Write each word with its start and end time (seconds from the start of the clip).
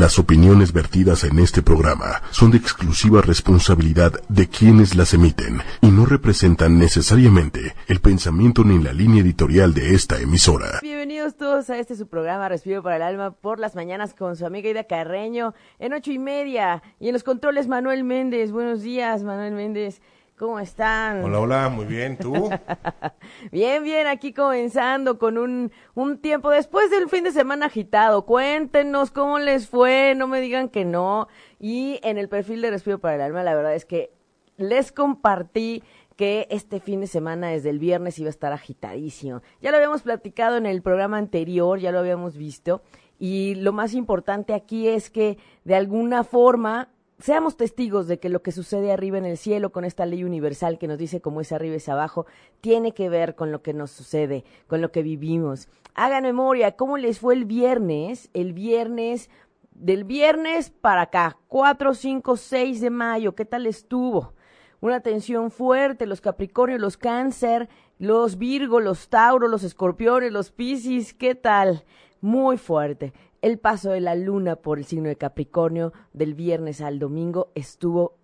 Las 0.00 0.18
opiniones 0.18 0.72
vertidas 0.72 1.24
en 1.24 1.38
este 1.38 1.60
programa 1.60 2.22
son 2.30 2.50
de 2.50 2.56
exclusiva 2.56 3.20
responsabilidad 3.20 4.14
de 4.30 4.48
quienes 4.48 4.96
las 4.96 5.12
emiten 5.12 5.60
y 5.82 5.88
no 5.88 6.06
representan 6.06 6.78
necesariamente 6.78 7.74
el 7.86 8.00
pensamiento 8.00 8.64
ni 8.64 8.82
la 8.82 8.94
línea 8.94 9.20
editorial 9.20 9.74
de 9.74 9.94
esta 9.94 10.18
emisora. 10.18 10.78
Bienvenidos 10.80 11.36
todos 11.36 11.68
a 11.68 11.76
este 11.76 11.96
su 11.96 12.06
programa 12.06 12.48
Respiro 12.48 12.82
para 12.82 12.96
el 12.96 13.02
Alma 13.02 13.32
por 13.32 13.60
las 13.60 13.74
mañanas 13.74 14.14
con 14.14 14.36
su 14.36 14.46
amiga 14.46 14.70
Ida 14.70 14.84
Carreño 14.84 15.52
en 15.78 15.92
ocho 15.92 16.12
y 16.12 16.18
media 16.18 16.82
y 16.98 17.08
en 17.08 17.12
los 17.12 17.22
controles 17.22 17.68
Manuel 17.68 18.02
Méndez. 18.02 18.52
Buenos 18.52 18.80
días, 18.80 19.22
Manuel 19.22 19.52
Méndez. 19.52 20.00
¿Cómo 20.40 20.58
están? 20.58 21.22
Hola, 21.22 21.38
hola, 21.38 21.68
muy 21.68 21.84
bien, 21.84 22.16
¿tú? 22.16 22.32
bien, 23.52 23.84
bien, 23.84 24.06
aquí 24.06 24.32
comenzando 24.32 25.18
con 25.18 25.36
un, 25.36 25.70
un 25.92 26.16
tiempo 26.16 26.48
después 26.48 26.90
del 26.90 27.10
fin 27.10 27.24
de 27.24 27.30
semana 27.30 27.66
agitado. 27.66 28.24
Cuéntenos 28.24 29.10
cómo 29.10 29.38
les 29.38 29.68
fue, 29.68 30.14
no 30.16 30.26
me 30.28 30.40
digan 30.40 30.70
que 30.70 30.86
no. 30.86 31.28
Y 31.58 32.00
en 32.02 32.16
el 32.16 32.30
perfil 32.30 32.62
de 32.62 32.70
Respiro 32.70 32.98
para 32.98 33.16
el 33.16 33.20
Alma, 33.20 33.42
la 33.42 33.54
verdad 33.54 33.74
es 33.74 33.84
que 33.84 34.14
les 34.56 34.92
compartí 34.92 35.82
que 36.16 36.46
este 36.48 36.80
fin 36.80 37.02
de 37.02 37.06
semana 37.06 37.48
desde 37.48 37.68
el 37.68 37.78
viernes 37.78 38.18
iba 38.18 38.28
a 38.28 38.30
estar 38.30 38.54
agitadísimo. 38.54 39.42
Ya 39.60 39.70
lo 39.70 39.76
habíamos 39.76 40.00
platicado 40.00 40.56
en 40.56 40.64
el 40.64 40.80
programa 40.80 41.18
anterior, 41.18 41.78
ya 41.78 41.92
lo 41.92 41.98
habíamos 41.98 42.38
visto. 42.38 42.80
Y 43.18 43.56
lo 43.56 43.74
más 43.74 43.92
importante 43.92 44.54
aquí 44.54 44.88
es 44.88 45.10
que 45.10 45.36
de 45.64 45.76
alguna 45.76 46.24
forma 46.24 46.88
seamos 47.20 47.56
testigos 47.56 48.06
de 48.08 48.18
que 48.18 48.28
lo 48.28 48.42
que 48.42 48.52
sucede 48.52 48.92
arriba 48.92 49.18
en 49.18 49.24
el 49.24 49.36
cielo 49.36 49.70
con 49.70 49.84
esta 49.84 50.06
ley 50.06 50.24
universal 50.24 50.78
que 50.78 50.88
nos 50.88 50.98
dice 50.98 51.20
cómo 51.20 51.40
es 51.40 51.52
arriba 51.52 51.76
es 51.76 51.88
abajo, 51.88 52.26
tiene 52.60 52.92
que 52.92 53.08
ver 53.08 53.34
con 53.34 53.52
lo 53.52 53.62
que 53.62 53.74
nos 53.74 53.90
sucede, 53.90 54.44
con 54.66 54.80
lo 54.80 54.90
que 54.90 55.02
vivimos. 55.02 55.68
Hagan 55.94 56.24
memoria, 56.24 56.76
¿cómo 56.76 56.96
les 56.96 57.18
fue 57.18 57.34
el 57.34 57.44
viernes? 57.44 58.30
El 58.32 58.52
viernes, 58.52 59.28
del 59.72 60.04
viernes 60.04 60.70
para 60.70 61.02
acá, 61.02 61.38
4, 61.48 61.94
5, 61.94 62.36
6 62.36 62.80
de 62.80 62.90
mayo, 62.90 63.34
¿qué 63.34 63.44
tal 63.44 63.66
estuvo? 63.66 64.34
Una 64.80 65.00
tensión 65.00 65.50
fuerte, 65.50 66.06
los 66.06 66.22
Capricornios, 66.22 66.80
los 66.80 66.96
Cáncer, 66.96 67.68
los 67.98 68.38
Virgo, 68.38 68.80
los 68.80 69.08
Tauro, 69.08 69.46
los 69.46 69.62
Escorpiones, 69.62 70.32
los 70.32 70.50
Piscis, 70.50 71.12
¿qué 71.12 71.34
tal? 71.34 71.84
Muy 72.22 72.56
fuerte. 72.56 73.12
El 73.42 73.58
paso 73.58 73.90
de 73.90 74.00
la 74.00 74.14
luna 74.14 74.56
por 74.56 74.78
el 74.78 74.84
signo 74.84 75.08
de 75.08 75.16
Capricornio 75.16 75.92
del 76.12 76.34
viernes 76.34 76.82
al 76.82 76.98
domingo 76.98 77.50
estuvo 77.54 78.18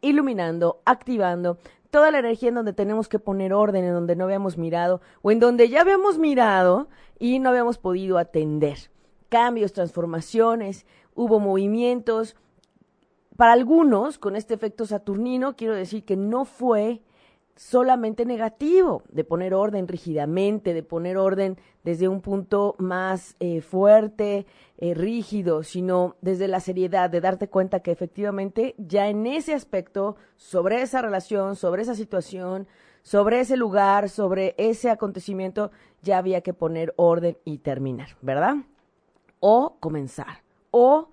iluminando, 0.00 0.80
activando 0.86 1.58
toda 1.90 2.10
la 2.10 2.20
energía 2.20 2.48
en 2.48 2.54
donde 2.54 2.72
tenemos 2.72 3.08
que 3.08 3.18
poner 3.18 3.52
orden, 3.52 3.84
en 3.84 3.92
donde 3.92 4.16
no 4.16 4.24
habíamos 4.24 4.56
mirado 4.56 5.02
o 5.22 5.30
en 5.30 5.40
donde 5.40 5.68
ya 5.68 5.82
habíamos 5.82 6.18
mirado 6.18 6.88
y 7.18 7.38
no 7.38 7.50
habíamos 7.50 7.76
podido 7.76 8.16
atender. 8.16 8.90
Cambios, 9.28 9.72
transformaciones, 9.72 10.86
hubo 11.14 11.38
movimientos. 11.38 12.36
Para 13.36 13.52
algunos, 13.52 14.18
con 14.18 14.36
este 14.36 14.54
efecto 14.54 14.86
saturnino, 14.86 15.56
quiero 15.56 15.74
decir 15.74 16.04
que 16.04 16.16
no 16.16 16.46
fue 16.46 17.02
solamente 17.56 18.26
negativo, 18.26 19.02
de 19.08 19.24
poner 19.24 19.54
orden 19.54 19.88
rígidamente, 19.88 20.74
de 20.74 20.82
poner 20.82 21.16
orden 21.16 21.58
desde 21.84 22.08
un 22.08 22.20
punto 22.20 22.76
más 22.78 23.34
eh, 23.40 23.62
fuerte, 23.62 24.46
eh, 24.78 24.94
rígido, 24.94 25.62
sino 25.62 26.16
desde 26.20 26.48
la 26.48 26.60
seriedad, 26.60 27.08
de 27.08 27.22
darte 27.22 27.48
cuenta 27.48 27.80
que 27.80 27.90
efectivamente 27.90 28.74
ya 28.78 29.08
en 29.08 29.26
ese 29.26 29.54
aspecto, 29.54 30.16
sobre 30.36 30.82
esa 30.82 31.00
relación, 31.00 31.56
sobre 31.56 31.82
esa 31.82 31.94
situación, 31.94 32.68
sobre 33.02 33.40
ese 33.40 33.56
lugar, 33.56 34.10
sobre 34.10 34.54
ese 34.58 34.90
acontecimiento, 34.90 35.70
ya 36.02 36.18
había 36.18 36.42
que 36.42 36.52
poner 36.52 36.92
orden 36.96 37.38
y 37.44 37.58
terminar, 37.58 38.16
¿verdad? 38.20 38.56
O 39.40 39.76
comenzar, 39.80 40.42
o 40.70 41.08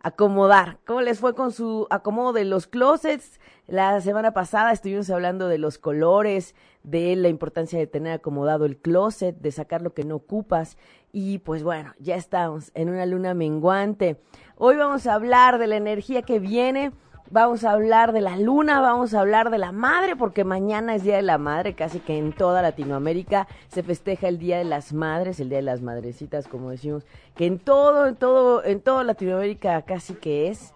acomodar. 0.00 0.78
¿Cómo 0.86 1.00
les 1.00 1.20
fue 1.20 1.34
con 1.34 1.52
su 1.52 1.86
acomodo 1.90 2.32
de 2.32 2.44
los 2.44 2.66
closets? 2.66 3.38
La 3.66 4.00
semana 4.00 4.32
pasada 4.32 4.72
estuvimos 4.72 5.10
hablando 5.10 5.48
de 5.48 5.58
los 5.58 5.78
colores, 5.78 6.54
de 6.82 7.14
la 7.16 7.28
importancia 7.28 7.78
de 7.78 7.86
tener 7.86 8.14
acomodado 8.14 8.64
el 8.64 8.76
closet, 8.78 9.36
de 9.36 9.52
sacar 9.52 9.82
lo 9.82 9.94
que 9.94 10.04
no 10.04 10.16
ocupas. 10.16 10.78
Y 11.12 11.38
pues 11.38 11.62
bueno, 11.62 11.94
ya 11.98 12.16
estamos 12.16 12.72
en 12.74 12.88
una 12.88 13.06
luna 13.06 13.34
menguante. 13.34 14.20
Hoy 14.56 14.76
vamos 14.76 15.06
a 15.06 15.14
hablar 15.14 15.58
de 15.58 15.66
la 15.66 15.76
energía 15.76 16.22
que 16.22 16.38
viene 16.38 16.92
vamos 17.30 17.64
a 17.64 17.72
hablar 17.72 18.12
de 18.12 18.20
la 18.20 18.36
luna, 18.36 18.80
vamos 18.80 19.14
a 19.14 19.20
hablar 19.20 19.50
de 19.50 19.58
la 19.58 19.72
madre, 19.72 20.16
porque 20.16 20.44
mañana 20.44 20.94
es 20.94 21.04
Día 21.04 21.16
de 21.16 21.22
la 21.22 21.38
Madre, 21.38 21.74
casi 21.74 22.00
que 22.00 22.18
en 22.18 22.32
toda 22.32 22.62
Latinoamérica 22.62 23.46
se 23.68 23.82
festeja 23.82 24.28
el 24.28 24.38
Día 24.38 24.58
de 24.58 24.64
las 24.64 24.92
Madres, 24.92 25.40
el 25.40 25.48
Día 25.48 25.58
de 25.58 25.62
las 25.62 25.80
Madrecitas, 25.80 26.48
como 26.48 26.70
decimos, 26.70 27.04
que 27.36 27.46
en 27.46 27.58
todo, 27.58 28.06
en 28.06 28.16
todo, 28.16 28.64
en 28.64 28.80
toda 28.80 29.04
Latinoamérica 29.04 29.82
casi 29.82 30.14
que 30.14 30.48
es, 30.48 30.74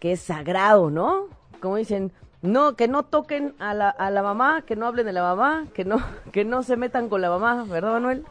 que 0.00 0.12
es 0.12 0.20
sagrado, 0.20 0.90
¿no? 0.90 1.28
Como 1.60 1.76
dicen, 1.76 2.12
no, 2.42 2.74
que 2.74 2.88
no 2.88 3.04
toquen 3.04 3.54
a 3.60 3.72
la, 3.72 3.88
a 3.88 4.10
la 4.10 4.22
mamá, 4.22 4.62
que 4.62 4.74
no 4.74 4.86
hablen 4.86 5.06
de 5.06 5.12
la 5.12 5.22
mamá, 5.22 5.66
que 5.72 5.84
no, 5.84 6.02
que 6.32 6.44
no 6.44 6.62
se 6.62 6.76
metan 6.76 7.08
con 7.08 7.20
la 7.20 7.30
mamá, 7.30 7.64
¿verdad, 7.68 7.92
Manuel? 7.92 8.24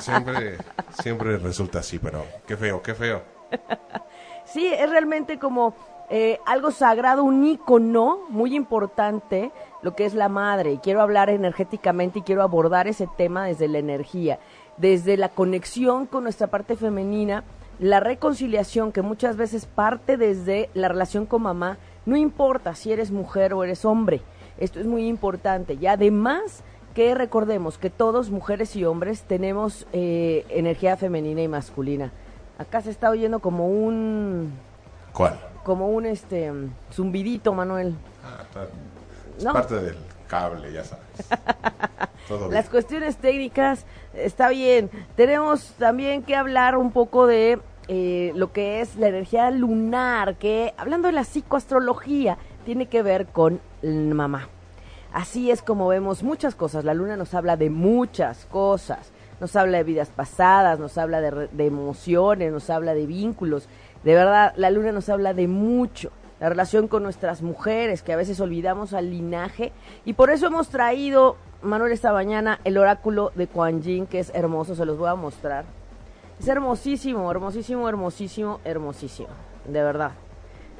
siempre, 0.00 0.56
siempre 1.02 1.36
resulta 1.36 1.80
así, 1.80 1.98
pero 1.98 2.24
qué 2.46 2.56
feo, 2.56 2.82
qué 2.82 2.94
feo. 2.94 3.22
Sí, 4.44 4.66
es 4.66 4.88
realmente 4.88 5.38
como 5.38 5.74
eh, 6.10 6.40
algo 6.46 6.70
sagrado, 6.70 7.22
un 7.22 7.44
ícono 7.44 8.20
muy 8.30 8.56
importante, 8.56 9.52
lo 9.82 9.94
que 9.94 10.06
es 10.06 10.14
la 10.14 10.28
madre. 10.28 10.72
Y 10.72 10.78
quiero 10.78 11.02
hablar 11.02 11.28
energéticamente 11.28 12.20
y 12.20 12.22
quiero 12.22 12.42
abordar 12.42 12.88
ese 12.88 13.06
tema 13.16 13.46
desde 13.46 13.68
la 13.68 13.78
energía, 13.78 14.38
desde 14.78 15.16
la 15.16 15.28
conexión 15.28 16.06
con 16.06 16.22
nuestra 16.22 16.46
parte 16.46 16.76
femenina, 16.76 17.44
la 17.78 18.00
reconciliación 18.00 18.90
que 18.90 19.02
muchas 19.02 19.36
veces 19.36 19.66
parte 19.66 20.16
desde 20.16 20.70
la 20.74 20.88
relación 20.88 21.26
con 21.26 21.42
mamá, 21.42 21.78
no 22.06 22.16
importa 22.16 22.74
si 22.74 22.90
eres 22.90 23.10
mujer 23.10 23.52
o 23.52 23.62
eres 23.62 23.84
hombre, 23.84 24.22
esto 24.58 24.80
es 24.80 24.86
muy 24.86 25.06
importante. 25.06 25.74
Y 25.74 25.86
además 25.86 26.64
que 26.94 27.14
recordemos 27.14 27.78
que 27.78 27.90
todos, 27.90 28.30
mujeres 28.30 28.74
y 28.74 28.84
hombres, 28.84 29.22
tenemos 29.22 29.86
eh, 29.92 30.44
energía 30.48 30.96
femenina 30.96 31.42
y 31.42 31.48
masculina. 31.48 32.12
Acá 32.58 32.80
se 32.80 32.90
está 32.90 33.10
oyendo 33.10 33.38
como 33.38 33.68
un... 33.68 34.52
¿Cuál? 35.12 35.38
Como 35.68 35.90
un 35.90 36.06
este 36.06 36.50
zumbidito, 36.90 37.52
Manuel. 37.52 37.94
Ah, 38.24 38.42
es 39.36 39.44
parte 39.44 39.74
del 39.74 39.96
cable, 40.26 40.72
ya 40.72 40.82
sabes. 40.82 41.04
Las 42.50 42.70
cuestiones 42.70 43.18
técnicas, 43.18 43.84
está 44.14 44.48
bien. 44.48 44.88
Tenemos 45.14 45.74
también 45.78 46.22
que 46.22 46.34
hablar 46.36 46.78
un 46.78 46.90
poco 46.90 47.26
de 47.26 47.60
eh, 47.86 48.32
lo 48.34 48.50
que 48.50 48.80
es 48.80 48.96
la 48.96 49.08
energía 49.08 49.50
lunar, 49.50 50.36
que 50.36 50.72
hablando 50.78 51.08
de 51.08 51.12
la 51.12 51.24
psicoastrología, 51.24 52.38
tiene 52.64 52.86
que 52.86 53.02
ver 53.02 53.26
con 53.26 53.60
mamá. 53.82 54.48
Así 55.12 55.50
es 55.50 55.60
como 55.60 55.88
vemos 55.88 56.22
muchas 56.22 56.54
cosas. 56.54 56.82
La 56.82 56.94
luna 56.94 57.18
nos 57.18 57.34
habla 57.34 57.58
de 57.58 57.68
muchas 57.68 58.46
cosas. 58.46 59.12
Nos 59.38 59.54
habla 59.54 59.78
de 59.78 59.84
vidas 59.84 60.08
pasadas, 60.08 60.80
nos 60.80 60.96
habla 60.96 61.20
de, 61.20 61.48
de 61.52 61.66
emociones, 61.66 62.50
nos 62.50 62.70
habla 62.70 62.94
de 62.94 63.06
vínculos. 63.06 63.68
De 64.08 64.14
verdad, 64.14 64.54
la 64.56 64.70
luna 64.70 64.90
nos 64.90 65.10
habla 65.10 65.34
de 65.34 65.48
mucho, 65.48 66.12
la 66.40 66.48
relación 66.48 66.88
con 66.88 67.02
nuestras 67.02 67.42
mujeres, 67.42 68.02
que 68.02 68.14
a 68.14 68.16
veces 68.16 68.40
olvidamos 68.40 68.94
al 68.94 69.10
linaje, 69.10 69.70
y 70.06 70.14
por 70.14 70.30
eso 70.30 70.46
hemos 70.46 70.70
traído, 70.70 71.36
Manuel, 71.60 71.92
esta 71.92 72.10
mañana 72.10 72.58
el 72.64 72.78
oráculo 72.78 73.32
de 73.34 73.48
Kuan 73.48 73.82
Yin, 73.82 74.06
que 74.06 74.20
es 74.20 74.30
hermoso, 74.34 74.74
se 74.74 74.86
los 74.86 74.96
voy 74.96 75.10
a 75.10 75.14
mostrar. 75.14 75.66
Es 76.40 76.48
hermosísimo, 76.48 77.30
hermosísimo, 77.30 77.86
hermosísimo, 77.86 78.60
hermosísimo, 78.64 79.28
de 79.66 79.82
verdad. 79.82 80.12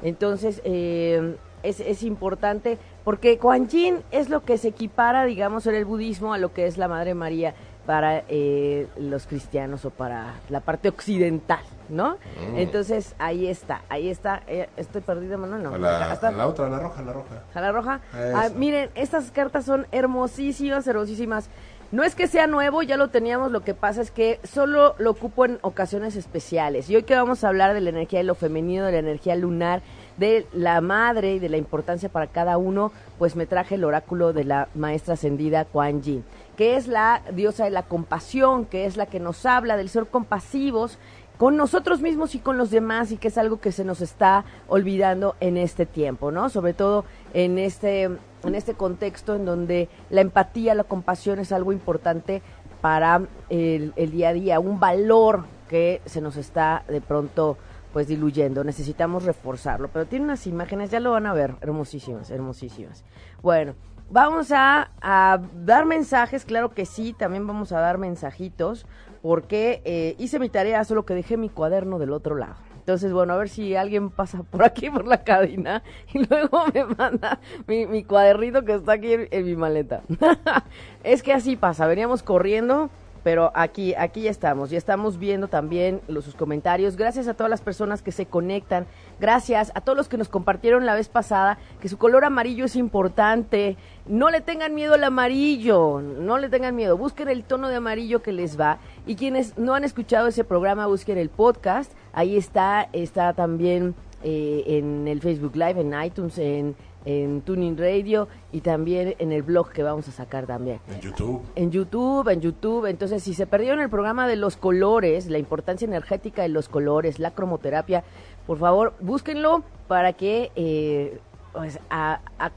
Entonces, 0.01 0.59
eh, 0.65 1.35
es, 1.61 2.01
importante 2.01 2.79
porque 3.03 3.37
Kuan 3.37 3.67
Yin 3.67 3.97
es 4.09 4.29
lo 4.29 4.43
que 4.43 4.57
se 4.57 4.69
equipara, 4.69 5.25
digamos, 5.25 5.67
en 5.67 5.75
el 5.75 5.85
budismo 5.85 6.33
a 6.33 6.39
lo 6.39 6.51
que 6.51 6.65
es 6.65 6.79
la 6.79 6.87
Madre 6.87 7.13
María 7.13 7.53
para 7.85 8.23
eh, 8.27 8.87
los 8.97 9.27
cristianos 9.27 9.85
o 9.85 9.91
para 9.91 10.33
la 10.49 10.61
parte 10.61 10.89
occidental, 10.89 11.61
¿no? 11.89 12.17
Mm. 12.51 12.57
Entonces, 12.57 13.15
ahí 13.19 13.47
está, 13.47 13.81
ahí 13.89 14.09
está. 14.09 14.43
Eh, 14.47 14.69
estoy 14.77 15.01
perdida, 15.01 15.37
Manuel, 15.37 15.63
no. 15.63 15.77
La, 15.77 15.99
la 15.99 16.47
otra, 16.47 16.69
la 16.69 16.79
roja, 16.79 17.01
la 17.01 17.13
roja. 17.13 17.43
A 17.53 17.61
la 17.61 17.71
roja. 17.71 18.01
Ah, 18.13 18.49
miren, 18.55 18.89
estas 18.95 19.31
cartas 19.31 19.65
son 19.65 19.87
hermosísimas, 19.91 20.87
hermosísimas. 20.87 21.49
No 21.91 22.03
es 22.03 22.13
que 22.13 22.27
sea 22.27 22.45
nuevo, 22.45 22.83
ya 22.83 22.97
lo 22.97 23.07
teníamos, 23.07 23.51
lo 23.51 23.61
que 23.61 23.73
pasa 23.73 24.03
es 24.03 24.11
que 24.11 24.39
solo 24.43 24.93
lo 24.99 25.09
ocupo 25.09 25.45
en 25.45 25.57
ocasiones 25.61 26.15
especiales. 26.15 26.87
Y 26.87 26.95
hoy 26.95 27.01
que 27.01 27.15
vamos 27.15 27.43
a 27.43 27.47
hablar 27.47 27.73
de 27.73 27.81
la 27.81 27.89
energía 27.89 28.19
de 28.19 28.25
lo 28.25 28.35
femenino, 28.35 28.85
de 28.85 28.91
la 28.91 28.99
energía 28.99 29.35
lunar, 29.35 29.81
de 30.17 30.45
la 30.53 30.81
madre 30.81 31.33
y 31.33 31.39
de 31.39 31.49
la 31.49 31.57
importancia 31.57 32.07
para 32.07 32.27
cada 32.27 32.59
uno, 32.59 32.91
pues 33.17 33.35
me 33.35 33.47
traje 33.47 33.73
el 33.73 33.85
oráculo 33.85 34.33
de 34.33 34.43
la 34.43 34.67
maestra 34.75 35.15
ascendida 35.15 35.65
Kuan 35.65 36.03
Yin 36.03 36.23
que 36.59 36.75
es 36.75 36.89
la 36.89 37.21
diosa 37.31 37.63
de 37.63 37.69
la 37.69 37.83
compasión, 37.83 38.65
que 38.65 38.83
es 38.83 38.97
la 38.97 39.05
que 39.05 39.21
nos 39.21 39.45
habla 39.45 39.77
del 39.77 39.87
ser 39.87 40.07
compasivos 40.07 40.99
con 41.39 41.55
nosotros 41.55 42.01
mismos 42.01 42.35
y 42.35 42.39
con 42.39 42.57
los 42.57 42.69
demás 42.69 43.13
y 43.13 43.17
que 43.17 43.29
es 43.29 43.37
algo 43.37 43.61
que 43.61 43.71
se 43.71 43.85
nos 43.85 44.01
está 44.01 44.43
olvidando 44.67 45.37
en 45.39 45.55
este 45.55 45.85
tiempo, 45.85 46.31
¿no? 46.31 46.49
Sobre 46.49 46.73
todo 46.73 47.05
en 47.33 47.57
este 47.57 48.03
en 48.43 48.55
este 48.55 48.73
contexto 48.73 49.35
en 49.35 49.45
donde 49.45 49.87
la 50.09 50.19
empatía, 50.19 50.75
la 50.75 50.83
compasión 50.83 51.39
es 51.39 51.53
algo 51.53 51.71
importante 51.71 52.41
para 52.81 53.21
el, 53.49 53.93
día 53.95 54.29
a 54.29 54.33
día, 54.33 54.59
un 54.59 54.81
valor 54.81 55.45
que 55.69 56.01
se 56.05 56.19
nos 56.19 56.35
está 56.35 56.83
de 56.89 56.99
pronto 56.99 57.57
pues 57.93 58.07
diluyendo, 58.07 58.65
necesitamos 58.65 59.23
reforzarlo, 59.23 59.87
pero 59.87 60.05
tiene 60.07 60.25
unas 60.25 60.45
imágenes, 60.45 60.91
ya 60.91 60.99
lo 60.99 61.11
van 61.11 61.25
a 61.25 61.33
ver, 61.33 61.55
hermosísimas, 61.61 62.29
hermosísimas. 62.31 63.05
Bueno, 63.41 63.75
vamos 64.09 64.51
a, 64.51 64.91
a 65.01 65.39
dar 65.53 65.85
mensajes, 65.85 66.43
claro 66.43 66.73
que 66.73 66.85
sí, 66.85 67.13
también 67.13 67.47
vamos 67.47 67.71
a 67.71 67.79
dar 67.79 67.97
mensajitos, 67.97 68.85
porque 69.21 69.81
eh, 69.85 70.15
hice 70.17 70.39
mi 70.39 70.49
tarea, 70.49 70.83
solo 70.83 71.05
que 71.05 71.13
dejé 71.13 71.37
mi 71.37 71.49
cuaderno 71.49 71.99
del 71.99 72.13
otro 72.13 72.35
lado. 72.35 72.55
Entonces, 72.89 73.13
bueno, 73.13 73.33
a 73.33 73.37
ver 73.37 73.49
si 73.49 73.75
alguien 73.75 74.09
pasa 74.09 74.43
por 74.49 74.63
aquí, 74.63 74.89
por 74.89 75.05
la 75.05 75.23
cabina, 75.23 75.83
y 76.13 76.25
luego 76.25 76.65
me 76.73 76.85
manda 76.85 77.39
mi, 77.67 77.85
mi 77.85 78.03
cuadernito 78.03 78.63
que 78.65 78.75
está 78.75 78.93
aquí 78.93 79.13
en, 79.13 79.27
en 79.31 79.45
mi 79.45 79.55
maleta. 79.55 80.01
es 81.03 81.21
que 81.21 81.33
así 81.33 81.55
pasa, 81.55 81.85
veníamos 81.87 82.23
corriendo 82.23 82.89
pero 83.29 83.51
aquí, 83.53 83.93
aquí 83.93 84.21
ya 84.21 84.31
estamos, 84.31 84.71
ya 84.71 84.79
estamos 84.79 85.19
viendo 85.19 85.49
también 85.49 86.01
los, 86.07 86.25
sus 86.25 86.33
comentarios. 86.33 86.95
Gracias 86.95 87.27
a 87.27 87.35
todas 87.35 87.51
las 87.51 87.61
personas 87.61 88.01
que 88.01 88.11
se 88.11 88.25
conectan, 88.25 88.87
gracias 89.19 89.71
a 89.75 89.81
todos 89.81 89.95
los 89.95 90.09
que 90.09 90.17
nos 90.17 90.29
compartieron 90.29 90.87
la 90.87 90.95
vez 90.95 91.09
pasada 91.09 91.59
que 91.79 91.89
su 91.89 91.99
color 91.99 92.25
amarillo 92.25 92.65
es 92.65 92.75
importante. 92.75 93.77
No 94.07 94.31
le 94.31 94.41
tengan 94.41 94.73
miedo 94.73 94.95
al 94.95 95.03
amarillo, 95.03 96.01
no 96.01 96.39
le 96.39 96.49
tengan 96.49 96.75
miedo, 96.75 96.97
busquen 96.97 97.29
el 97.29 97.43
tono 97.43 97.69
de 97.69 97.75
amarillo 97.75 98.23
que 98.23 98.31
les 98.31 98.59
va. 98.59 98.79
Y 99.05 99.15
quienes 99.15 99.59
no 99.59 99.75
han 99.75 99.83
escuchado 99.83 100.25
ese 100.25 100.43
programa, 100.43 100.87
busquen 100.87 101.19
el 101.19 101.29
podcast, 101.29 101.91
ahí 102.13 102.35
está, 102.35 102.89
está 102.93 103.33
también 103.33 103.93
eh, 104.23 104.63
en 104.65 105.07
el 105.07 105.21
Facebook 105.21 105.55
Live, 105.55 105.79
en 105.79 105.93
iTunes, 106.03 106.35
en 106.39 106.75
en 107.05 107.41
Tuning 107.41 107.77
Radio 107.77 108.27
y 108.51 108.61
también 108.61 109.15
en 109.19 109.31
el 109.31 109.43
blog 109.43 109.71
que 109.71 109.83
vamos 109.83 110.07
a 110.07 110.11
sacar 110.11 110.45
también. 110.45 110.79
En 110.89 111.01
YouTube. 111.01 111.41
En 111.55 111.71
YouTube, 111.71 112.27
en 112.29 112.41
YouTube. 112.41 112.85
Entonces, 112.85 113.23
si 113.23 113.33
se 113.33 113.47
perdieron 113.47 113.79
el 113.79 113.89
programa 113.89 114.27
de 114.27 114.35
los 114.35 114.57
colores, 114.57 115.29
la 115.29 115.37
importancia 115.37 115.85
energética 115.85 116.41
de 116.41 116.49
los 116.49 116.69
colores, 116.69 117.19
la 117.19 117.31
cromoterapia, 117.31 118.03
por 118.45 118.57
favor, 118.57 118.93
búsquenlo 118.99 119.63
para 119.87 120.13
que, 120.13 120.51
eh, 120.55 121.19
pues, 121.53 121.79
a, 121.89 122.19
a, 122.37 122.51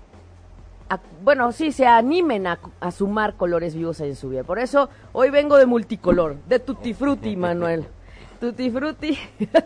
a, 0.89 1.01
bueno, 1.23 1.53
sí, 1.53 1.73
se 1.73 1.87
animen 1.87 2.47
a, 2.47 2.59
a, 2.81 2.91
sumar 2.91 3.35
colores 3.37 3.75
vivos 3.75 4.01
en 4.01 4.17
su 4.17 4.31
vida. 4.31 4.43
Por 4.43 4.59
eso, 4.59 4.89
hoy 5.13 5.31
vengo 5.31 5.57
de 5.57 5.67
multicolor, 5.67 6.37
de 6.49 6.59
Tutti 6.59 6.95
Frutti, 6.95 7.37
Manuel. 7.37 7.87
Tutti 8.41 8.71
Frutti, 8.71 9.17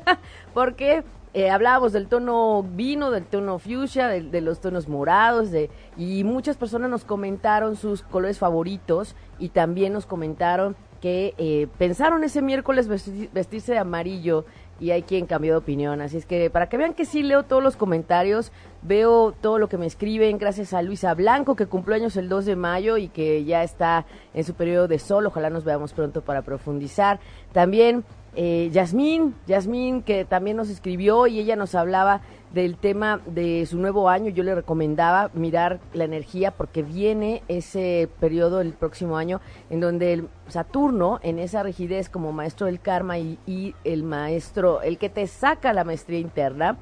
porque 0.55 1.03
eh, 1.37 1.51
hablábamos 1.51 1.93
del 1.93 2.09
tono 2.09 2.63
vino, 2.63 3.11
del 3.11 3.27
tono 3.27 3.59
fuchsia, 3.59 4.09
de, 4.09 4.23
de, 4.23 4.41
los 4.41 4.59
tonos 4.59 4.89
morados, 4.89 5.51
de, 5.51 5.69
y 5.95 6.25
muchas 6.25 6.57
personas 6.57 6.89
nos 6.89 7.05
comentaron 7.05 7.77
sus 7.77 8.01
colores 8.01 8.39
favoritos 8.39 9.15
y 9.39 9.51
también 9.51 9.93
nos 9.93 10.07
comentaron 10.07 10.77
que 11.03 11.35
eh, 11.37 11.69
pensaron 11.77 12.25
ese 12.25 12.41
miércoles 12.41 12.89
vestir, 12.89 13.29
vestirse 13.35 13.73
de 13.73 13.79
amarillo 13.79 14.47
y 14.81 14.93
hay 14.93 15.03
quien 15.03 15.27
cambió 15.27 15.53
de 15.53 15.59
opinión. 15.59 16.01
Así 16.01 16.17
es 16.17 16.25
que 16.25 16.49
para 16.49 16.71
que 16.71 16.79
vean 16.79 16.95
que 16.95 17.05
sí 17.05 17.23
leo 17.23 17.43
todos 17.43 17.63
los 17.63 17.77
comentarios, 17.77 18.51
veo 18.81 19.33
todo 19.33 19.59
lo 19.59 19.69
que 19.69 19.77
me 19.77 19.85
escriben, 19.85 20.39
gracias 20.39 20.73
a 20.73 20.81
Luisa 20.81 21.13
Blanco, 21.13 21.55
que 21.55 21.67
cumplió 21.67 21.97
años 21.97 22.17
el 22.17 22.31
2 22.31 22.47
de 22.47 22.57
mayo 22.57 22.97
y 22.97 23.09
que 23.09 23.45
ya 23.45 23.63
está 23.63 24.07
en 24.33 24.45
su 24.45 24.55
periodo 24.55 24.89
de 24.89 24.99
sol. 24.99 25.27
Ojalá 25.27 25.51
nos 25.51 25.65
veamos 25.65 25.93
pronto 25.93 26.23
para 26.23 26.41
profundizar. 26.41 27.21
También 27.53 28.05
eh, 28.37 28.69
Yasmín, 28.71 29.35
Yasmín 29.47 30.03
que 30.03 30.25
también 30.25 30.57
nos 30.57 30.69
escribió 30.69 31.27
y 31.27 31.41
ella 31.41 31.57
nos 31.57 31.75
hablaba 31.75 32.21
del 32.53 32.77
tema 32.77 33.21
de 33.27 33.67
su 33.67 33.79
nuevo 33.79 34.09
año. 34.09 34.31
Yo 34.31 34.45
le 34.45 34.55
recomendaba 34.55 35.31
mirar 35.35 35.81
la 35.95 36.05
energía 36.05 36.51
porque 36.51 36.83
viene 36.83 37.43
ese 37.49 38.09
periodo 38.21 38.61
el 38.61 38.75
próximo 38.75 39.17
año 39.17 39.41
en 39.71 39.81
donde 39.81 40.13
el 40.13 40.29
Saturno, 40.49 41.19
en 41.23 41.39
esa 41.39 41.63
rigidez 41.63 42.09
como 42.09 42.33
maestro 42.33 42.67
del 42.67 42.81
karma 42.81 43.19
y, 43.19 43.39
y 43.47 43.75
el 43.85 44.03
maestro, 44.03 44.83
el 44.83 44.99
que 44.99 45.09
te 45.09 45.27
saca 45.27 45.73
la 45.73 45.85
maestría 45.85 46.19
interna, 46.19 46.79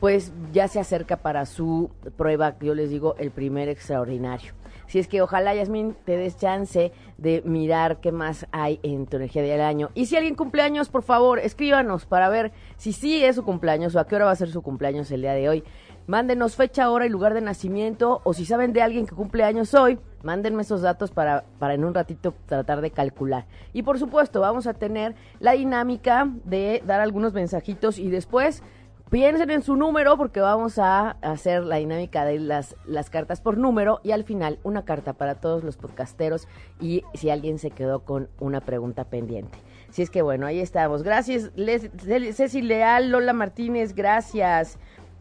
pues 0.00 0.32
ya 0.52 0.68
se 0.68 0.80
acerca 0.80 1.16
para 1.16 1.46
su 1.46 1.90
prueba, 2.16 2.56
yo 2.60 2.74
les 2.74 2.90
digo, 2.90 3.14
el 3.18 3.30
primer 3.30 3.68
extraordinario. 3.68 4.52
Si 4.86 4.98
es 4.98 5.08
que 5.08 5.22
ojalá, 5.22 5.54
Yasmin, 5.54 5.96
te 6.04 6.16
des 6.16 6.36
chance 6.36 6.92
de 7.18 7.42
mirar 7.44 8.00
qué 8.00 8.12
más 8.12 8.46
hay 8.52 8.78
en 8.82 9.06
tu 9.06 9.16
energía 9.16 9.42
del 9.42 9.60
año. 9.60 9.90
Y 9.94 10.06
si 10.06 10.16
alguien 10.16 10.34
cumpleaños, 10.34 10.88
por 10.88 11.02
favor, 11.02 11.38
escríbanos 11.38 12.06
para 12.06 12.28
ver 12.28 12.52
si 12.76 12.92
sí 12.92 13.24
es 13.24 13.36
su 13.36 13.44
cumpleaños 13.44 13.94
o 13.94 14.00
a 14.00 14.06
qué 14.06 14.16
hora 14.16 14.26
va 14.26 14.30
a 14.30 14.36
ser 14.36 14.50
su 14.50 14.62
cumpleaños 14.62 15.10
el 15.10 15.22
día 15.22 15.32
de 15.32 15.48
hoy. 15.48 15.64
Mándenos 16.06 16.54
fecha, 16.54 16.88
hora 16.90 17.04
y 17.04 17.08
lugar 17.08 17.34
de 17.34 17.40
nacimiento 17.40 18.20
o 18.22 18.32
si 18.32 18.44
saben 18.44 18.72
de 18.72 18.80
alguien 18.80 19.06
que 19.06 19.14
cumple 19.16 19.42
años 19.42 19.74
hoy, 19.74 19.98
mándenme 20.22 20.62
esos 20.62 20.80
datos 20.80 21.10
para, 21.10 21.44
para 21.58 21.74
en 21.74 21.84
un 21.84 21.94
ratito 21.94 22.32
tratar 22.46 22.80
de 22.80 22.92
calcular. 22.92 23.46
Y 23.72 23.82
por 23.82 23.98
supuesto, 23.98 24.40
vamos 24.40 24.68
a 24.68 24.74
tener 24.74 25.16
la 25.40 25.52
dinámica 25.52 26.28
de 26.44 26.80
dar 26.86 27.00
algunos 27.00 27.32
mensajitos 27.32 27.98
y 27.98 28.08
después 28.08 28.62
piensen 29.10 29.50
en 29.50 29.62
su 29.62 29.76
número 29.76 30.16
porque 30.16 30.40
vamos 30.40 30.78
a 30.78 31.10
hacer 31.22 31.64
la 31.64 31.76
dinámica 31.76 32.24
de 32.24 32.40
las, 32.40 32.76
las 32.86 33.10
cartas 33.10 33.40
por 33.40 33.56
número 33.56 34.00
y 34.02 34.10
al 34.10 34.24
final 34.24 34.58
una 34.64 34.84
carta 34.84 35.12
para 35.12 35.36
todos 35.36 35.62
los 35.62 35.76
podcasteros 35.76 36.48
y 36.80 37.04
si 37.14 37.30
alguien 37.30 37.58
se 37.58 37.70
quedó 37.70 38.00
con 38.00 38.28
una 38.40 38.60
pregunta 38.60 39.04
pendiente. 39.04 39.58
Si 39.90 40.02
es 40.02 40.10
que 40.10 40.22
bueno, 40.22 40.46
ahí 40.46 40.60
estamos. 40.60 41.02
Gracias, 41.02 41.50
Les, 41.54 41.90
Ceci 42.36 42.62
Leal, 42.62 43.10
Lola 43.10 43.32
Martínez, 43.32 43.94
gracias. 43.94 44.78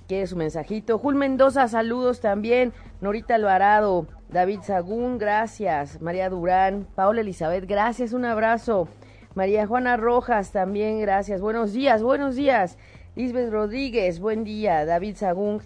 Quiere 0.08 0.28
su 0.28 0.36
mensajito. 0.36 1.00
Jul 1.00 1.16
Mendoza, 1.16 1.68
saludos 1.68 2.20
también. 2.20 2.74
Norita 3.02 3.36
Alvarado, 3.36 4.06
David 4.30 4.60
Sagún, 4.62 5.18
gracias. 5.18 6.02
María 6.02 6.30
Durán, 6.30 6.88
Paola 6.96 7.22
Elizabeth, 7.22 7.66
gracias, 7.66 8.14
un 8.14 8.26
abrazo. 8.26 8.88
María 9.36 9.68
Juana 9.68 9.98
Rojas, 9.98 10.52
también 10.52 11.00
gracias. 11.02 11.42
Buenos 11.42 11.74
días, 11.74 12.02
buenos 12.02 12.36
días. 12.36 12.78
Lisbeth 13.16 13.50
Rodríguez, 13.50 14.20
buen 14.20 14.44
día. 14.44 14.86
David 14.86 15.16
Sagún, 15.16 15.62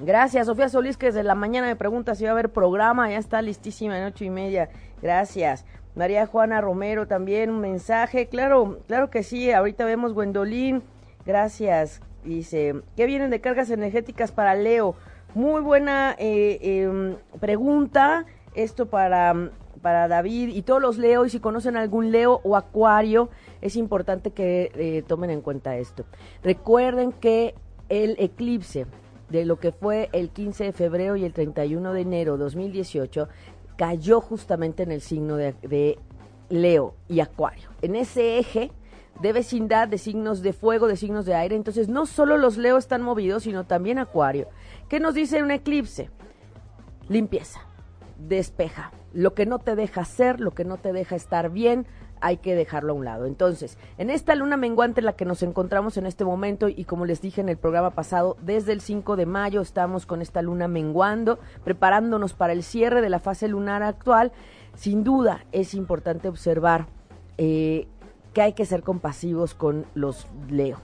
gracias. 0.00 0.46
Sofía 0.46 0.68
Solís, 0.68 0.96
que 0.96 1.06
desde 1.06 1.24
la 1.24 1.34
mañana 1.34 1.66
me 1.66 1.74
pregunta 1.74 2.14
si 2.14 2.22
va 2.22 2.30
a 2.30 2.32
haber 2.32 2.50
programa, 2.50 3.10
ya 3.10 3.18
está 3.18 3.42
listísima 3.42 3.98
en 3.98 4.04
ocho 4.04 4.24
y 4.24 4.30
media. 4.30 4.68
Gracias. 5.02 5.64
María 5.96 6.26
Juana 6.26 6.60
Romero, 6.60 7.08
también 7.08 7.50
un 7.50 7.60
mensaje. 7.60 8.28
Claro, 8.28 8.78
claro 8.86 9.10
que 9.10 9.24
sí. 9.24 9.50
Ahorita 9.50 9.84
vemos 9.84 10.14
Gwendolyn. 10.14 10.84
Gracias. 11.24 12.00
Dice, 12.22 12.76
¿qué 12.96 13.06
vienen 13.06 13.30
de 13.30 13.40
cargas 13.40 13.70
energéticas 13.70 14.30
para 14.30 14.54
Leo? 14.54 14.94
Muy 15.34 15.62
buena 15.62 16.14
eh, 16.20 16.58
eh, 16.62 17.16
pregunta. 17.40 18.26
Esto 18.54 18.86
para 18.86 19.50
para 19.86 20.08
David 20.08 20.48
y 20.48 20.62
todos 20.62 20.82
los 20.82 20.98
Leo, 20.98 21.26
y 21.26 21.30
si 21.30 21.38
conocen 21.38 21.76
algún 21.76 22.10
Leo 22.10 22.40
o 22.42 22.56
Acuario, 22.56 23.28
es 23.66 23.76
importante 23.76 24.30
que 24.30 24.70
eh, 24.74 25.02
tomen 25.06 25.30
en 25.30 25.40
cuenta 25.40 25.76
esto. 25.76 26.04
Recuerden 26.42 27.12
que 27.12 27.54
el 27.88 28.16
eclipse 28.18 28.86
de 29.28 29.44
lo 29.44 29.58
que 29.58 29.72
fue 29.72 30.08
el 30.12 30.30
15 30.30 30.64
de 30.64 30.72
febrero 30.72 31.16
y 31.16 31.24
el 31.24 31.32
31 31.32 31.92
de 31.92 32.00
enero 32.00 32.36
2018 32.36 33.28
cayó 33.76 34.20
justamente 34.20 34.82
en 34.82 34.92
el 34.92 35.00
signo 35.00 35.36
de, 35.36 35.98
Leo 36.48 36.94
y 37.08 37.20
Acuario. 37.20 37.70
En 37.82 37.96
ese 37.96 38.38
eje 38.38 38.70
de 39.20 39.32
vecindad, 39.32 39.88
de 39.88 39.98
signos 39.98 40.42
de 40.42 40.52
fuego, 40.52 40.86
de 40.86 40.96
signos 40.96 41.26
de 41.26 41.34
aire. 41.34 41.56
Entonces, 41.56 41.88
no 41.88 42.06
solo 42.06 42.36
los 42.38 42.56
Leo 42.56 42.76
están 42.76 43.02
movidos, 43.02 43.42
sino 43.42 43.64
también 43.64 43.98
Acuario. 43.98 44.48
¿Qué 44.88 45.00
nos 45.00 45.14
dice 45.14 45.42
un 45.42 45.50
eclipse? 45.50 46.10
Limpieza, 47.08 47.60
despeja, 48.16 48.92
lo 49.12 49.34
que 49.34 49.46
no 49.46 49.58
te 49.58 49.74
deja 49.74 50.04
ser, 50.04 50.40
lo 50.40 50.52
que 50.52 50.64
no 50.64 50.76
te 50.76 50.92
deja 50.92 51.16
estar 51.16 51.50
bien, 51.50 51.86
hay 52.20 52.38
que 52.38 52.54
dejarlo 52.54 52.92
a 52.92 52.96
un 52.96 53.04
lado. 53.04 53.26
Entonces, 53.26 53.78
en 53.98 54.10
esta 54.10 54.34
luna 54.34 54.56
menguante 54.56 55.00
en 55.00 55.06
la 55.06 55.14
que 55.14 55.24
nos 55.24 55.42
encontramos 55.42 55.96
en 55.96 56.06
este 56.06 56.24
momento 56.24 56.68
y 56.68 56.84
como 56.84 57.04
les 57.06 57.20
dije 57.20 57.40
en 57.40 57.48
el 57.48 57.56
programa 57.56 57.90
pasado, 57.90 58.36
desde 58.42 58.72
el 58.72 58.80
5 58.80 59.16
de 59.16 59.26
mayo 59.26 59.60
estamos 59.60 60.06
con 60.06 60.22
esta 60.22 60.42
luna 60.42 60.68
menguando, 60.68 61.38
preparándonos 61.64 62.34
para 62.34 62.52
el 62.52 62.62
cierre 62.62 63.00
de 63.00 63.10
la 63.10 63.18
fase 63.18 63.48
lunar 63.48 63.82
actual, 63.82 64.32
sin 64.74 65.04
duda 65.04 65.44
es 65.52 65.74
importante 65.74 66.28
observar 66.28 66.86
eh, 67.38 67.86
que 68.32 68.42
hay 68.42 68.52
que 68.52 68.66
ser 68.66 68.82
compasivos 68.82 69.54
con 69.54 69.86
los 69.94 70.26
Leo. 70.48 70.78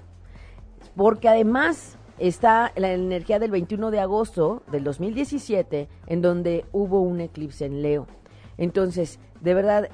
Porque 0.97 1.29
además 1.29 1.99
está 2.19 2.73
la 2.77 2.93
energía 2.93 3.39
del 3.39 3.51
21 3.51 3.91
de 3.91 4.01
agosto 4.01 4.63
del 4.71 4.85
2017, 4.85 5.89
en 6.07 6.23
donde 6.23 6.65
hubo 6.73 7.01
un 7.01 7.21
eclipse 7.21 7.65
en 7.67 7.83
Leo. 7.83 8.07
Entonces, 8.59 9.19
de 9.41 9.55
verdad, 9.55 9.89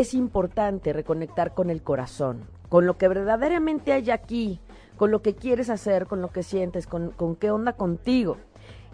es 0.00 0.12
importante 0.12 0.92
reconectar 0.92 1.54
con 1.54 1.70
el 1.70 1.82
corazón, 1.82 2.44
con 2.68 2.84
lo 2.84 2.98
que 2.98 3.08
verdaderamente 3.08 3.94
hay 3.94 4.10
aquí, 4.10 4.60
con 4.98 5.10
lo 5.10 5.22
que 5.22 5.34
quieres 5.34 5.70
hacer, 5.70 6.06
con 6.06 6.20
lo 6.20 6.28
que 6.28 6.42
sientes, 6.42 6.86
con, 6.86 7.12
con 7.12 7.34
qué 7.34 7.50
onda 7.50 7.72
contigo. 7.72 8.36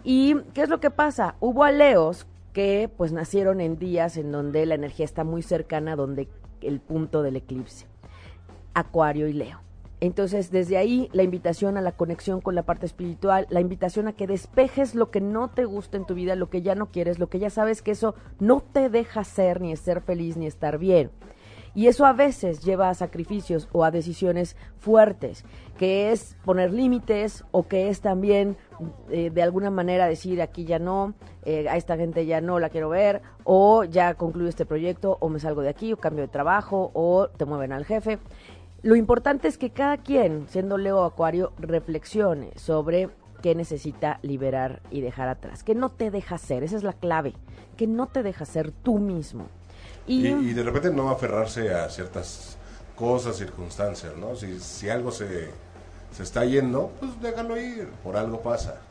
¿Y 0.05 0.35
qué 0.53 0.61
es 0.61 0.69
lo 0.69 0.79
que 0.79 0.91
pasa? 0.91 1.35
Hubo 1.41 1.65
aleos 1.65 2.25
que 2.53 2.89
pues 2.95 3.11
nacieron 3.11 3.59
en 3.59 3.77
días 3.77 4.15
en 4.15 4.31
donde 4.31 4.65
la 4.65 4.75
energía 4.75 5.03
está 5.03 5.25
muy 5.25 5.41
cercana 5.41 5.97
donde 5.97 6.29
el 6.61 6.79
punto 6.79 7.21
del 7.21 7.35
eclipse. 7.35 7.85
Acuario 8.73 9.27
y 9.27 9.33
Leo. 9.33 9.59
Entonces, 10.03 10.51
desde 10.51 10.75
ahí, 10.75 11.07
la 11.13 11.23
invitación 11.23 11.77
a 11.77 11.81
la 11.81 11.93
conexión 11.93 12.41
con 12.41 12.55
la 12.55 12.63
parte 12.63 12.85
espiritual, 12.85 13.47
la 13.49 13.61
invitación 13.61 14.09
a 14.09 14.11
que 14.11 14.27
despejes 14.27 14.95
lo 14.95 15.11
que 15.11 15.21
no 15.21 15.49
te 15.49 15.63
gusta 15.63 15.95
en 15.95 16.05
tu 16.05 16.13
vida, 16.13 16.35
lo 16.35 16.49
que 16.49 16.61
ya 16.61 16.75
no 16.75 16.91
quieres, 16.91 17.19
lo 17.19 17.29
que 17.29 17.39
ya 17.39 17.49
sabes 17.49 17.81
que 17.81 17.91
eso 17.91 18.13
no 18.37 18.59
te 18.59 18.89
deja 18.89 19.23
ser, 19.23 19.61
ni 19.61 19.73
ser 19.77 20.01
feliz, 20.01 20.35
ni 20.35 20.45
estar 20.45 20.77
bien. 20.77 21.09
Y 21.73 21.87
eso 21.87 22.05
a 22.05 22.11
veces 22.11 22.61
lleva 22.65 22.89
a 22.89 22.93
sacrificios 22.95 23.69
o 23.71 23.85
a 23.85 23.91
decisiones 23.91 24.57
fuertes. 24.77 25.45
que 25.77 26.11
es 26.11 26.37
poner 26.45 26.71
límites 26.71 27.45
o 27.51 27.67
que 27.67 27.89
es 27.89 28.01
también 28.01 28.57
eh, 29.09 29.31
de 29.31 29.41
alguna 29.41 29.71
manera 29.71 30.07
decir 30.07 30.41
aquí 30.41 30.65
ya 30.65 30.77
no, 30.77 31.15
eh, 31.45 31.67
a 31.67 31.77
esta 31.77 31.97
gente 31.97 32.25
ya 32.25 32.41
no 32.41 32.59
la 32.59 32.69
quiero 32.69 32.89
ver, 32.89 33.21
o 33.43 33.83
ya 33.83 34.13
concluyo 34.13 34.49
este 34.49 34.65
proyecto, 34.65 35.17
o 35.19 35.29
me 35.29 35.39
salgo 35.39 35.61
de 35.61 35.69
aquí, 35.69 35.91
o 35.93 35.97
cambio 35.97 36.23
de 36.23 36.27
trabajo, 36.27 36.91
o 36.93 37.27
te 37.27 37.45
mueven 37.45 37.71
al 37.71 37.85
jefe. 37.85 38.19
Lo 38.83 38.97
importante 38.97 39.47
es 39.47 39.57
que 39.57 39.69
cada 39.69 39.97
quien, 39.97 40.45
siendo 40.49 40.77
Leo 40.77 41.05
Acuario, 41.05 41.53
reflexione 41.57 42.51
sobre 42.57 43.09
qué 43.41 43.55
necesita 43.55 44.19
liberar 44.21 44.81
y 44.91 44.99
dejar 44.99 45.29
atrás, 45.29 45.63
que 45.63 45.73
no 45.73 45.89
te 45.89 46.11
deja 46.11 46.37
ser, 46.37 46.63
esa 46.63 46.75
es 46.75 46.83
la 46.83 46.93
clave, 46.93 47.33
que 47.77 47.87
no 47.87 48.07
te 48.07 48.23
deja 48.23 48.45
ser 48.45 48.71
tú 48.71 48.99
mismo. 48.99 49.47
Y, 50.05 50.27
y 50.27 50.53
de 50.53 50.63
repente 50.63 50.91
no 50.91 51.09
aferrarse 51.09 51.73
a 51.73 51.89
ciertas 51.89 52.57
cosas, 52.95 53.37
circunstancias, 53.37 54.15
¿no? 54.17 54.35
Si, 54.35 54.59
si 54.59 54.89
algo 54.89 55.11
se, 55.11 55.49
se 56.11 56.23
está 56.23 56.43
yendo, 56.43 56.91
pues 56.99 57.21
déjalo 57.21 57.57
ir, 57.57 57.87
por 58.03 58.17
algo 58.17 58.41
pasa. 58.41 58.81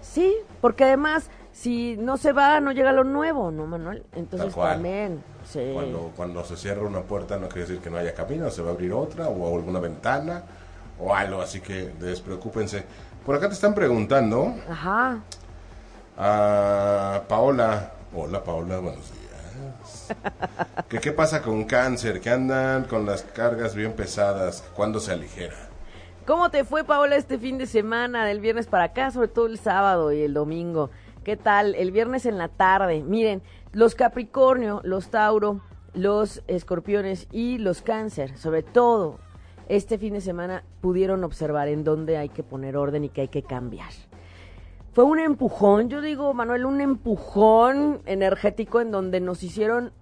Sí, 0.00 0.34
porque 0.60 0.84
además, 0.84 1.28
si 1.52 1.96
no 1.96 2.16
se 2.16 2.32
va, 2.32 2.60
no 2.60 2.70
llega 2.72 2.92
lo 2.92 3.04
nuevo, 3.04 3.50
¿no, 3.50 3.66
Manuel? 3.66 4.04
Entonces 4.12 4.54
también, 4.54 5.22
sí. 5.52 5.70
Cuando, 5.72 6.12
cuando 6.16 6.44
se 6.44 6.56
cierra 6.56 6.82
una 6.82 7.02
puerta 7.02 7.36
no 7.36 7.48
quiere 7.48 7.68
decir 7.68 7.82
que 7.82 7.90
no 7.90 7.98
haya 7.98 8.14
camino, 8.14 8.50
se 8.50 8.62
va 8.62 8.70
a 8.70 8.72
abrir 8.72 8.92
otra 8.92 9.28
o 9.28 9.56
alguna 9.56 9.80
ventana 9.80 10.42
o 10.98 11.14
algo, 11.14 11.40
así 11.40 11.60
que 11.60 11.92
despreocúpense. 11.98 12.84
Por 13.24 13.36
acá 13.36 13.48
te 13.48 13.54
están 13.54 13.74
preguntando. 13.74 14.54
Ajá. 14.68 15.20
A 16.16 17.22
Paola. 17.28 17.92
Hola 18.14 18.42
Paola, 18.42 18.78
buenos 18.78 19.10
días. 19.12 20.08
¿Que 20.88 20.98
¿Qué 20.98 21.12
pasa 21.12 21.40
con 21.42 21.64
cáncer? 21.64 22.20
Que 22.20 22.30
andan 22.30 22.84
con 22.84 23.06
las 23.06 23.22
cargas 23.22 23.74
bien 23.74 23.92
pesadas. 23.92 24.64
¿Cuándo 24.74 25.00
se 25.00 25.12
aligera? 25.12 25.56
¿Cómo 26.26 26.50
te 26.50 26.64
fue, 26.64 26.84
Paola, 26.84 27.16
este 27.16 27.36
fin 27.36 27.58
de 27.58 27.66
semana, 27.66 28.24
del 28.24 28.40
viernes 28.40 28.66
para 28.66 28.84
acá, 28.84 29.10
sobre 29.10 29.26
todo 29.28 29.46
el 29.46 29.58
sábado 29.58 30.12
y 30.12 30.22
el 30.22 30.34
domingo? 30.34 30.90
¿Qué 31.24 31.36
tal? 31.36 31.76
El 31.76 31.92
viernes 31.92 32.26
en 32.26 32.36
la 32.36 32.48
tarde. 32.48 33.04
Miren, 33.04 33.42
los 33.72 33.94
Capricornio, 33.94 34.80
los 34.82 35.08
Tauro, 35.08 35.60
los 35.94 36.42
Escorpiones 36.48 37.28
y 37.30 37.58
los 37.58 37.80
Cáncer, 37.80 38.36
sobre 38.36 38.64
todo 38.64 39.20
este 39.68 39.98
fin 39.98 40.14
de 40.14 40.20
semana, 40.20 40.64
pudieron 40.80 41.22
observar 41.22 41.68
en 41.68 41.84
dónde 41.84 42.16
hay 42.16 42.28
que 42.28 42.42
poner 42.42 42.76
orden 42.76 43.04
y 43.04 43.08
qué 43.08 43.22
hay 43.22 43.28
que 43.28 43.44
cambiar. 43.44 43.90
Fue 44.92 45.04
un 45.04 45.20
empujón, 45.20 45.88
yo 45.88 46.00
digo, 46.00 46.34
Manuel, 46.34 46.66
un 46.66 46.80
empujón 46.80 48.00
energético 48.04 48.80
en 48.80 48.90
donde 48.90 49.20
nos 49.20 49.44
hicieron 49.44 49.92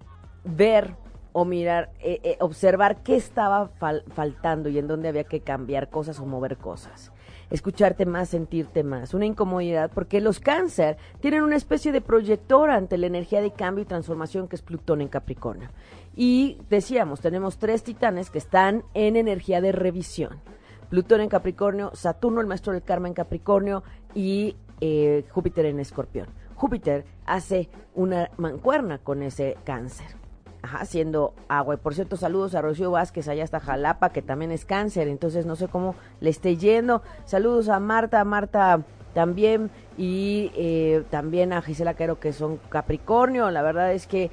ver 0.44 0.96
o 1.32 1.44
mirar, 1.44 1.90
eh, 2.00 2.20
eh, 2.24 2.36
observar 2.40 3.02
qué 3.02 3.14
estaba 3.14 3.70
faltando 4.14 4.70
y 4.70 4.78
en 4.78 4.88
dónde 4.88 5.08
había 5.08 5.24
que 5.24 5.40
cambiar 5.40 5.90
cosas 5.90 6.18
o 6.18 6.24
mover 6.24 6.56
cosas. 6.56 7.12
Escucharte 7.50 8.06
más, 8.06 8.28
sentirte 8.28 8.84
más. 8.84 9.12
Una 9.12 9.26
incomodidad 9.26 9.90
porque 9.92 10.20
los 10.20 10.38
cáncer 10.38 10.96
tienen 11.20 11.42
una 11.42 11.56
especie 11.56 11.90
de 11.90 12.00
proyector 12.00 12.70
ante 12.70 12.96
la 12.96 13.06
energía 13.06 13.40
de 13.40 13.50
cambio 13.50 13.82
y 13.82 13.86
transformación 13.86 14.46
que 14.46 14.56
es 14.56 14.62
Plutón 14.62 15.00
en 15.00 15.08
Capricornio. 15.08 15.68
Y 16.14 16.58
decíamos, 16.68 17.20
tenemos 17.20 17.58
tres 17.58 17.82
titanes 17.82 18.30
que 18.30 18.38
están 18.38 18.84
en 18.94 19.16
energía 19.16 19.60
de 19.60 19.72
revisión. 19.72 20.40
Plutón 20.88 21.20
en 21.20 21.28
Capricornio, 21.28 21.90
Saturno, 21.94 22.40
el 22.40 22.46
maestro 22.46 22.72
del 22.72 22.82
karma 22.82 23.08
en 23.08 23.14
Capricornio 23.14 23.82
y 24.14 24.56
eh, 24.80 25.24
Júpiter 25.30 25.66
en 25.66 25.80
Escorpión. 25.80 26.28
Júpiter 26.54 27.04
hace 27.26 27.68
una 27.94 28.30
mancuerna 28.36 28.98
con 28.98 29.22
ese 29.22 29.56
cáncer 29.64 30.19
haciendo 30.62 31.34
agua. 31.48 31.74
Y 31.74 31.78
por 31.78 31.94
cierto, 31.94 32.16
saludos 32.16 32.54
a 32.54 32.62
Rocío 32.62 32.90
Vázquez, 32.90 33.28
allá 33.28 33.44
hasta 33.44 33.60
Jalapa, 33.60 34.10
que 34.10 34.22
también 34.22 34.50
es 34.50 34.64
cáncer, 34.64 35.08
entonces 35.08 35.46
no 35.46 35.56
sé 35.56 35.68
cómo 35.68 35.94
le 36.20 36.30
esté 36.30 36.56
yendo. 36.56 37.02
Saludos 37.24 37.68
a 37.68 37.80
Marta, 37.80 38.24
Marta 38.24 38.82
también, 39.14 39.70
y 39.96 40.50
eh, 40.54 41.02
también 41.10 41.52
a 41.52 41.62
Gisela 41.62 41.94
Quero, 41.94 42.20
que 42.20 42.32
son 42.32 42.58
Capricornio. 42.68 43.50
La 43.50 43.62
verdad 43.62 43.92
es 43.92 44.06
que 44.06 44.30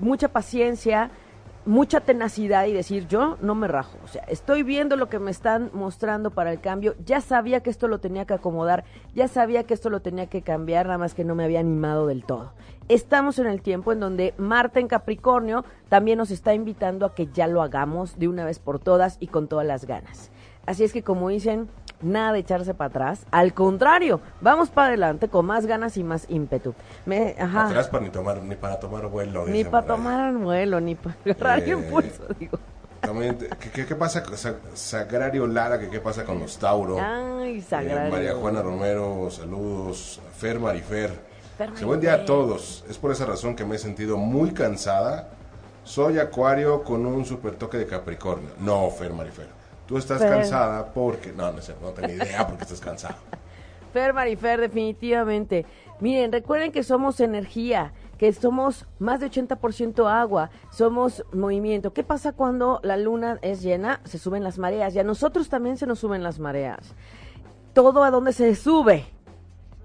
mucha 0.00 0.28
paciencia 0.28 1.10
mucha 1.68 2.00
tenacidad 2.00 2.64
y 2.64 2.72
decir, 2.72 3.06
yo 3.08 3.36
no 3.42 3.54
me 3.54 3.68
rajo. 3.68 3.98
O 4.02 4.08
sea, 4.08 4.22
estoy 4.22 4.62
viendo 4.62 4.96
lo 4.96 5.10
que 5.10 5.18
me 5.18 5.30
están 5.30 5.70
mostrando 5.74 6.30
para 6.30 6.50
el 6.50 6.60
cambio. 6.60 6.94
Ya 7.04 7.20
sabía 7.20 7.60
que 7.60 7.68
esto 7.68 7.88
lo 7.88 8.00
tenía 8.00 8.24
que 8.24 8.32
acomodar, 8.32 8.84
ya 9.14 9.28
sabía 9.28 9.64
que 9.64 9.74
esto 9.74 9.90
lo 9.90 10.00
tenía 10.00 10.28
que 10.28 10.40
cambiar, 10.40 10.86
nada 10.86 10.96
más 10.96 11.12
que 11.12 11.24
no 11.24 11.34
me 11.34 11.44
había 11.44 11.60
animado 11.60 12.06
del 12.06 12.24
todo. 12.24 12.52
Estamos 12.88 13.38
en 13.38 13.46
el 13.46 13.60
tiempo 13.60 13.92
en 13.92 14.00
donde 14.00 14.32
Marta 14.38 14.80
en 14.80 14.88
Capricornio 14.88 15.62
también 15.90 16.16
nos 16.16 16.30
está 16.30 16.54
invitando 16.54 17.04
a 17.04 17.14
que 17.14 17.26
ya 17.26 17.46
lo 17.46 17.60
hagamos 17.60 18.18
de 18.18 18.28
una 18.28 18.46
vez 18.46 18.58
por 18.58 18.78
todas 18.78 19.18
y 19.20 19.26
con 19.26 19.46
todas 19.46 19.66
las 19.66 19.84
ganas. 19.84 20.30
Así 20.64 20.84
es 20.84 20.94
que 20.94 21.02
como 21.02 21.28
dicen, 21.28 21.68
nada 22.00 22.32
de 22.32 22.40
echarse 22.40 22.74
para 22.74 22.88
atrás. 22.88 23.26
Al 23.30 23.54
contrario, 23.54 24.20
vamos 24.40 24.70
para 24.70 24.88
adelante 24.88 25.28
con 25.28 25.46
más 25.46 25.66
ganas 25.66 25.96
y 25.96 26.04
más 26.04 26.26
ímpetu. 26.28 26.74
Me, 27.06 27.34
ajá. 27.38 27.66
Atrás 27.66 27.88
para 27.88 28.04
ni, 28.04 28.10
tomar, 28.10 28.42
ni 28.42 28.54
para 28.54 28.78
tomar 28.78 29.06
vuelo. 29.06 29.46
Ni 29.46 29.64
para 29.64 29.86
tomar 29.86 30.34
vuelo, 30.34 30.80
ni 30.80 30.94
para 30.94 31.16
agarrar 31.24 31.60
eh, 31.60 31.70
impulso, 31.70 32.22
digo. 32.38 32.58
También, 33.00 33.38
¿qué, 33.72 33.86
qué, 33.86 33.94
pasa 33.94 34.22
con 34.24 34.36
Sagrario 34.74 35.46
Lara? 35.46 35.78
¿qué, 35.78 35.88
¿Qué 35.88 36.00
pasa 36.00 36.24
con 36.24 36.40
los 36.40 36.58
Tauro? 36.58 36.98
Ay, 37.00 37.60
Sagrario. 37.60 38.08
Eh, 38.08 38.10
María 38.10 38.34
Juana 38.34 38.60
Romero, 38.60 39.30
saludos. 39.30 40.20
Fer 40.36 40.58
Marifer. 40.58 41.28
Fer 41.56 41.70
buen 41.84 42.00
día 42.00 42.14
a 42.14 42.24
todos. 42.24 42.84
Es 42.88 42.98
por 42.98 43.12
esa 43.12 43.24
razón 43.24 43.54
que 43.54 43.64
me 43.64 43.76
he 43.76 43.78
sentido 43.78 44.16
muy 44.16 44.50
cansada. 44.52 45.28
Soy 45.84 46.18
Acuario 46.18 46.82
con 46.82 47.06
un 47.06 47.24
super 47.24 47.54
toque 47.54 47.78
de 47.78 47.86
Capricornio. 47.86 48.50
No, 48.60 48.90
Fer 48.90 49.12
Marifer. 49.12 49.57
Tú 49.88 49.96
estás 49.96 50.20
cansada 50.20 50.92
porque... 50.92 51.32
No, 51.32 51.50
no 51.50 51.62
sé, 51.62 51.74
no 51.80 51.88
tengo 51.88 52.12
idea 52.12 52.46
porque 52.46 52.64
estás 52.64 52.80
cansada. 52.80 53.16
Fer 53.94 54.12
Marifer, 54.12 54.60
definitivamente. 54.60 55.64
Miren, 55.98 56.30
recuerden 56.30 56.72
que 56.72 56.82
somos 56.82 57.20
energía, 57.20 57.94
que 58.18 58.30
somos 58.34 58.86
más 58.98 59.20
de 59.20 59.30
80% 59.30 60.06
agua, 60.06 60.50
somos 60.70 61.24
movimiento. 61.32 61.94
¿Qué 61.94 62.04
pasa 62.04 62.32
cuando 62.32 62.80
la 62.82 62.98
luna 62.98 63.38
es 63.40 63.62
llena? 63.62 64.02
Se 64.04 64.18
suben 64.18 64.44
las 64.44 64.58
mareas 64.58 64.94
y 64.94 64.98
a 64.98 65.04
nosotros 65.04 65.48
también 65.48 65.78
se 65.78 65.86
nos 65.86 66.00
suben 66.00 66.22
las 66.22 66.38
mareas. 66.38 66.94
Todo 67.72 68.04
a 68.04 68.10
donde 68.10 68.34
se 68.34 68.54
sube, 68.56 69.06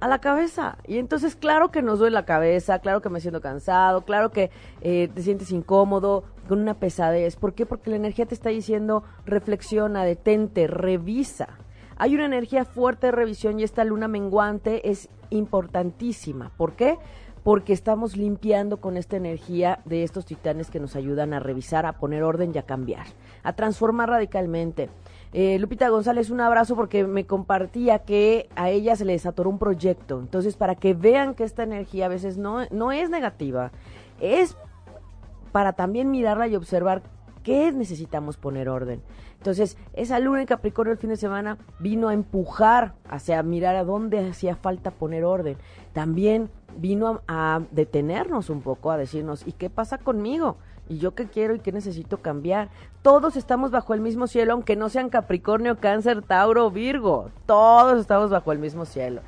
a 0.03 0.07
la 0.10 0.19
cabeza. 0.19 0.77
Y 0.86 0.98
entonces, 0.98 1.38
claro 1.38 1.72
que 1.72 1.81
nos 1.81 2.00
duele 2.00 2.13
la 2.13 2.25
cabeza, 2.25 2.79
claro 2.79 3.01
que 3.01 3.07
me 3.07 3.22
siento 3.22 3.39
cansado, 3.39 4.01
claro 4.01 4.31
que 4.31 4.51
eh, 4.81 5.07
te 5.07 5.22
sientes 5.22 5.50
incómodo, 5.50 6.25
con 6.50 6.60
una 6.60 6.74
pesadez. 6.74 7.38
¿Por 7.38 7.53
qué? 7.53 7.65
Porque 7.65 7.89
la 7.89 7.95
energía 7.95 8.25
te 8.25 8.36
está 8.36 8.50
diciendo, 8.50 9.05
reflexiona, 9.25 10.03
detente, 10.03 10.67
revisa. 10.67 11.57
Hay 11.95 12.15
una 12.15 12.25
energía 12.25 12.65
fuerte 12.65 13.07
de 13.07 13.12
revisión 13.13 13.62
y 13.62 13.63
esta 13.63 13.86
luna 13.86 14.10
menguante 14.10 14.89
es 14.89 15.07
importantísima. 15.29 16.51
¿Por 16.57 16.74
qué? 16.74 16.98
Porque 17.45 17.72
estamos 17.72 18.17
limpiando 18.17 18.81
con 18.81 18.98
esta 18.98 19.15
energía 19.15 19.79
de 19.86 20.03
estos 20.03 20.25
titanes 20.25 20.69
que 20.69 20.81
nos 20.81 20.98
ayudan 20.98 21.33
a 21.33 21.39
revisar, 21.39 21.86
a 21.86 21.93
poner 21.93 22.24
orden 22.24 22.51
y 22.53 22.57
a 22.57 22.63
cambiar, 22.63 23.05
a 23.41 23.53
transformar 23.53 24.10
radicalmente. 24.10 24.89
Eh, 25.34 25.58
Lupita 25.58 25.90
González, 25.90 26.30
un 26.30 26.42
abrazo 26.42 26.75
porque 26.75 27.06
me 27.06 27.25
compartía 27.25 28.00
que 28.00 28.50
a 28.56 28.70
ella 28.70 28.96
se 28.96 29.04
le 29.04 29.13
desatoró 29.13 29.50
un 29.50 29.58
proyecto. 29.58 30.20
Entonces, 30.20 30.56
para 30.56 30.75
que 30.75 30.94
vean 30.94 31.34
que 31.34 31.44
esta 31.44 31.63
energía 31.63 32.06
a 32.06 32.10
veces 32.10 32.38
no, 32.38 32.68
no 32.70 32.92
es 32.92 33.10
negativa, 33.10 33.72
es 34.22 34.56
para 35.52 35.74
también 35.74 36.12
mirarla 36.12 36.48
y 36.48 36.56
observar 36.56 37.02
qué 37.42 37.72
necesitamos 37.72 38.38
poner 38.38 38.70
orden. 38.70 39.02
Entonces, 39.38 39.75
esa 39.94 40.20
luna 40.20 40.42
en 40.42 40.48
Capricornio 40.48 40.94
el 40.94 41.00
fin 41.00 41.10
de 41.10 41.18
semana 41.18 41.58
vino 41.80 42.10
a 42.10 42.13
empujar 42.13 42.94
hacia 43.10 43.42
mirar 43.44 43.75
a 43.75 43.84
dónde 43.84 44.30
hacía 44.30 44.56
falta 44.56 44.92
poner 44.92 45.25
orden. 45.25 45.58
También 45.94 46.50
vino 46.78 47.22
a, 47.28 47.56
a 47.56 47.62
detenernos 47.72 48.52
un 48.52 48.62
poco, 48.62 48.92
a 48.92 48.98
decirnos, 48.98 49.46
¿y 49.48 49.52
qué 49.52 49.70
pasa 49.70 49.98
conmigo? 49.98 50.58
Y 50.90 50.98
yo 50.98 51.16
qué 51.16 51.28
quiero 51.28 51.56
y 51.56 51.60
qué 51.60 51.72
necesito 51.72 52.18
cambiar. 52.18 52.70
Todos 53.02 53.36
estamos 53.36 53.72
bajo 53.72 53.94
el 53.94 54.02
mismo 54.02 54.28
cielo, 54.28 54.54
aunque 54.54 54.75
no 54.75 54.90
sean 54.90 55.10
Capricornio, 55.10 55.80
Cáncer, 55.80 56.22
Tauro, 56.22 56.72
Virgo. 56.72 57.30
Todos 57.46 58.00
estamos 58.00 58.30
bajo 58.30 58.52
el 58.52 58.60
mismo 58.60 58.86
cielo. 58.86 59.22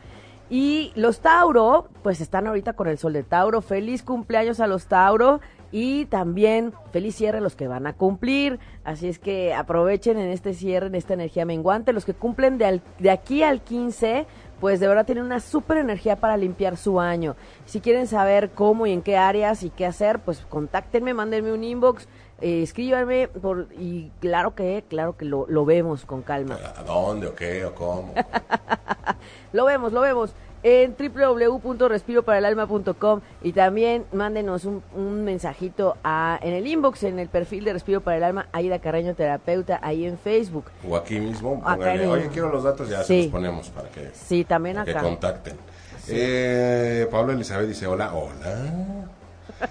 Y 0.50 0.92
los 0.96 1.22
Tauro, 1.22 1.88
pues 2.04 2.22
están 2.22 2.46
ahorita 2.46 2.74
con 2.74 2.88
el 2.88 3.00
sol 3.00 3.14
de 3.14 3.24
Tauro. 3.24 3.62
Feliz 3.62 4.04
cumpleaños 4.04 4.60
a 4.60 4.68
los 4.68 4.86
Tauro 4.86 5.42
y 5.72 6.06
también 6.06 6.72
feliz 6.92 7.16
cierre 7.16 7.40
a 7.40 7.42
los 7.42 7.56
que 7.56 7.68
van 7.68 7.88
a 7.88 7.94
cumplir. 7.94 8.60
Así 8.84 9.08
es 9.08 9.18
que 9.18 9.56
aprovechen 9.56 10.20
en 10.20 10.30
este 10.30 10.54
cierre, 10.54 10.88
en 10.88 10.96
esta 10.96 11.16
energía 11.16 11.46
menguante. 11.46 11.94
Los 11.94 12.06
que 12.06 12.14
cumplen 12.14 12.60
de, 12.60 12.82
de 13.00 13.10
aquí 13.10 13.42
al 13.42 13.62
15, 13.62 14.28
pues 14.60 14.80
de 14.80 14.88
verdad 14.88 15.06
tienen 15.06 15.26
una 15.26 15.40
súper 15.40 15.78
energía 15.78 16.16
para 16.16 16.38
limpiar 16.38 16.78
su 16.78 17.00
año. 17.00 17.36
Si 17.66 17.82
quieren 17.82 18.08
saber 18.08 18.52
cómo 18.52 18.86
y 18.88 18.92
en 18.92 19.02
qué 19.02 19.18
áreas 19.18 19.64
y 19.64 19.70
qué 19.70 19.86
hacer, 19.86 20.20
pues 20.20 20.46
contáctenme, 20.50 21.14
mándenme 21.14 21.52
un 21.52 21.64
inbox, 21.64 22.08
eh, 22.42 22.64
escríbanme 22.64 23.28
por, 23.28 23.68
y 23.78 24.12
claro 24.20 24.56
que, 24.56 24.84
claro 24.90 25.16
que 25.16 25.26
lo, 25.26 25.46
lo 25.48 25.66
vemos 25.66 26.06
con 26.06 26.22
calma. 26.22 26.58
¿A 26.76 26.84
dónde 26.84 27.28
o 27.28 27.36
qué 27.36 27.66
o 27.66 27.74
cómo? 27.74 28.14
lo 29.54 29.66
vemos, 29.66 29.94
lo 29.94 30.02
vemos. 30.02 30.36
En 30.68 30.96
www.respiroparalalma.com 30.98 33.22
y 33.44 33.52
también 33.54 34.04
mándenos 34.12 34.66
un, 34.66 34.82
un 34.96 35.24
mensajito 35.24 35.96
a, 36.04 36.40
en 36.42 36.56
el 36.56 36.66
inbox, 36.66 37.04
en 37.04 37.20
el 37.20 37.30
perfil 37.30 37.66
de 37.66 37.74
Respiro 37.74 38.02
para 38.02 38.18
el 38.18 38.24
Alma, 38.24 38.48
Aida 38.52 38.80
Carreño 38.80 39.14
Terapeuta, 39.14 39.80
ahí 39.84 40.08
en 40.08 40.18
Facebook. 40.18 40.66
O 40.90 40.96
aquí 40.98 41.20
mismo, 41.20 41.62
oye, 42.10 42.30
quiero 42.34 42.50
los 42.52 42.64
datos, 42.64 42.90
ya 42.90 43.04
Sí. 43.04 43.18
se 43.18 43.24
los 43.26 43.32
ponemos 43.32 43.70
para 43.70 43.90
que, 43.90 44.10
Sí, 44.14 44.44
también 44.44 44.78
para 44.78 44.86
que 44.86 44.92
acá. 44.92 45.02
contacten. 45.04 45.56
Eh, 46.08 47.08
Pablo 47.12 47.34
Elizabeth 47.34 47.68
dice, 47.68 47.86
hola, 47.88 48.14
hola. 48.14 49.06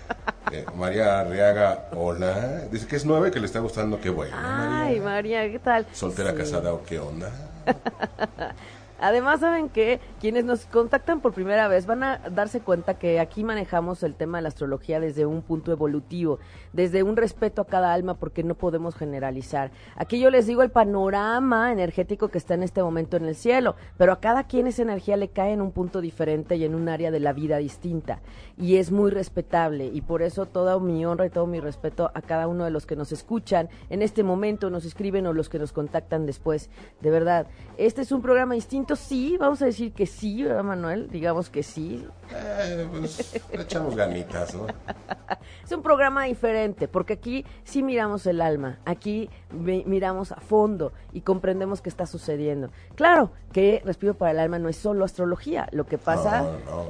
Eh, 0.53 0.65
María 0.77 1.21
Arriaga, 1.21 1.87
hola. 1.97 2.65
Dice 2.71 2.87
que 2.87 2.97
es 2.97 3.05
nueve, 3.07 3.31
que 3.33 3.41
le 3.41 3.47
está 3.47 3.59
gustando, 3.61 3.99
qué 4.01 4.11
bueno. 4.11 4.37
Ay, 4.39 5.01
María. 5.01 5.39
María, 5.41 5.51
¿qué 5.51 5.59
tal? 5.59 5.87
Soltera, 5.93 6.31
Sí. 6.33 6.37
casada 6.37 6.73
o 6.75 6.83
qué 6.85 7.01
onda. 7.01 7.31
Además, 9.01 9.41
saben 9.41 9.69
que 9.69 10.01
quienes 10.21 10.45
nos 10.45 10.67
contactan 10.67 11.21
por 11.21 11.33
primera 11.33 11.69
vez 11.69 11.87
van 11.87 12.03
a 12.03 12.19
darse 12.31 12.61
cuenta 12.61 12.99
que 12.99 13.21
aquí 13.21 13.45
manejamos 13.45 14.03
el 14.03 14.15
tema 14.15 14.39
de 14.39 14.43
la 14.43 14.49
astrología 14.49 15.01
desde 15.01 15.27
un 15.27 15.43
punto 15.43 15.73
evolutivo, 15.73 16.39
desde 16.73 17.03
un 17.03 17.17
respeto 17.17 17.63
a 17.63 17.67
cada 17.67 17.93
alma, 17.93 18.15
porque 18.15 18.43
no 18.45 18.55
podemos 18.55 18.95
generalizar. 18.95 19.71
Aquí 19.97 20.21
yo 20.21 20.31
les 20.31 20.47
digo 20.47 20.63
el 20.63 20.71
panorama 20.71 21.73
energético 21.73 22.29
que 22.29 22.39
está 22.39 22.55
en 22.55 22.63
este 22.63 22.83
momento 22.83 23.17
en 23.17 23.25
el 23.25 23.35
cielo, 23.35 23.77
pero 23.97 24.13
a 24.13 24.21
cada 24.21 24.45
quien 24.45 24.67
esa 24.67 24.83
energía 24.83 25.17
le 25.17 25.29
cae 25.29 25.53
en 25.53 25.61
un 25.61 25.73
punto 25.73 26.01
diferente 26.01 26.57
y 26.57 26.65
en 26.65 26.75
un 26.75 26.89
área 26.89 27.11
de 27.11 27.21
la 27.21 27.33
vida 27.33 27.59
distinta. 27.59 28.21
Y 28.57 28.77
es 28.77 28.93
muy 28.93 29.11
respetable, 29.11 29.87
y 29.87 30.01
por 30.03 30.23
eso 30.23 30.47
toda 30.47 30.79
mi 30.79 31.05
honra 31.05 31.27
y 31.27 31.31
todo 31.31 31.47
mi 31.47 31.61
respeto 31.61 32.11
a 32.15 32.23
cada 32.23 32.47
uno 32.47 32.65
de 32.65 32.71
los 32.71 32.87
que 32.87 32.97
nos 32.97 33.13
escuchan 33.13 33.69
en 33.91 34.03
este 34.03 34.23
momento, 34.23 34.71
nos 34.71 34.85
escriben 34.85 35.27
o 35.27 35.33
los 35.33 35.49
que 35.49 35.59
nos 35.59 35.73
contactan 35.73 36.27
después. 36.27 36.71
De 37.01 37.11
verdad, 37.11 37.47
este 37.77 38.03
es 38.03 38.13
un 38.13 38.23
programa 38.23 38.55
distinto, 38.55 38.84
sí, 38.95 39.37
vamos 39.39 39.61
a 39.63 39.67
decir 39.67 39.93
que 39.93 40.07
sí, 40.07 40.43
¿verdad, 40.43 40.63
Manuel? 40.63 41.09
Digamos 41.11 41.49
que 41.51 41.63
sí. 41.63 42.07
Eh, 42.33 42.87
pues 42.91 43.41
le 43.53 43.63
echamos 43.63 43.95
ganitas, 43.97 44.55
¿no? 44.55 44.67
Es 45.65 45.73
un 45.73 45.83
programa 45.83 46.25
diferente, 46.25 46.89
porque 46.89 47.15
aquí 47.15 47.45
sí 47.65 47.83
miramos 47.83 48.27
el 48.27 48.41
alma, 48.43 48.79
aquí 48.85 49.31
mi- 49.51 49.83
miramos 49.87 50.31
a 50.33 50.37
fondo 50.37 50.93
y 51.13 51.23
comprendemos 51.23 51.81
qué 51.81 51.89
está 51.89 52.07
sucediendo. 52.07 52.71
Claro 52.97 53.31
que 53.53 53.81
Respiro 53.85 54.15
para 54.15 54.33
el 54.33 54.39
Alma 54.41 54.59
no 54.59 54.69
es 54.69 54.77
solo 54.77 55.05
astrología, 55.05 55.69
lo 55.73 55.87
que 55.87 55.97
pasa... 55.99 56.43
No, 56.43 56.53
no. 56.85 56.89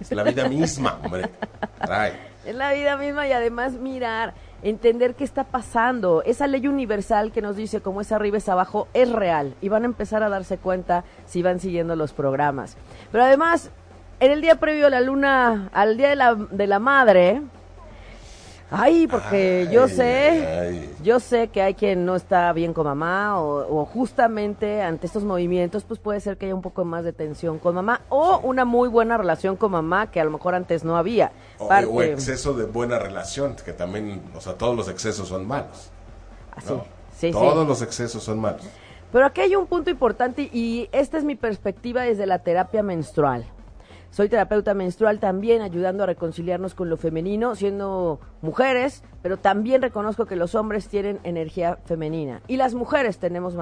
Es 0.00 0.10
la 0.12 0.22
vida 0.24 0.48
misma, 0.48 0.98
hombre. 1.04 1.28
Es 2.44 2.54
la 2.56 2.72
vida 2.72 2.96
misma 2.96 3.26
y 3.28 3.32
además 3.32 3.74
mirar, 3.74 4.34
entender 4.62 5.14
qué 5.14 5.24
está 5.24 5.44
pasando. 5.44 6.22
Esa 6.24 6.46
ley 6.46 6.66
universal 6.66 7.32
que 7.32 7.42
nos 7.42 7.56
dice 7.56 7.80
cómo 7.80 8.00
es 8.00 8.12
arriba 8.12 8.38
es 8.38 8.48
abajo 8.48 8.88
es 8.94 9.10
real 9.10 9.54
y 9.60 9.68
van 9.68 9.82
a 9.82 9.86
empezar 9.86 10.22
a 10.22 10.28
darse 10.28 10.58
cuenta 10.58 11.04
si 11.26 11.42
van 11.42 11.60
siguiendo 11.60 11.96
los 11.96 12.12
programas. 12.12 12.76
Pero 13.10 13.24
además, 13.24 13.70
en 14.20 14.30
el 14.30 14.40
día 14.40 14.56
previo 14.56 14.86
a 14.86 14.90
la 14.90 15.00
luna, 15.00 15.68
al 15.72 15.96
día 15.96 16.10
de 16.10 16.16
la, 16.16 16.34
de 16.34 16.66
la 16.66 16.78
madre, 16.78 17.42
ay, 18.72 19.06
porque 19.06 19.68
yo 19.70 19.86
sé, 19.88 20.46
ay. 20.46 20.94
yo 21.02 21.20
sé 21.20 21.48
que 21.48 21.62
hay 21.62 21.74
quien 21.74 22.04
no 22.04 22.16
está 22.16 22.52
bien 22.52 22.72
con 22.72 22.84
mamá 22.86 23.40
o, 23.40 23.80
o 23.82 23.84
justamente 23.84 24.82
ante 24.82 25.06
estos 25.06 25.24
movimientos, 25.24 25.84
pues 25.84 26.00
puede 26.00 26.20
ser 26.20 26.36
que 26.36 26.46
haya 26.46 26.54
un 26.54 26.62
poco 26.62 26.84
más 26.84 27.04
de 27.04 27.12
tensión 27.12 27.58
con 27.58 27.74
mamá 27.74 28.00
o 28.08 28.38
una 28.42 28.64
muy 28.64 28.88
buena 28.88 29.16
relación 29.16 29.56
con 29.56 29.72
mamá 29.72 30.10
que 30.10 30.20
a 30.20 30.24
lo 30.24 30.30
mejor 30.30 30.54
antes 30.54 30.82
no 30.84 30.96
había. 30.96 31.32
O, 31.58 31.68
Parte- 31.68 31.86
o 31.86 32.02
exceso 32.02 32.54
de 32.54 32.64
buena 32.64 32.98
relación, 32.98 33.54
que 33.64 33.72
también, 33.72 34.22
o 34.34 34.40
sea, 34.40 34.54
todos 34.54 34.74
los 34.76 34.88
excesos 34.88 35.28
son 35.28 35.46
malos. 35.46 35.90
Así. 36.56 36.72
¿no? 36.72 36.84
Sí, 37.16 37.28
sí. 37.28 37.32
todos 37.32 37.66
los 37.66 37.82
excesos 37.82 38.22
son 38.22 38.40
malos. 38.40 38.62
Pero 39.12 39.26
aquí 39.26 39.42
hay 39.42 39.54
un 39.54 39.66
punto 39.66 39.90
importante 39.90 40.48
y 40.52 40.88
esta 40.90 41.18
es 41.18 41.24
mi 41.24 41.36
perspectiva 41.36 42.02
desde 42.02 42.26
la 42.26 42.38
terapia 42.38 42.82
menstrual. 42.82 43.44
Soy 44.12 44.28
terapeuta 44.28 44.74
menstrual 44.74 45.20
también 45.20 45.62
ayudando 45.62 46.02
a 46.02 46.06
reconciliarnos 46.06 46.74
con 46.74 46.90
lo 46.90 46.98
femenino, 46.98 47.54
siendo 47.54 48.20
mujeres, 48.42 49.02
pero 49.22 49.38
también 49.38 49.80
reconozco 49.80 50.26
que 50.26 50.36
los 50.36 50.54
hombres 50.54 50.86
tienen 50.88 51.18
energía 51.24 51.78
femenina 51.86 52.42
y 52.46 52.58
las 52.58 52.74
mujeres 52.74 53.16
tenemos 53.16 53.56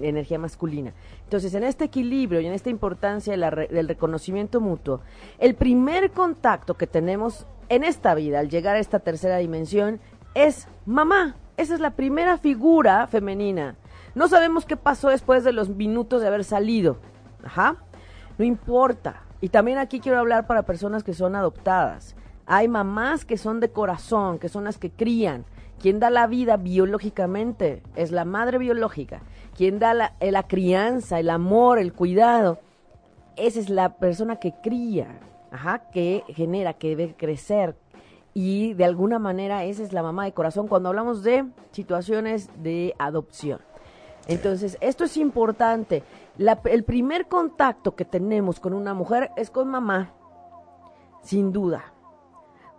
energía 0.00 0.38
masculina. 0.38 0.94
Entonces, 1.24 1.52
en 1.54 1.64
este 1.64 1.86
equilibrio 1.86 2.40
y 2.40 2.46
en 2.46 2.52
esta 2.52 2.70
importancia 2.70 3.36
del 3.36 3.88
reconocimiento 3.88 4.60
mutuo, 4.60 5.00
el 5.40 5.56
primer 5.56 6.12
contacto 6.12 6.74
que 6.74 6.86
tenemos 6.86 7.48
en 7.68 7.82
esta 7.82 8.14
vida 8.14 8.38
al 8.38 8.50
llegar 8.50 8.76
a 8.76 8.78
esta 8.78 9.00
tercera 9.00 9.38
dimensión 9.38 9.98
es 10.34 10.68
mamá. 10.86 11.34
Esa 11.56 11.74
es 11.74 11.80
la 11.80 11.96
primera 11.96 12.38
figura 12.38 13.08
femenina. 13.08 13.74
No 14.14 14.28
sabemos 14.28 14.64
qué 14.64 14.76
pasó 14.76 15.08
después 15.08 15.42
de 15.42 15.50
los 15.50 15.70
minutos 15.70 16.20
de 16.20 16.28
haber 16.28 16.44
salido. 16.44 16.98
Ajá. 17.42 17.78
No 18.38 18.44
importa. 18.44 19.24
Y 19.40 19.50
también 19.50 19.78
aquí 19.78 20.00
quiero 20.00 20.18
hablar 20.18 20.46
para 20.46 20.62
personas 20.62 21.04
que 21.04 21.14
son 21.14 21.36
adoptadas. 21.36 22.16
Hay 22.46 22.66
mamás 22.66 23.24
que 23.24 23.36
son 23.36 23.60
de 23.60 23.70
corazón, 23.70 24.38
que 24.38 24.48
son 24.48 24.64
las 24.64 24.78
que 24.78 24.90
crían. 24.90 25.44
Quien 25.80 26.00
da 26.00 26.10
la 26.10 26.26
vida 26.26 26.56
biológicamente 26.56 27.82
es 27.94 28.10
la 28.10 28.24
madre 28.24 28.58
biológica. 28.58 29.20
Quien 29.56 29.78
da 29.78 29.94
la, 29.94 30.14
eh, 30.20 30.32
la 30.32 30.44
crianza, 30.44 31.20
el 31.20 31.30
amor, 31.30 31.78
el 31.78 31.92
cuidado, 31.92 32.58
esa 33.36 33.60
es 33.60 33.70
la 33.70 33.96
persona 33.96 34.36
que 34.36 34.52
cría, 34.62 35.20
ajá, 35.52 35.90
que 35.92 36.24
genera, 36.28 36.74
que 36.74 36.96
debe 36.96 37.14
crecer. 37.14 37.76
Y 38.34 38.74
de 38.74 38.84
alguna 38.84 39.18
manera 39.18 39.64
esa 39.64 39.82
es 39.82 39.92
la 39.92 40.02
mamá 40.02 40.24
de 40.24 40.32
corazón 40.32 40.66
cuando 40.68 40.88
hablamos 40.88 41.22
de 41.22 41.44
situaciones 41.70 42.50
de 42.62 42.94
adopción. 42.98 43.60
Entonces, 44.26 44.76
esto 44.80 45.04
es 45.04 45.16
importante. 45.16 46.02
La- 46.38 46.60
el 46.64 46.84
primer 46.84 47.26
contacto 47.28 47.94
que 47.94 48.04
tenemos 48.04 48.58
con 48.60 48.72
una 48.72 48.94
mujer 48.94 49.30
es 49.36 49.50
con 49.50 49.68
mamá, 49.68 50.12
sin 51.22 51.52
duda. 51.52 51.84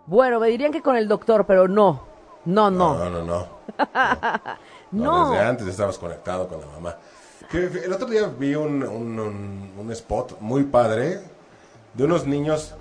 Bueno, 0.06 0.40
me 0.40 0.48
dirían 0.48 0.72
que 0.72 0.82
con 0.82 0.96
el 0.96 1.06
doctor, 1.06 1.46
pero 1.46 1.68
no. 1.68 2.00
No, 2.46 2.70
no. 2.70 2.94
No, 2.96 3.10
no, 3.10 3.22
no. 3.24 3.46
No, 4.92 5.04
No. 5.04 5.30
Desde 5.30 5.44
antes 5.46 5.66
estabas 5.68 5.98
conectado 5.98 6.48
con 6.48 6.60
la 6.60 6.66
mamá. 6.66 6.96
Que 7.48 7.66
el 7.66 7.92
otro 7.92 8.08
día 8.08 8.26
vi 8.26 8.54
un, 8.56 8.82
un, 8.82 9.20
un- 9.20 9.72
un 9.78 9.92
spot 9.92 10.40
muy 10.40 10.64
padre 10.64 11.20
de 11.94 12.04
unos 12.04 12.26
niños 12.26 12.74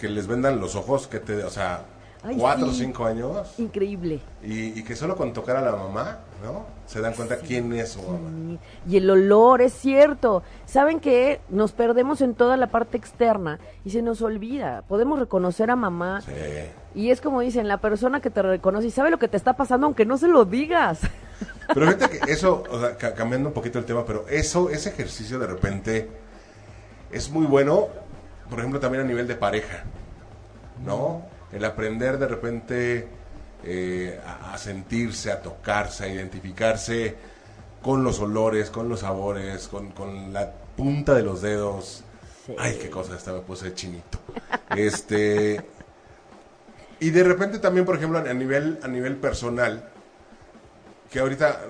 que 0.00 0.08
les 0.08 0.26
vendan 0.26 0.60
los 0.60 0.76
ojos, 0.76 1.06
que 1.08 1.20
te, 1.20 1.44
o 1.44 1.50
sea, 1.50 1.82
Ay, 2.24 2.36
cuatro 2.38 2.66
o 2.66 2.70
sí. 2.70 2.84
cinco 2.84 3.04
años, 3.04 3.54
Increíble. 3.58 4.20
y, 4.44 4.78
y 4.78 4.84
que 4.84 4.94
solo 4.94 5.16
con 5.16 5.32
tocar 5.32 5.56
a 5.56 5.60
la 5.60 5.72
mamá, 5.72 6.18
¿no? 6.44 6.66
Se 6.86 7.00
dan 7.00 7.14
cuenta 7.14 7.36
quién 7.38 7.72
es 7.72 7.90
su 7.90 8.02
mamá. 8.02 8.58
Y 8.88 8.96
el 8.98 9.10
olor, 9.10 9.60
es 9.62 9.72
cierto. 9.72 10.42
Saben 10.66 11.00
que 11.00 11.40
nos 11.48 11.72
perdemos 11.72 12.20
en 12.20 12.34
toda 12.34 12.56
la 12.56 12.68
parte 12.68 12.96
externa 12.96 13.58
y 13.84 13.90
se 13.90 14.02
nos 14.02 14.22
olvida. 14.22 14.82
Podemos 14.88 15.18
reconocer 15.18 15.70
a 15.70 15.76
mamá 15.76 16.20
Sí. 16.20 16.32
y 16.94 17.10
es 17.10 17.20
como 17.20 17.40
dicen, 17.40 17.66
la 17.66 17.78
persona 17.80 18.20
que 18.20 18.30
te 18.30 18.42
reconoce 18.42 18.86
y 18.86 18.90
sabe 18.92 19.10
lo 19.10 19.18
que 19.18 19.28
te 19.28 19.36
está 19.36 19.54
pasando 19.54 19.86
aunque 19.86 20.04
no 20.06 20.16
se 20.16 20.28
lo 20.28 20.44
digas. 20.44 21.00
Pero 21.74 21.86
fíjate 21.86 22.18
que 22.20 22.32
eso, 22.32 22.62
o 22.70 22.78
sea, 22.80 22.96
ca- 22.96 23.14
cambiando 23.14 23.48
un 23.48 23.54
poquito 23.54 23.78
el 23.80 23.84
tema, 23.84 24.04
pero 24.04 24.26
eso, 24.28 24.68
ese 24.70 24.90
ejercicio 24.90 25.38
de 25.38 25.46
repente 25.46 26.08
es 27.10 27.30
muy 27.30 27.46
bueno, 27.46 27.88
por 28.50 28.58
ejemplo, 28.58 28.78
también 28.78 29.04
a 29.04 29.06
nivel 29.06 29.26
de 29.26 29.34
pareja, 29.36 29.84
¿no? 30.84 31.22
El 31.52 31.64
aprender 31.64 32.18
de 32.18 32.26
repente 32.28 33.08
eh, 33.64 34.20
a, 34.26 34.54
a 34.54 34.58
sentirse, 34.58 35.30
a 35.30 35.40
tocarse, 35.42 36.04
a 36.04 36.08
identificarse 36.08 37.14
con 37.82 38.02
los 38.04 38.20
olores, 38.20 38.70
con 38.70 38.88
los 38.88 39.00
sabores, 39.00 39.68
con, 39.68 39.90
con 39.90 40.32
la 40.32 40.50
punta 40.76 41.14
de 41.14 41.22
los 41.22 41.42
dedos. 41.42 42.04
Ay, 42.58 42.78
qué 42.80 42.90
cosa, 42.90 43.16
esta 43.16 43.32
me 43.32 43.40
puse 43.40 43.74
chinito. 43.74 44.18
Este. 44.76 45.60
Y 47.00 47.10
de 47.10 47.24
repente 47.24 47.58
también, 47.58 47.84
por 47.84 47.96
ejemplo, 47.96 48.18
a 48.18 48.32
nivel, 48.34 48.78
a 48.82 48.88
nivel 48.88 49.16
personal, 49.16 49.88
que 51.10 51.18
ahorita, 51.20 51.60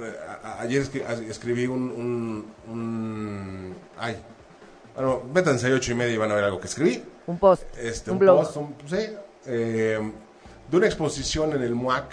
a- 0.44 0.60
ayer 0.60 0.82
escribí 1.28 1.66
un, 1.66 1.82
un, 1.90 2.52
un- 2.72 3.76
ay, 3.98 4.16
bueno, 4.94 5.22
métanse 5.34 5.66
a 5.72 5.74
ocho 5.74 5.92
y 5.92 5.94
media 5.94 6.14
y 6.14 6.18
van 6.18 6.30
a 6.30 6.34
ver 6.34 6.44
algo 6.44 6.60
que 6.60 6.66
escribí. 6.68 7.02
Un 7.26 7.38
post, 7.38 7.64
Este, 7.78 8.10
un, 8.10 8.16
un, 8.16 8.18
blog. 8.20 8.40
post, 8.44 8.56
un- 8.58 8.74
sí, 8.86 9.08
eh, 9.46 9.98
de 10.70 10.76
una 10.76 10.87
exposición 10.87 11.52
en 11.52 11.62
el 11.62 11.74
MUAC, 11.74 12.12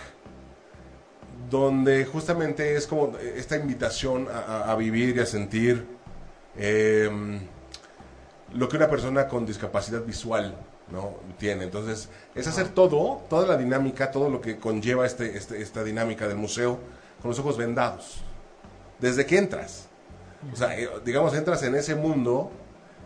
donde 1.50 2.06
justamente 2.06 2.76
es 2.76 2.86
como 2.86 3.18
esta 3.18 3.56
invitación 3.56 4.28
a, 4.32 4.76
vivir 4.76 5.16
y 5.16 5.20
a 5.20 5.26
sentir 5.26 5.86
eh, 6.58 7.10
lo 8.54 8.68
que 8.70 8.78
una 8.78 8.90
persona 8.90 9.28
con 9.28 9.46
discapacidad 9.46 10.02
visual 10.04 10.56
no 10.92 11.16
tiene. 11.38 11.64
Entonces, 11.64 12.10
es 12.36 12.48
hacer 12.48 12.70
todo, 12.70 13.22
toda 13.30 13.48
la 13.48 13.58
dinámica, 13.58 14.12
todo 14.12 14.30
lo 14.30 14.42
que 14.42 14.58
conlleva 14.58 15.06
este, 15.06 15.38
este- 15.38 15.62
esta 15.62 15.84
dinámica 15.84 16.28
del 16.28 16.38
museo 16.38 16.80
con 17.22 17.30
los 17.30 17.40
ojos 17.40 17.58
vendados. 17.58 18.22
Desde 19.00 19.26
que 19.26 19.38
entras. 19.38 19.88
O 20.52 20.56
sea, 20.56 20.78
eh, 20.78 20.90
digamos, 21.06 21.34
entras 21.36 21.64
en 21.64 21.76
ese 21.76 21.96
mundo 21.96 22.52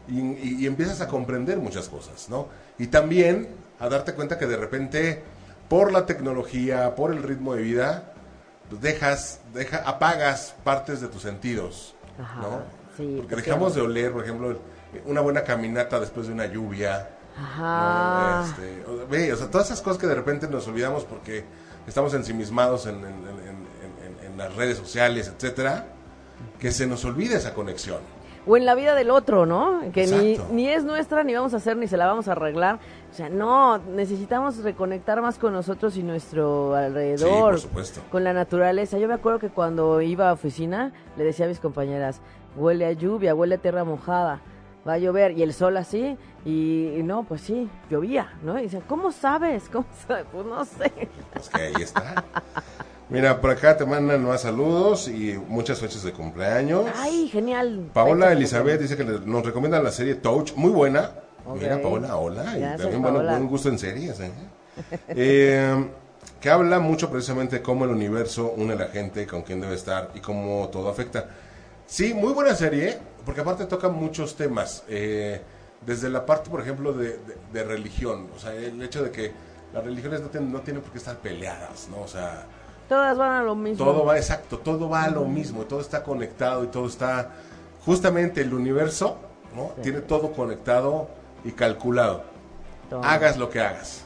y, 0.07 0.19
y- 0.19 0.57
y 0.61 0.65
empiezas 0.65 1.01
a 1.01 1.07
comprender 1.07 1.57
muchas 1.57 1.87
cosas, 1.89 2.29
¿no? 2.29 2.47
Y 2.77 2.87
también 2.87 3.47
a 3.83 3.89
darte 3.89 4.13
cuenta 4.13 4.37
que 4.37 4.45
de 4.47 4.57
repente, 4.57 5.21
por 5.69 5.91
la 5.91 6.05
tecnología, 6.05 6.95
por 6.95 7.11
el 7.11 7.21
ritmo 7.23 7.53
de 7.55 7.61
vida, 7.61 8.13
pues 8.69 8.81
dejas, 8.81 9.41
deja, 9.53 9.77
apagas 9.85 10.55
partes 10.63 11.01
de 11.01 11.07
tus 11.07 11.21
sentidos, 11.21 11.95
Ajá. 12.19 12.41
¿no? 12.41 12.61
Sí, 12.97 13.17
Porque 13.19 13.35
dejamos 13.35 13.75
de 13.75 13.81
oler, 13.81 14.11
por 14.11 14.23
ejemplo, 14.23 14.57
una 15.05 15.21
buena 15.21 15.43
caminata 15.43 15.99
después 15.99 16.27
de 16.27 16.33
una 16.33 16.45
lluvia. 16.45 17.09
Ajá. 17.37 18.41
¿no? 18.41 18.45
Este, 18.45 19.33
o- 19.33 19.35
sea, 19.37 19.49
todas 19.49 19.67
esas 19.67 19.81
cosas 19.81 19.97
que 19.99 20.07
de 20.07 20.15
repente 20.15 20.47
nos 20.47 20.67
olvidamos 20.67 21.03
porque 21.03 21.43
estamos 21.87 22.13
ensimismados 22.13 22.85
en, 22.85 22.95
en- 22.97 23.03
en- 23.03 24.25
en- 24.25 24.37
las 24.37 24.55
redes 24.55 24.77
sociales, 24.77 25.31
etcétera, 25.35 25.85
que 26.59 26.71
se 26.71 26.87
nos 26.87 27.03
olvida 27.05 27.37
esa 27.37 27.53
conexión. 27.53 27.99
O 28.45 28.57
en 28.57 28.65
la 28.65 28.75
vida 28.75 28.93
del 28.95 29.09
otro, 29.11 29.45
¿no? 29.45 29.81
Que 29.93 30.05
ni, 30.07 30.37
ni 30.51 30.69
es 30.69 30.83
nuestra, 30.83 31.23
ni 31.23 31.33
vamos 31.33 31.53
a 31.53 31.57
hacer, 31.57 31.77
ni 31.77 31.87
se 31.87 31.97
la 31.97 32.07
vamos 32.07 32.27
a 32.27 32.31
arreglar. 32.33 32.79
O 33.13 33.15
sea, 33.15 33.29
no, 33.29 33.77
necesitamos 33.77 34.57
reconectar 34.63 35.21
más 35.21 35.37
con 35.37 35.53
nosotros 35.53 35.95
y 35.97 36.01
nuestro 36.01 36.73
alrededor. 36.73 37.51
por 37.51 37.59
supuesto. 37.59 38.01
Con 38.09 38.23
la 38.23 38.33
naturaleza. 38.33 38.97
Yo 38.97 39.07
me 39.07 39.13
acuerdo 39.13 39.37
que 39.37 39.49
cuando 39.49 40.01
iba 40.01 40.29
a 40.29 40.33
oficina, 40.33 40.91
le 41.15 41.23
decía 41.23 41.45
a 41.45 41.47
mis 41.47 41.59
compañeras, 41.59 42.21
huele 42.55 42.87
a 42.87 42.91
lluvia, 42.93 43.35
huele 43.35 43.53
a 43.53 43.57
tierra 43.59 43.83
mojada, 43.83 44.41
va 44.87 44.93
a 44.93 44.97
llover. 44.97 45.37
Y 45.37 45.43
el 45.43 45.53
sol 45.53 45.77
así, 45.77 46.17
y, 46.43 46.87
y 46.97 47.03
no, 47.03 47.23
pues 47.23 47.41
sí, 47.41 47.69
llovía, 47.87 48.33
¿no? 48.41 48.57
Y 48.57 48.63
dicen, 48.63 48.81
¿cómo 48.87 49.11
sabes? 49.11 49.69
¿Cómo 49.71 49.85
sabes? 50.07 50.25
Pues 50.31 50.45
no 50.47 50.65
sé. 50.65 50.91
Pues 51.33 51.49
que 51.49 51.61
ahí 51.61 51.83
está. 51.83 52.23
Mira, 53.09 53.39
por 53.39 53.51
acá 53.51 53.77
te 53.77 53.85
mandan 53.85 54.25
más 54.25 54.41
saludos 54.41 55.07
y 55.07 55.39
muchas 55.49 55.79
fechas 55.79 56.01
de 56.01 56.13
cumpleaños. 56.13 56.85
Ay, 56.95 57.27
genial. 57.27 57.91
Paola 57.93 58.31
Elizabeth 58.31 58.81
dice 58.81 58.97
que 58.97 59.03
nos 59.03 59.45
recomienda 59.45 59.79
la 59.83 59.91
serie 59.91 60.15
Touch, 60.15 60.55
muy 60.55 60.71
buena. 60.71 61.11
Mira, 61.55 61.81
Paola, 61.81 62.15
hola. 62.17 62.43
Y 62.57 62.61
también 62.77 63.01
bueno, 63.01 63.17
Paola. 63.17 63.31
buen 63.33 63.47
gusto 63.47 63.69
en 63.69 63.79
series. 63.79 64.19
¿eh? 64.19 64.31
Eh, 65.09 65.87
que 66.39 66.49
habla 66.49 66.79
mucho 66.79 67.09
precisamente 67.09 67.61
cómo 67.61 67.85
el 67.85 67.91
universo 67.91 68.53
une 68.57 68.73
a 68.73 68.77
la 68.77 68.87
gente, 68.87 69.25
con 69.27 69.41
quién 69.43 69.61
debe 69.61 69.75
estar 69.75 70.11
y 70.15 70.19
cómo 70.19 70.69
todo 70.71 70.89
afecta. 70.89 71.27
Sí, 71.85 72.13
muy 72.13 72.33
buena 72.33 72.55
serie, 72.55 72.97
porque 73.25 73.41
aparte 73.41 73.65
toca 73.65 73.89
muchos 73.89 74.35
temas. 74.35 74.83
eh, 74.87 75.41
desde 75.85 76.09
la 76.09 76.25
parte, 76.25 76.49
por 76.49 76.61
ejemplo, 76.61 76.93
de, 76.93 77.09
de- 77.17 77.37
de 77.51 77.63
religión. 77.65 78.27
O 78.33 78.39
sea, 78.39 78.53
el 78.53 78.81
hecho 78.81 79.03
de 79.03 79.11
que 79.11 79.33
las 79.73 79.83
religiones 79.83 80.21
no, 80.21 80.27
tienen- 80.27 80.49
no 80.53 80.61
tienen 80.61 80.81
por 80.81 80.93
qué 80.93 80.97
estar 80.97 81.17
peleadas, 81.17 81.89
¿no? 81.91 82.01
O 82.03 82.07
sea, 82.07 82.45
Todas 82.87 83.17
van 83.17 83.31
a 83.31 83.43
lo 83.43 83.53
mismo. 83.53 83.83
todo 83.83 84.05
va, 84.05 84.15
exacto, 84.15 84.59
todo 84.59 84.87
va 84.87 85.03
a 85.03 85.09
lo 85.09 85.25
mismo, 85.25 85.63
todo 85.63 85.81
está 85.81 86.01
conectado 86.01 86.63
y 86.63 86.67
todo 86.67 86.87
está, 86.87 87.31
justamente 87.85 88.39
el 88.39 88.53
universo, 88.53 89.17
¿no? 89.53 89.71
Tiene 89.81 89.99
todo 89.99 90.31
conectado 90.31 91.09
y 91.43 91.51
calculado. 91.51 92.23
Todo. 92.89 93.03
Hagas 93.03 93.37
lo 93.37 93.49
que 93.49 93.59
hagas. 93.61 94.03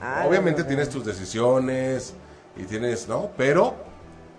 Ah, 0.00 0.24
Obviamente 0.26 0.62
no, 0.62 0.68
tienes 0.68 0.88
tus 0.88 1.04
decisiones 1.04 2.14
y 2.56 2.64
tienes, 2.64 3.06
¿no? 3.08 3.30
Pero, 3.36 3.74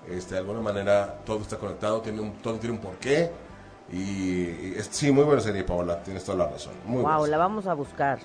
este, 0.10 0.34
de 0.36 0.40
alguna 0.40 0.60
manera, 0.62 1.20
todo 1.26 1.42
está 1.42 1.58
conectado, 1.58 2.02
tiene 2.02 2.22
un, 2.22 2.34
todo 2.34 2.56
tiene 2.56 2.76
un 2.76 2.82
porqué. 2.82 3.32
Y, 3.92 3.98
y 4.00 4.74
es- 4.78 4.88
sí, 4.92 5.12
muy 5.12 5.24
buena 5.24 5.42
serie, 5.42 5.64
Paola, 5.64 6.02
tienes 6.02 6.24
toda 6.24 6.38
la 6.46 6.52
razón. 6.52 6.74
Muy 6.86 7.04
Wow, 7.04 7.26
la 7.28 7.38
vamos 7.38 7.68
a 7.68 7.74
buscar. 7.74 8.20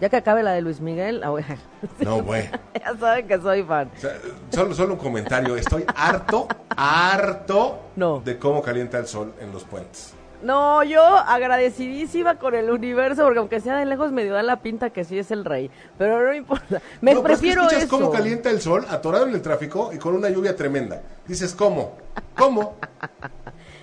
Ya 0.00 0.10
que 0.10 0.16
acabe 0.16 0.42
la 0.42 0.52
de 0.52 0.60
Luis 0.60 0.80
Miguel, 0.80 1.20
la 1.20 1.30
voy 1.30 1.42
a-. 1.42 1.56
No, 2.04 2.22
güey. 2.22 2.50
ya 2.74 2.94
saben 2.98 3.26
que 3.28 3.40
soy 3.40 3.62
fan. 3.62 3.90
O 3.96 4.00
sea, 4.00 4.12
solo, 4.50 4.74
solo 4.74 4.94
un 4.94 4.98
comentario. 4.98 5.56
Estoy 5.56 5.84
harto, 5.94 6.48
harto 6.76 7.78
No. 7.96 8.20
de 8.20 8.38
cómo 8.38 8.60
calienta 8.62 8.98
el 8.98 9.06
sol 9.06 9.32
en 9.40 9.52
los 9.52 9.64
puentes. 9.64 10.12
No, 10.42 10.82
yo 10.84 11.02
agradecidísima 11.02 12.38
con 12.38 12.54
el 12.54 12.70
universo, 12.70 13.22
porque 13.24 13.38
aunque 13.38 13.60
sea 13.60 13.76
de 13.76 13.86
lejos 13.86 14.12
me 14.12 14.24
dio 14.24 14.40
la 14.42 14.56
pinta 14.60 14.90
que 14.90 15.04
sí 15.04 15.18
es 15.18 15.30
el 15.30 15.44
rey. 15.44 15.70
Pero 15.98 16.22
no 16.22 16.34
importa. 16.34 16.80
Me 17.00 17.14
No, 17.14 17.22
que 17.22 17.28
prefiero 17.28 17.62
escuchas 17.62 17.84
eso. 17.84 17.96
cómo 17.96 18.10
calienta 18.10 18.50
el 18.50 18.60
sol, 18.60 18.86
atorado 18.90 19.26
en 19.26 19.34
el 19.34 19.42
tráfico 19.42 19.90
y 19.92 19.98
con 19.98 20.14
una 20.14 20.28
lluvia 20.28 20.54
tremenda. 20.54 21.00
Dices, 21.26 21.54
¿cómo? 21.54 21.96
¿Cómo? 22.36 22.76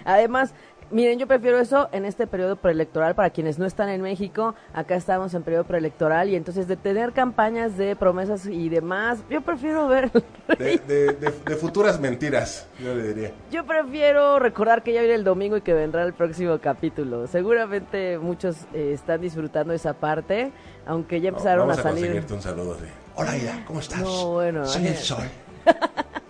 Además, 0.06 0.54
miren, 0.94 1.20
yo 1.20 1.28
prefiero 1.28 1.60
eso 1.60 1.90
en 1.92 2.06
este 2.06 2.28
periodo 2.28 2.56
preelectoral 2.56 3.16
para 3.16 3.30
quienes 3.32 3.60
no 3.60 3.66
están 3.66 3.90
en 3.90 4.02
México. 4.02 4.56
Acá 4.74 4.96
estamos 4.96 5.34
en 5.34 5.44
periodo 5.44 5.66
preelectoral 5.66 6.30
y 6.30 6.36
entonces 6.36 6.68
de 6.68 6.78
tener 6.78 7.12
campañas 7.12 7.78
de 7.78 7.96
promesas 7.96 8.46
y 8.46 8.70
demás, 8.70 9.20
yo 9.30 9.42
prefiero 9.42 9.88
ver. 9.88 10.12
De, 10.58 10.78
de- 10.78 11.14
de- 11.14 11.32
de 11.46 11.56
futuras 11.56 12.00
mentiras, 12.00 12.68
yo 12.80 12.94
le 12.96 13.04
diría. 13.14 13.32
Yo 13.52 13.66
prefiero 13.66 14.40
recordar 14.40 14.84
que 14.84 14.94
ya 14.94 15.02
viene 15.02 15.16
el 15.16 15.24
domingo 15.24 15.58
y 15.58 15.62
que 15.62 15.74
vendrá 15.74 16.04
el 16.04 16.14
próximo 16.14 16.58
capítulo. 16.60 17.28
Seguramente 17.28 18.18
muchos 18.20 18.56
eh, 18.74 18.92
están 18.94 19.20
disfrutando 19.22 19.74
esa 19.74 19.94
parte, 19.94 20.52
aunque 20.86 21.20
ya 21.22 21.30
empezaron 21.30 21.68
Vamos 21.68 21.78
a 21.84 21.90
a 21.90 21.92
salir. 21.94 22.24
un 22.32 22.42
saludo. 22.42 22.76
sí. 22.80 22.86
Hola, 23.16 23.38
Ida, 23.38 23.64
¿cómo 23.66 23.80
estás? 23.80 24.00
No, 24.02 24.32
bueno, 24.32 24.66
Soy 24.66 24.88
el 24.88 24.94
eh. 24.94 24.98
sol. 24.98 25.24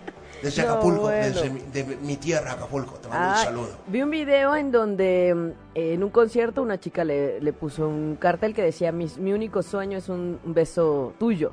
Desde 0.44 0.62
No, 0.62 0.72
Acapulco, 0.72 1.00
bueno. 1.02 1.26
desde 1.26 1.50
mi, 1.50 1.60
de 1.60 1.96
mi 2.02 2.16
tierra, 2.16 2.52
Acapulco. 2.52 2.94
Te 2.96 3.08
mando 3.08 3.24
Ah, 3.28 3.36
un 3.38 3.44
saludo. 3.44 3.68
vi 3.86 4.02
un 4.02 4.10
video 4.10 4.54
en 4.56 4.70
donde 4.70 5.34
mm, 5.34 5.50
en 5.74 6.04
un 6.04 6.10
concierto 6.10 6.62
una 6.62 6.78
chica 6.78 7.04
le, 7.04 7.40
le 7.40 7.52
puso 7.52 7.88
un 7.88 8.16
cartel 8.20 8.54
que 8.54 8.62
decía 8.62 8.92
mi, 8.92 9.06
mi 9.18 9.32
único 9.32 9.62
sueño 9.62 9.98
es 9.98 10.08
un, 10.08 10.38
un 10.44 10.54
beso 10.54 11.14
tuyo. 11.18 11.52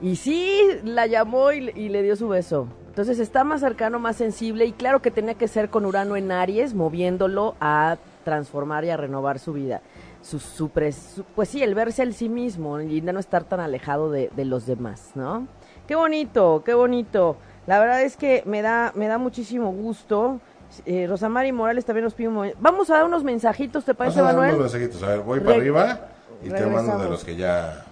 Y 0.00 0.14
sí, 0.16 0.60
la 0.84 1.06
llamó 1.06 1.50
y, 1.52 1.60
le- 1.60 1.72
y 1.74 1.88
le 1.88 2.02
dio 2.02 2.14
su 2.14 2.28
beso. 2.28 2.68
Entonces 2.88 3.18
está 3.18 3.42
más 3.44 3.60
cercano, 3.60 3.98
más 3.98 4.16
sensible 4.16 4.64
y 4.64 4.72
claro 4.72 5.02
que 5.02 5.10
tenía 5.10 5.34
que 5.34 5.48
ser 5.48 5.70
con 5.70 5.84
Urano 5.84 6.16
en 6.16 6.30
Aries, 6.32 6.74
moviéndolo 6.74 7.54
a 7.60 7.96
transformar 8.24 8.84
y 8.84 8.90
a 8.90 8.96
renovar 8.96 9.38
su 9.38 9.52
vida. 9.52 9.82
Su, 10.22 10.38
su 10.40 10.68
pres- 10.70 11.14
su- 11.16 11.24
pues 11.24 11.48
sí, 11.48 11.62
el 11.62 11.74
verse 11.74 12.02
el 12.02 12.12
sí 12.14 12.28
mismo 12.28 12.80
y 12.80 13.00
no 13.00 13.18
estar 13.20 13.44
tan 13.44 13.60
alejado 13.60 14.10
de, 14.10 14.30
de 14.36 14.44
los 14.44 14.66
demás, 14.66 15.10
¿no? 15.14 15.46
Qué 15.86 15.94
bonito, 15.94 16.62
qué 16.64 16.74
bonito. 16.74 17.36
La 17.68 17.78
verdad 17.78 18.00
es 18.02 18.16
que 18.16 18.42
me 18.46 18.62
da, 18.62 18.92
me 18.94 19.08
da 19.08 19.18
muchísimo 19.18 19.70
gusto. 19.72 20.40
Eh, 20.86 21.06
Rosamari 21.06 21.52
Morales 21.52 21.84
también 21.84 22.04
nos 22.04 22.14
pide 22.14 22.28
un 22.28 22.50
Vamos 22.60 22.88
a 22.88 22.94
dar 22.94 23.04
unos 23.04 23.24
mensajitos, 23.24 23.84
¿te 23.84 23.92
Vamos 23.92 24.14
parece, 24.14 24.20
a 24.20 24.22
dar 24.22 24.34
Manuel? 24.36 24.54
unos 24.56 24.72
mensajitos. 24.72 25.02
A 25.02 25.08
ver, 25.08 25.20
voy 25.20 25.40
para 25.40 25.56
arriba 25.56 26.00
y 26.42 26.48
te 26.48 26.64
mando 26.66 26.96
de 26.98 27.10
los 27.10 27.22
que 27.24 27.36
ya, 27.36 27.84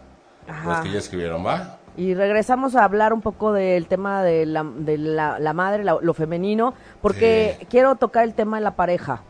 los 0.64 0.78
que 0.80 0.90
ya 0.92 0.98
escribieron, 0.98 1.44
¿va? 1.44 1.76
Y 1.94 2.14
regresamos 2.14 2.74
a 2.74 2.84
hablar 2.84 3.12
un 3.12 3.20
poco 3.20 3.52
del 3.52 3.86
tema 3.86 4.22
de 4.22 4.46
la, 4.46 4.64
de 4.64 4.96
la, 4.96 5.38
la 5.38 5.52
madre, 5.52 5.84
la- 5.84 5.98
lo 6.00 6.14
femenino, 6.14 6.72
porque 7.02 7.56
Sí. 7.60 7.66
quiero 7.66 7.96
tocar 7.96 8.24
el 8.24 8.32
tema 8.32 8.56
de 8.56 8.64
la 8.64 8.76
pareja. 8.76 9.20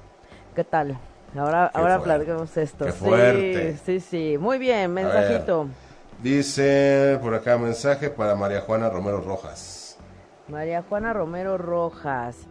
¿Qué 0.55 0.63
tal? 0.63 0.97
Ahora, 1.37 1.71
Qué 1.75 1.81
ahora 1.81 2.03
platicamos 2.03 2.57
esto. 2.57 2.85
Qué 2.87 2.93
Sí, 2.93 2.99
fuerte. 2.99 3.77
Sí, 3.85 3.99
sí, 4.01 4.39
Muy 4.39 4.59
bien, 4.59 4.93
mensajito. 4.93 5.67
Dice 6.23 7.19
por 7.21 7.35
acá 7.35 7.59
mensaje 7.59 8.11
para 8.11 8.35
María 8.37 8.61
Juana 8.63 8.89
Romero 8.89 9.21
Rojas. 9.21 9.86
María 10.49 10.83
Juana 10.89 11.13
Romero 11.13 11.59
Rojas 11.59 12.47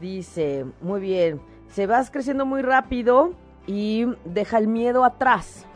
dice, 0.00 0.66
muy 0.80 1.00
bien, 1.00 1.40
se 1.68 1.86
vas 1.86 2.10
creciendo 2.10 2.46
muy 2.46 2.62
rápido 2.62 3.32
y 3.66 4.06
deja 4.24 4.58
el 4.58 4.68
miedo 4.68 5.04
atrás. 5.04 5.66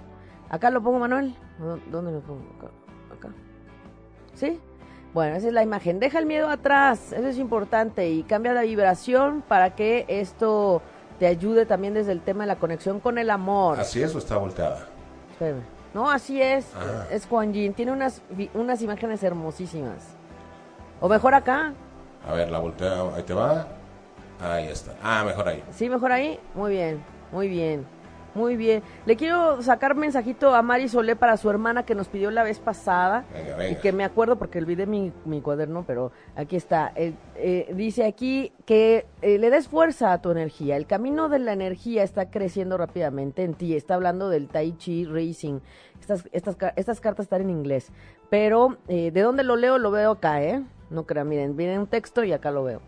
Acá 0.51 0.71
lo 0.71 0.83
pongo, 0.83 0.99
Manuel. 1.01 1.35
¿Dó- 1.59 1.79
¿Dónde 1.91 2.13
lo 2.13 2.21
pongo? 2.21 2.43
Acá. 2.59 2.69
Acá. 3.17 3.29
¿Sí? 4.35 4.61
Bueno, 5.13 5.37
esa 5.37 5.49
es 5.49 5.53
la 5.53 5.63
imagen. 5.63 6.01
Deja 6.01 6.19
el 6.19 6.27
miedo 6.27 6.49
atrás, 6.49 7.13
eso 7.13 7.29
es 7.29 7.39
importante 7.39 8.09
y 8.09 8.23
cambia 8.25 8.53
la 8.53 8.63
vibración 8.63 9.43
para 9.47 9.75
que 9.77 10.05
esto 10.09 10.83
te 11.21 11.27
ayude 11.29 11.67
también 11.67 11.95
desde 11.95 12.11
el 12.13 12.21
tema 12.21 12.43
de 12.45 12.49
la 12.49 12.57
conexión 12.57 12.99
con 12.99 13.19
el 13.19 13.31
amor. 13.31 13.79
¿Así 13.79 14.03
es 14.03 14.13
o 14.15 14.19
está 14.19 14.37
volteada? 14.39 14.87
Espérame. 15.33 15.63
No, 15.93 16.11
así 16.11 16.43
es. 16.43 16.73
Ah. 16.75 17.07
Es 17.13 17.27
Juan 17.27 17.53
Yin. 17.53 17.73
Tiene 17.75 17.93
unas, 17.93 18.21
unas 18.55 18.83
imágenes 18.83 19.23
hermosísimas. 19.23 20.17
O 21.01 21.09
mejor 21.09 21.35
acá. 21.35 21.73
A 22.27 22.35
ver, 22.35 22.51
la 22.51 22.59
voltea, 22.59 23.03
ahí 23.15 23.23
te 23.23 23.35
va. 23.35 23.67
Ahí 24.41 24.67
está. 24.67 24.95
Ah, 25.03 25.23
mejor 25.25 25.49
ahí. 25.49 25.63
Sí, 25.71 25.89
mejor 25.89 26.13
ahí. 26.13 26.39
Muy 26.55 26.73
bien, 26.73 27.03
muy 27.33 27.49
bien, 27.49 27.87
muy 28.35 28.57
bien. 28.57 28.83
Le 29.07 29.17
quiero 29.17 29.63
sacar 29.63 29.95
mensajito 29.95 30.55
a 30.55 30.63
Mari 30.63 30.89
Solé 30.89 31.15
para 31.17 31.37
su 31.37 31.49
hermana 31.51 31.85
que 31.85 31.95
nos 31.95 32.09
pidió 32.09 32.31
la 32.31 32.43
vez 32.43 32.59
pasada. 32.59 33.25
Venga, 33.33 33.57
venga. 33.57 33.71
Y 33.73 33.77
que 33.77 33.93
me 33.93 34.05
acuerdo 34.05 34.37
porque 34.37 34.59
olvidé 34.59 34.87
mi, 34.87 35.13
mi 35.25 35.41
cuaderno, 35.41 35.85
pero 35.87 36.11
aquí 36.35 36.57
está. 36.57 36.93
Eh, 36.97 37.13
eh, 37.37 37.73
dice 37.75 38.05
aquí 38.07 38.53
que 38.65 39.07
eh, 39.23 39.39
le 39.39 39.51
des 39.51 39.69
fuerza 39.69 40.13
a 40.13 40.21
tu 40.21 40.31
energía. 40.31 40.77
El 40.77 40.87
camino 40.87 41.29
de 41.29 41.39
la 41.39 41.53
energía 41.53 42.03
está 42.03 42.31
creciendo 42.31 42.77
rápidamente 42.77 43.45
en 43.45 43.55
ti. 43.55 43.77
Está 43.77 43.95
hablando 43.95 44.31
del 44.31 44.49
Tai 44.49 44.77
Chi 44.79 45.05
Racing. 45.05 45.61
Estas, 46.01 46.29
estas, 46.33 46.57
estas 46.77 47.01
cartas 47.01 47.27
están 47.27 47.43
en 47.43 47.51
inglés. 47.51 47.93
Pero 48.31 48.79
eh, 48.89 49.11
de 49.11 49.21
dónde 49.21 49.45
lo 49.45 49.57
leo, 49.57 49.79
lo 49.79 49.91
veo 49.91 50.13
acá, 50.13 50.43
¿eh? 50.43 50.63
No 50.91 51.07
crean, 51.07 51.29
miren, 51.29 51.57
viene 51.57 51.79
un 51.79 51.87
texto 51.87 52.25
y 52.25 52.33
acá 52.33 52.51
lo 52.51 52.65
veo. 52.65 52.81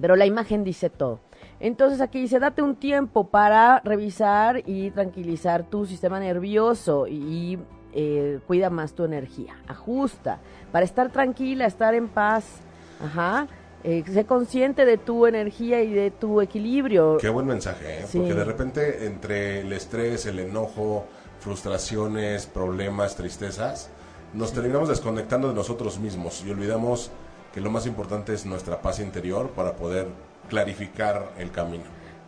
Pero 0.00 0.16
la 0.16 0.26
imagen 0.26 0.64
dice 0.64 0.90
todo. 0.90 1.20
Entonces 1.60 2.00
aquí 2.00 2.20
dice, 2.20 2.38
date 2.38 2.62
un 2.62 2.76
tiempo 2.76 3.28
para 3.28 3.80
revisar 3.80 4.62
y 4.66 4.90
tranquilizar 4.90 5.64
tu 5.64 5.86
sistema 5.86 6.18
nervioso 6.18 7.06
y 7.06 7.58
eh, 7.92 8.40
cuida 8.46 8.70
más 8.70 8.94
tu 8.94 9.04
energía. 9.04 9.56
Ajusta 9.68 10.40
para 10.72 10.84
estar 10.84 11.10
tranquila, 11.12 11.66
estar 11.66 11.94
en 11.94 12.08
paz. 12.08 12.60
Ajá. 13.04 13.46
Eh, 13.84 14.04
sé 14.06 14.24
consciente 14.24 14.84
de 14.84 14.96
tu 14.96 15.26
energía 15.26 15.82
y 15.82 15.92
de 15.92 16.10
tu 16.10 16.40
equilibrio. 16.40 17.18
Qué 17.20 17.28
buen 17.28 17.46
mensaje, 17.46 18.00
¿eh? 18.00 18.04
Sí. 18.06 18.18
Porque 18.18 18.34
de 18.34 18.44
repente 18.44 19.06
entre 19.06 19.60
el 19.60 19.72
estrés, 19.72 20.24
el 20.26 20.38
enojo, 20.38 21.04
frustraciones, 21.40 22.46
problemas, 22.46 23.16
tristezas, 23.16 23.90
nos 24.34 24.52
terminamos 24.52 24.88
desconectando 24.88 25.48
de 25.48 25.54
nosotros 25.54 25.98
mismos 25.98 26.42
y 26.46 26.50
olvidamos 26.50 27.10
que 27.52 27.60
lo 27.60 27.70
más 27.70 27.86
importante 27.86 28.32
es 28.32 28.46
nuestra 28.46 28.80
paz 28.80 28.98
interior 29.00 29.50
para 29.50 29.76
poder 29.76 30.08
clarificar 30.48 31.32
el 31.38 31.50
camino. 31.50 31.84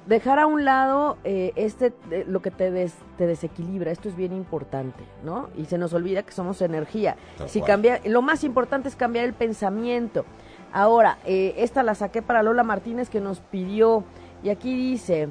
dejar 0.06 0.38
a 0.38 0.46
un 0.46 0.66
lado 0.66 1.16
eh, 1.24 1.52
este 1.56 1.94
eh, 2.10 2.24
lo 2.28 2.42
que 2.42 2.50
te, 2.50 2.90
te 3.16 3.26
desequilibra, 3.26 3.90
esto 3.90 4.08
es 4.08 4.16
bien 4.16 4.34
importante, 4.34 5.02
¿no? 5.22 5.48
Y 5.56 5.64
se 5.64 5.78
nos 5.78 5.94
olvida 5.94 6.22
que 6.22 6.32
somos 6.32 6.60
energía. 6.60 7.16
si 7.46 7.62
cambia, 7.62 8.00
lo 8.04 8.20
más 8.20 8.44
importante 8.44 8.88
es 8.88 8.96
cambiar 8.96 9.24
el 9.24 9.32
pensamiento. 9.32 10.26
Ahora, 10.72 11.18
eh, 11.24 11.54
esta 11.58 11.82
la 11.82 11.94
saqué 11.94 12.20
para 12.20 12.42
Lola 12.42 12.64
Martínez 12.64 13.08
que 13.08 13.20
nos 13.20 13.40
pidió, 13.40 14.04
y 14.42 14.50
aquí 14.50 14.76
dice, 14.76 15.28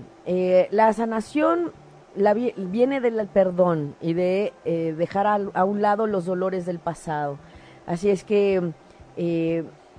la 0.72 0.92
sanación 0.94 1.72
la, 2.16 2.34
viene 2.34 3.02
del 3.02 3.28
perdón 3.28 3.96
y 4.02 4.14
de 4.14 4.54
dejar 4.98 5.28
a, 5.28 5.64
un 5.66 5.82
lado 5.82 6.08
los 6.08 6.26
dolores 6.26 6.66
del 6.66 6.80
pasado. 6.80 7.38
Así 7.86 8.10
es 8.10 8.24
que 8.24 8.74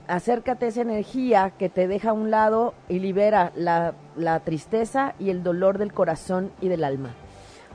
acércate 0.09 0.66
a 0.66 0.68
esa 0.68 0.83
energía 0.83 1.53
que 1.59 1.68
te 1.68 1.88
deja 1.88 2.11
a 2.11 2.12
un 2.12 2.31
lado 2.31 2.74
y 2.88 2.98
libera 2.98 3.53
la, 3.55 3.94
tristeza 4.44 5.14
y 5.18 5.31
el 5.31 5.42
dolor 5.42 5.79
del 5.79 5.92
corazón 5.92 6.53
y 6.61 6.68
del 6.68 6.85
alma. 6.85 7.11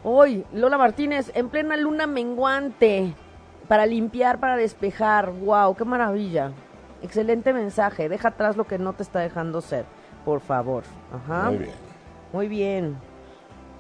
Hoy, 0.04 0.46
Lola 0.54 0.78
Martínez, 0.78 1.32
en 1.36 1.50
plena 1.50 1.76
luna 1.76 2.08
menguante, 2.08 3.14
para 3.68 3.86
limpiar, 3.86 4.40
para 4.40 4.56
despejar. 4.56 5.32
¡Wow! 5.32 5.76
¡Qué 5.76 5.86
maravilla! 5.86 6.52
Excelente 7.02 7.54
mensaje. 7.54 8.08
Deja 8.08 8.30
atrás 8.30 8.56
lo 8.56 8.66
que 8.66 8.80
no 8.80 8.94
te 8.94 9.04
está 9.04 9.20
dejando 9.20 9.62
ser, 9.62 9.86
por 10.24 10.40
favor. 10.40 10.84
Ajá. 11.14 11.50
Muy 11.50 11.58
bien. 11.58 11.76
Muy 12.32 12.48
bien. 12.48 13.09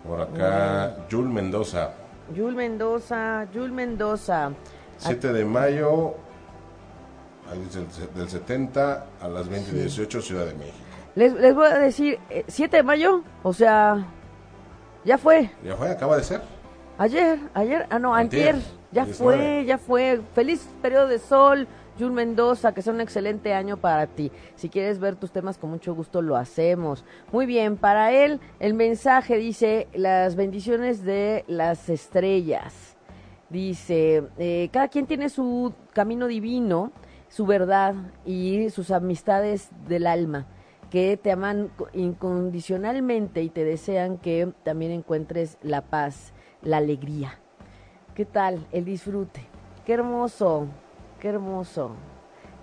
Por 0.06 0.22
acá, 0.22 0.96
Jul 1.10 1.30
Mendoza. 1.30 1.92
Jul 2.36 2.56
Mendoza, 2.56 3.48
Jul 3.54 3.72
Mendoza. 3.72 4.52
7 4.98 5.34
de 5.34 5.46
mayo, 5.46 6.16
del 8.16 8.30
70 8.30 9.06
a 9.22 9.28
las 9.28 9.50
20.18 9.50 10.22
Ciudad 10.22 10.46
de 10.46 10.54
México. 10.54 10.78
Les, 11.16 11.34
les 11.34 11.56
voy 11.56 11.68
a 11.68 11.80
decir, 11.80 12.20
7 12.48 12.64
eh, 12.64 12.80
de 12.80 12.84
mayo, 12.84 13.24
o 13.44 13.54
sea, 13.54 14.06
ya 15.04 15.18
fue. 15.18 15.50
Ya 15.64 15.76
fue, 15.76 15.90
acaba 15.90 16.18
de 16.18 16.24
ser. 16.24 16.42
Ayer, 16.98 17.40
ayer, 17.54 17.88
ah 17.90 17.98
no, 17.98 18.14
antier, 18.14 18.58
ya 18.92 19.06
fue, 19.06 19.64
ya 19.66 19.78
fue. 19.78 20.22
Feliz 20.36 20.68
periodo 20.82 21.08
de 21.08 21.18
sol, 21.18 21.68
Jun 22.00 22.14
Mendoza, 22.14 22.74
que 22.74 22.82
sea 22.82 22.94
un 22.94 23.02
excelente 23.02 23.54
año 23.54 23.78
para 23.78 24.08
ti. 24.08 24.32
Si 24.56 24.70
quieres 24.70 25.00
ver 25.00 25.16
tus 25.16 25.32
temas, 25.32 25.58
con 25.58 25.70
mucho 25.70 25.94
gusto 25.94 26.22
lo 26.22 26.36
hacemos. 26.36 27.04
Muy 27.32 27.46
bien, 27.46 27.78
para 27.78 28.14
él 28.14 28.40
el 28.60 28.74
mensaje 28.74 29.38
dice 29.38 29.88
las 29.94 30.36
bendiciones 30.36 31.04
de 31.04 31.44
las 31.48 31.90
estrellas. 31.90 32.96
Dice, 33.50 34.24
eh, 34.38 34.70
cada 34.72 34.88
quien 34.88 35.08
tiene 35.08 35.30
su 35.30 35.74
camino 35.94 36.28
divino 36.28 36.92
su 37.30 37.46
verdad 37.46 37.96
y 38.26 38.70
sus 38.72 38.92
amistades 38.92 39.70
del 39.88 40.08
alma, 40.08 40.48
que 40.90 41.16
te 41.18 41.32
aman 41.32 41.72
incondicionalmente 41.94 43.44
y 43.44 43.50
te 43.50 43.64
desean 43.64 44.18
que 44.18 44.52
también 44.64 44.92
encuentres 44.92 45.58
la 45.62 45.82
paz, 45.82 46.34
la 46.62 46.78
alegría. 46.78 47.40
¿Qué 48.16 48.26
tal? 48.26 48.68
El 48.72 48.86
disfrute. 48.86 49.46
Qué 49.86 49.94
hermoso, 49.94 50.68
qué 51.20 51.30
hermoso. 51.30 51.92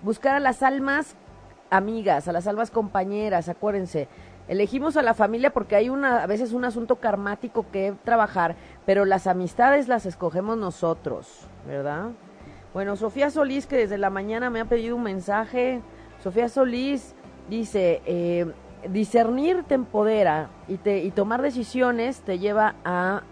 Buscar 0.01 0.35
a 0.35 0.39
las 0.39 0.63
almas 0.63 1.15
amigas, 1.69 2.27
a 2.27 2.31
las 2.31 2.47
almas 2.47 2.71
compañeras, 2.71 3.49
acuérdense. 3.49 4.07
Elegimos 4.47 4.95
a 4.95 5.01
la 5.01 5.13
familia 5.13 5.51
porque 5.51 5.75
hay 5.75 5.89
una, 5.89 6.23
a 6.23 6.27
veces 6.27 6.53
un 6.53 6.63
asunto 6.63 6.97
karmático 6.97 7.65
que 7.71 7.93
trabajar, 8.05 8.55
pero 8.85 9.05
las 9.05 9.27
amistades 9.27 9.87
las 9.87 10.05
escogemos 10.05 10.57
nosotros, 10.57 11.47
¿verdad? 11.67 12.11
Bueno, 12.73 12.95
Sofía 12.95 13.29
Solís, 13.29 13.65
que 13.65 13.77
desde 13.77 13.97
la 13.97 14.09
mañana 14.09 14.49
me 14.49 14.61
ha 14.61 14.65
pedido 14.65 14.95
un 14.95 15.03
mensaje. 15.03 15.81
Sofía 16.23 16.47
Solís 16.47 17.13
dice, 17.49 18.01
eh, 18.05 18.45
discernir 18.89 19.63
te 19.63 19.75
empodera 19.75 20.49
y, 20.67 20.77
te, 20.77 21.03
y 21.03 21.11
tomar 21.11 21.41
decisiones 21.41 22.21
te 22.21 22.39
lleva 22.39 22.75
a, 22.85 23.23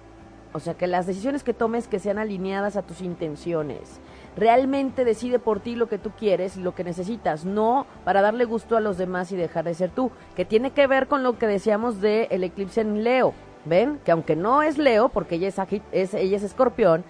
o 0.53 0.59
sea, 0.59 0.73
que 0.73 0.87
las 0.87 1.05
decisiones 1.05 1.43
que 1.43 1.53
tomes 1.53 1.87
que 1.87 1.99
sean 1.99 2.17
alineadas 2.17 2.75
a 2.75 2.81
tus 2.81 3.01
intenciones. 3.01 4.01
Realmente 4.35 5.05
decide 5.05 5.39
por 5.39 5.61
ti 5.61 5.75
lo 5.75 5.87
que 5.87 5.97
tú 5.97 6.11
quieres 6.11 6.57
y 6.57 6.61
lo 6.61 6.75
que 6.75 6.83
necesitas, 6.83 7.45
no 7.45 7.87
para 8.03 8.21
darle 8.21 8.43
gusto 8.45 8.75
a 8.75 8.81
los 8.81 8.97
demás 8.97 9.31
y 9.31 9.37
dejar 9.37 9.63
de 9.63 9.73
ser 9.73 9.91
tú, 9.91 10.11
que 10.35 10.43
tiene 10.43 10.71
que 10.71 10.87
ver 10.87 11.07
con 11.07 11.23
lo 11.23 11.37
que 11.37 11.47
decíamos 11.47 12.01
del 12.01 12.27
el 12.29 12.43
eclipse 12.43 12.81
en 12.81 13.03
Leo. 13.03 13.33
¿Ven? 13.63 13.99
Que 14.05 14.11
aunque 14.11 14.35
no 14.35 14.61
es 14.61 14.77
Leo, 14.77 15.09
porque 15.09 15.35
ella 15.35 15.47
es, 15.47 15.55
es, 15.91 16.13
ella 16.13 16.37
es 16.37 16.43
escorpión, 16.43 17.03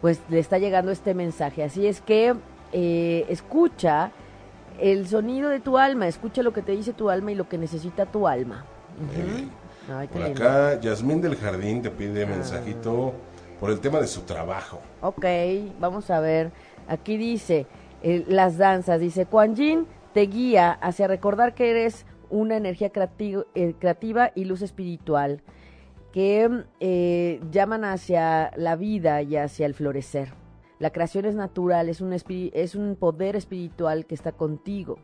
pues 0.00 0.20
le 0.30 0.38
está 0.38 0.58
llegando 0.58 0.90
este 0.90 1.12
mensaje. 1.12 1.62
Así 1.62 1.86
es 1.86 2.00
que 2.00 2.34
eh, 2.72 3.26
escucha 3.28 4.12
el 4.80 5.06
sonido 5.06 5.50
de 5.50 5.60
tu 5.60 5.78
alma, 5.78 6.08
escucha 6.08 6.42
lo 6.42 6.52
que 6.52 6.62
te 6.62 6.72
dice 6.72 6.92
tu 6.92 7.10
alma 7.10 7.32
y 7.32 7.34
lo 7.34 7.48
que 7.48 7.58
necesita 7.58 8.06
tu 8.06 8.26
alma. 8.26 8.64
por 10.12 10.22
acá, 10.22 10.80
Yasmín 10.80 11.20
del 11.20 11.36
Jardín 11.36 11.82
te 11.82 11.90
pide 11.90 12.24
ah. 12.24 13.12
Por 13.60 13.70
el 13.70 13.80
tema 13.80 14.00
de 14.00 14.06
su 14.06 14.22
trabajo. 14.22 14.80
Ok, 15.00 15.24
vamos 15.80 16.10
a 16.10 16.20
ver. 16.20 16.52
Aquí 16.88 17.16
dice, 17.16 17.66
eh, 18.02 18.24
las 18.28 18.58
danzas, 18.58 19.00
dice, 19.00 19.26
Kuan 19.26 19.54
Yin 19.54 19.86
te 20.12 20.22
guía 20.22 20.72
hacia 20.72 21.08
recordar 21.08 21.54
que 21.54 21.70
eres 21.70 22.06
una 22.30 22.56
energía 22.56 22.90
eh, 22.94 23.74
creativa 23.78 24.32
y 24.34 24.44
luz 24.44 24.62
espiritual 24.62 25.42
que 26.12 26.64
eh, 26.78 27.40
llaman 27.50 27.84
hacia 27.84 28.52
la 28.56 28.76
vida 28.76 29.22
y 29.22 29.36
hacia 29.36 29.66
el 29.66 29.74
florecer. 29.74 30.32
La 30.78 30.90
creación 30.90 31.24
es 31.24 31.34
natural, 31.34 31.88
es 31.88 32.00
un, 32.00 32.12
es 32.12 32.74
un 32.76 32.94
poder 32.94 33.34
espiritual 33.34 34.06
que 34.06 34.14
está 34.14 34.30
contigo. 34.30 34.98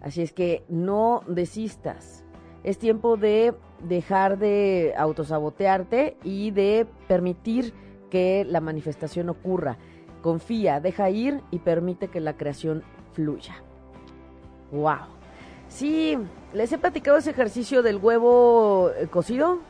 Así 0.00 0.20
es 0.20 0.32
que 0.32 0.64
no 0.68 1.22
desistas. 1.28 2.24
Es 2.64 2.78
tiempo 2.78 3.16
de 3.16 3.54
dejar 3.82 4.38
de 4.38 4.94
autosabotearte 4.96 6.16
y 6.22 6.50
de 6.50 6.86
permitir 7.08 7.74
que 8.10 8.44
la 8.48 8.60
manifestación 8.60 9.28
ocurra. 9.28 9.78
Confía, 10.20 10.80
deja 10.80 11.10
ir 11.10 11.40
y 11.50 11.58
permite 11.58 12.08
que 12.08 12.20
la 12.20 12.36
creación 12.36 12.82
fluya. 13.12 13.54
¡Wow! 14.70 15.22
Sí, 15.68 16.18
les 16.52 16.70
he 16.72 16.78
platicado 16.78 17.16
ese 17.16 17.30
ejercicio 17.30 17.82
del 17.82 17.96
huevo 17.96 18.90
eh, 18.90 19.06
cocido. 19.08 19.60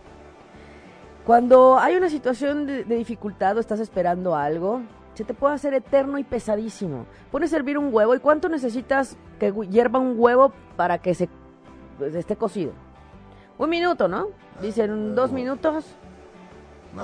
Cuando 1.25 1.79
hay 1.79 1.95
una 1.95 2.09
situación 2.09 2.67
de, 2.67 2.85
dificultad 2.85 3.57
o 3.57 3.61
estás 3.61 3.79
esperando 3.79 4.35
algo, 4.35 4.83
se 5.15 5.25
te 5.25 5.35
puede 5.35 5.55
hacer 5.55 5.75
eterno 5.75 6.19
y 6.19 6.25
pesadísimo. 6.25 7.07
Pones 7.31 7.53
a 7.53 7.57
servir 7.57 7.79
un 7.79 7.95
huevo 7.95 8.17
y 8.17 8.19
cuánto 8.19 8.49
necesitas 8.49 9.17
que 9.39 9.53
hierva 9.71 10.01
un 10.01 10.15
huevo 10.19 10.53
para 10.77 10.99
que 10.99 11.15
se 11.15 11.29
pues, 11.99 12.17
esté 12.17 12.35
cocido. 12.35 12.73
Un 13.59 13.71
minuto, 13.71 14.09
¿no? 14.09 14.29
Dicen 14.61 15.15
dos 15.15 15.33
minutos. 15.33 15.85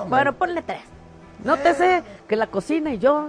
bueno, 0.08 0.32
ponle 0.34 0.62
tres. 0.62 0.82
No 1.44 1.56
te 1.56 1.74
sé 1.74 2.02
que 2.26 2.36
la 2.36 2.48
cocina 2.48 2.92
y 2.92 2.98
yo. 2.98 3.28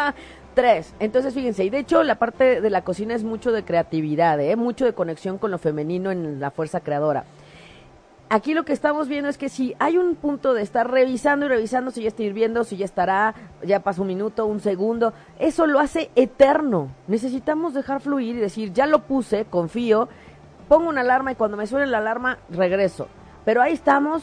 tres. 0.54 0.94
Entonces, 0.98 1.34
fíjense, 1.34 1.64
y 1.64 1.70
de 1.70 1.78
hecho 1.78 2.02
la 2.02 2.16
parte 2.16 2.60
de 2.60 2.70
la 2.70 2.82
cocina 2.82 3.14
es 3.14 3.24
mucho 3.24 3.52
de 3.52 3.64
creatividad, 3.64 4.40
¿eh? 4.40 4.56
mucho 4.56 4.84
de 4.84 4.92
conexión 4.92 5.38
con 5.38 5.50
lo 5.50 5.58
femenino 5.58 6.10
en 6.10 6.40
la 6.40 6.50
fuerza 6.50 6.80
creadora 6.80 7.24
aquí 8.30 8.54
lo 8.54 8.64
que 8.64 8.72
estamos 8.72 9.08
viendo 9.08 9.28
es 9.28 9.36
que 9.36 9.48
si 9.48 9.74
hay 9.78 9.98
un 9.98 10.14
punto 10.14 10.54
de 10.54 10.62
estar 10.62 10.90
revisando 10.90 11.44
y 11.44 11.48
revisando 11.48 11.90
si 11.90 12.02
ya 12.02 12.08
está 12.08 12.22
hirviendo, 12.22 12.64
si 12.64 12.76
ya 12.76 12.84
estará, 12.84 13.34
ya 13.62 13.80
pasó 13.80 14.02
un 14.02 14.08
minuto, 14.08 14.46
un 14.46 14.60
segundo, 14.60 15.12
eso 15.38 15.66
lo 15.66 15.80
hace 15.80 16.10
eterno. 16.14 16.88
Necesitamos 17.08 17.74
dejar 17.74 18.00
fluir 18.00 18.36
y 18.36 18.40
decir, 18.40 18.72
ya 18.72 18.86
lo 18.86 19.00
puse, 19.00 19.44
confío, 19.44 20.08
pongo 20.70 20.88
una 20.88 21.00
alarma 21.00 21.32
y 21.32 21.34
cuando 21.34 21.56
me 21.56 21.66
suene 21.66 21.86
la 21.86 21.98
alarma 21.98 22.38
regreso. 22.48 23.08
Pero 23.44 23.60
ahí 23.60 23.72
estamos 23.72 24.22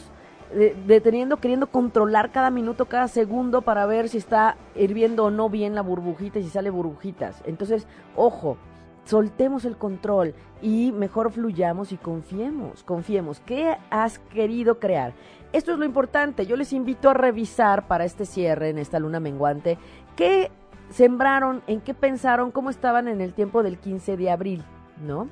deteniendo, 0.86 1.36
queriendo 1.36 1.66
controlar 1.66 2.30
cada 2.30 2.48
minuto, 2.48 2.86
cada 2.86 3.06
segundo 3.06 3.60
para 3.60 3.84
ver 3.84 4.08
si 4.08 4.16
está 4.16 4.56
hirviendo 4.74 5.26
o 5.26 5.30
no 5.30 5.50
bien 5.50 5.74
la 5.74 5.82
burbujita 5.82 6.38
y 6.38 6.44
si 6.44 6.48
sale 6.48 6.70
burbujitas. 6.70 7.42
Entonces, 7.44 7.86
ojo, 8.16 8.56
soltemos 9.04 9.66
el 9.66 9.76
control 9.76 10.34
y 10.62 10.90
mejor 10.92 11.32
fluyamos 11.32 11.92
y 11.92 11.98
confiemos, 11.98 12.82
confiemos. 12.82 13.40
¿Qué 13.40 13.76
has 13.90 14.18
querido 14.18 14.78
crear? 14.78 15.12
Esto 15.52 15.72
es 15.72 15.78
lo 15.78 15.84
importante. 15.84 16.46
Yo 16.46 16.56
les 16.56 16.72
invito 16.72 17.10
a 17.10 17.14
revisar 17.14 17.86
para 17.86 18.06
este 18.06 18.24
cierre 18.24 18.70
en 18.70 18.78
esta 18.78 18.98
luna 18.98 19.20
menguante 19.20 19.76
qué 20.16 20.50
sembraron, 20.88 21.60
en 21.66 21.82
qué 21.82 21.92
pensaron, 21.92 22.52
cómo 22.52 22.70
estaban 22.70 23.06
en 23.06 23.20
el 23.20 23.34
tiempo 23.34 23.62
del 23.62 23.76
15 23.76 24.16
de 24.16 24.30
abril, 24.30 24.64
¿no? 25.06 25.28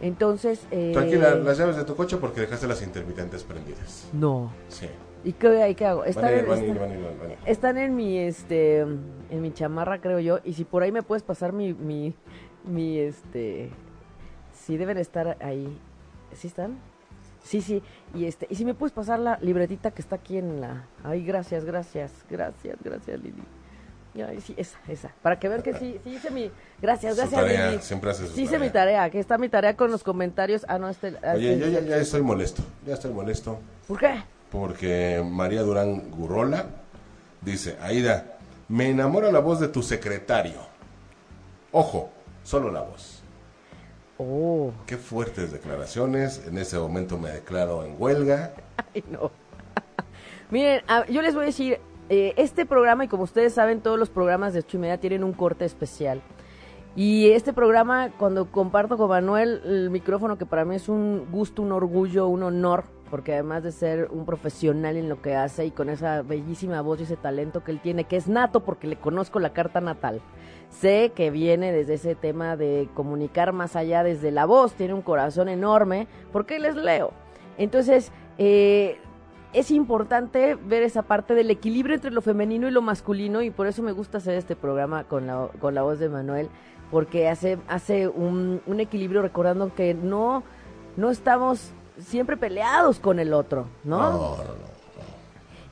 Entonces... 0.00 0.66
Eh... 0.70 0.92
Tranquila, 0.92 1.34
las 1.34 1.58
llaves 1.58 1.76
de 1.76 1.84
tu 1.84 1.94
coche 1.94 2.16
porque 2.16 2.40
dejaste 2.40 2.66
las 2.66 2.82
intermitentes 2.82 3.44
prendidas. 3.44 4.08
No. 4.12 4.52
Sí. 4.68 4.86
¿Y 5.22 5.32
qué, 5.32 5.74
qué 5.76 5.86
hago? 5.86 6.04
Están, 6.04 6.32
en, 6.32 6.46
están, 7.44 7.76
en 7.76 7.94
mi 7.94 8.18
este 8.18 8.78
en 8.78 9.42
mi 9.42 9.52
chamarra 9.52 10.00
creo 10.00 10.18
yo 10.18 10.38
y 10.44 10.54
si 10.54 10.64
por 10.64 10.82
ahí 10.82 10.92
me 10.92 11.02
puedes 11.02 11.22
pasar 11.22 11.52
mi, 11.52 11.74
mi, 11.74 12.14
mi 12.64 12.98
este 12.98 13.70
sí 14.54 14.76
deben 14.76 14.96
estar 14.96 15.36
ahí. 15.40 15.78
¿Sí 16.32 16.46
están? 16.46 16.78
Sí, 17.42 17.60
sí. 17.60 17.82
Y 18.14 18.26
este, 18.26 18.46
y 18.48 18.54
si 18.54 18.64
me 18.64 18.74
puedes 18.74 18.92
pasar 18.92 19.18
la 19.18 19.38
libretita 19.40 19.90
que 19.90 20.02
está 20.02 20.16
aquí 20.16 20.38
en 20.38 20.60
la. 20.60 20.86
Ay, 21.02 21.24
gracias, 21.24 21.64
gracias, 21.64 22.12
gracias, 22.30 22.78
gracias, 22.82 23.20
Lili. 23.20 23.42
Sí, 24.44 24.54
esa, 24.56 24.78
esa. 24.88 25.12
Para 25.22 25.38
que 25.38 25.48
vean 25.48 25.62
que 25.62 25.72
sí, 25.74 26.00
sí 26.02 26.10
hice 26.10 26.30
mi... 26.30 26.50
Gracias, 26.82 27.14
Su 27.14 27.20
gracias. 27.20 27.40
tarea, 27.40 27.70
Lili. 27.70 27.82
siempre 27.82 28.10
hace 28.10 28.26
su 28.26 28.34
Sí 28.34 28.42
hice 28.42 28.58
mi 28.58 28.70
tarea, 28.70 29.04
aquí 29.04 29.18
está 29.18 29.38
mi 29.38 29.48
tarea 29.48 29.76
con 29.76 29.90
los 29.90 30.02
comentarios. 30.02 30.64
Ah, 30.68 30.78
no, 30.78 30.88
este... 30.88 31.14
Oye, 31.34 31.54
este- 31.54 31.58
yo 31.60 31.66
ya, 31.68 31.80
ya 31.80 31.96
estoy 31.98 32.22
molesto, 32.22 32.62
ya 32.84 32.94
estoy 32.94 33.12
molesto, 33.12 33.58
¿Por 33.86 33.98
qué? 33.98 34.22
porque 34.50 35.22
María 35.24 35.62
Durán 35.62 36.10
Gurrola 36.10 36.66
dice, 37.40 37.76
Aida, 37.80 38.36
me 38.68 38.90
enamora 38.90 39.30
la 39.30 39.38
voz 39.38 39.60
de 39.60 39.68
tu 39.68 39.80
secretario. 39.82 40.58
Ojo, 41.72 42.10
solo 42.42 42.70
la 42.72 42.82
voz. 42.82 43.22
Oh, 44.18 44.72
Qué 44.86 44.96
fuertes 44.96 45.52
declaraciones, 45.52 46.42
en 46.46 46.58
ese 46.58 46.76
momento 46.78 47.16
me 47.16 47.30
declaro 47.30 47.84
en 47.84 47.94
huelga. 47.96 48.52
ay, 48.94 49.04
no. 49.08 49.30
Miren, 50.50 50.82
yo 51.08 51.22
les 51.22 51.32
voy 51.34 51.44
a 51.44 51.46
decir, 51.46 51.78
eh, 52.10 52.34
este 52.36 52.66
programa, 52.66 53.04
y 53.04 53.08
como 53.08 53.22
ustedes 53.22 53.54
saben, 53.54 53.80
todos 53.80 53.96
los 53.96 54.10
programas 54.10 54.52
de 54.52 54.58
ocho 54.58 54.76
y 54.76 54.80
media 54.80 54.98
tienen 54.98 55.22
un 55.22 55.32
corte 55.32 55.64
especial. 55.64 56.20
Y 56.96 57.30
este 57.30 57.52
programa, 57.52 58.10
cuando 58.18 58.50
comparto 58.50 58.96
con 58.96 59.10
Manuel 59.10 59.62
el 59.64 59.90
micrófono, 59.90 60.36
que 60.36 60.44
para 60.44 60.64
mí 60.64 60.74
es 60.74 60.88
un 60.88 61.28
gusto, 61.30 61.62
un 61.62 61.70
orgullo, 61.70 62.26
un 62.26 62.42
honor, 62.42 62.82
porque 63.10 63.34
además 63.34 63.62
de 63.62 63.70
ser 63.70 64.08
un 64.10 64.26
profesional 64.26 64.96
en 64.96 65.08
lo 65.08 65.22
que 65.22 65.36
hace 65.36 65.66
y 65.66 65.70
con 65.70 65.88
esa 65.88 66.22
bellísima 66.22 66.80
voz 66.80 66.98
y 66.98 67.04
ese 67.04 67.16
talento 67.16 67.62
que 67.62 67.70
él 67.70 67.80
tiene, 67.80 68.02
que 68.02 68.16
es 68.16 68.26
nato 68.26 68.64
porque 68.64 68.88
le 68.88 68.96
conozco 68.96 69.38
la 69.38 69.52
carta 69.52 69.80
natal, 69.80 70.20
sé 70.68 71.12
que 71.14 71.30
viene 71.30 71.70
desde 71.70 71.94
ese 71.94 72.16
tema 72.16 72.56
de 72.56 72.88
comunicar 72.94 73.52
más 73.52 73.76
allá 73.76 74.02
desde 74.02 74.32
la 74.32 74.46
voz, 74.46 74.72
tiene 74.72 74.94
un 74.94 75.02
corazón 75.02 75.48
enorme, 75.48 76.08
porque 76.32 76.58
les 76.58 76.74
leo. 76.74 77.12
Entonces, 77.56 78.10
eh, 78.36 78.98
es 79.52 79.70
importante 79.70 80.54
ver 80.54 80.82
esa 80.82 81.02
parte 81.02 81.34
del 81.34 81.50
equilibrio 81.50 81.94
entre 81.96 82.10
lo 82.10 82.22
femenino 82.22 82.68
y 82.68 82.70
lo 82.70 82.82
masculino 82.82 83.42
y 83.42 83.50
por 83.50 83.66
eso 83.66 83.82
me 83.82 83.92
gusta 83.92 84.18
hacer 84.18 84.34
este 84.34 84.56
programa 84.56 85.04
con 85.04 85.26
la, 85.26 85.48
con 85.60 85.74
la 85.74 85.82
voz 85.82 85.98
de 85.98 86.08
Manuel, 86.08 86.48
porque 86.90 87.28
hace, 87.28 87.58
hace 87.68 88.08
un, 88.08 88.60
un 88.66 88.80
equilibrio 88.80 89.22
recordando 89.22 89.74
que 89.74 89.94
no, 89.94 90.42
no 90.96 91.10
estamos 91.10 91.72
siempre 91.98 92.36
peleados 92.36 93.00
con 93.00 93.18
el 93.18 93.32
otro, 93.32 93.66
¿no? 93.84 93.98
No, 93.98 94.12
no, 94.12 94.36
no. 94.36 94.70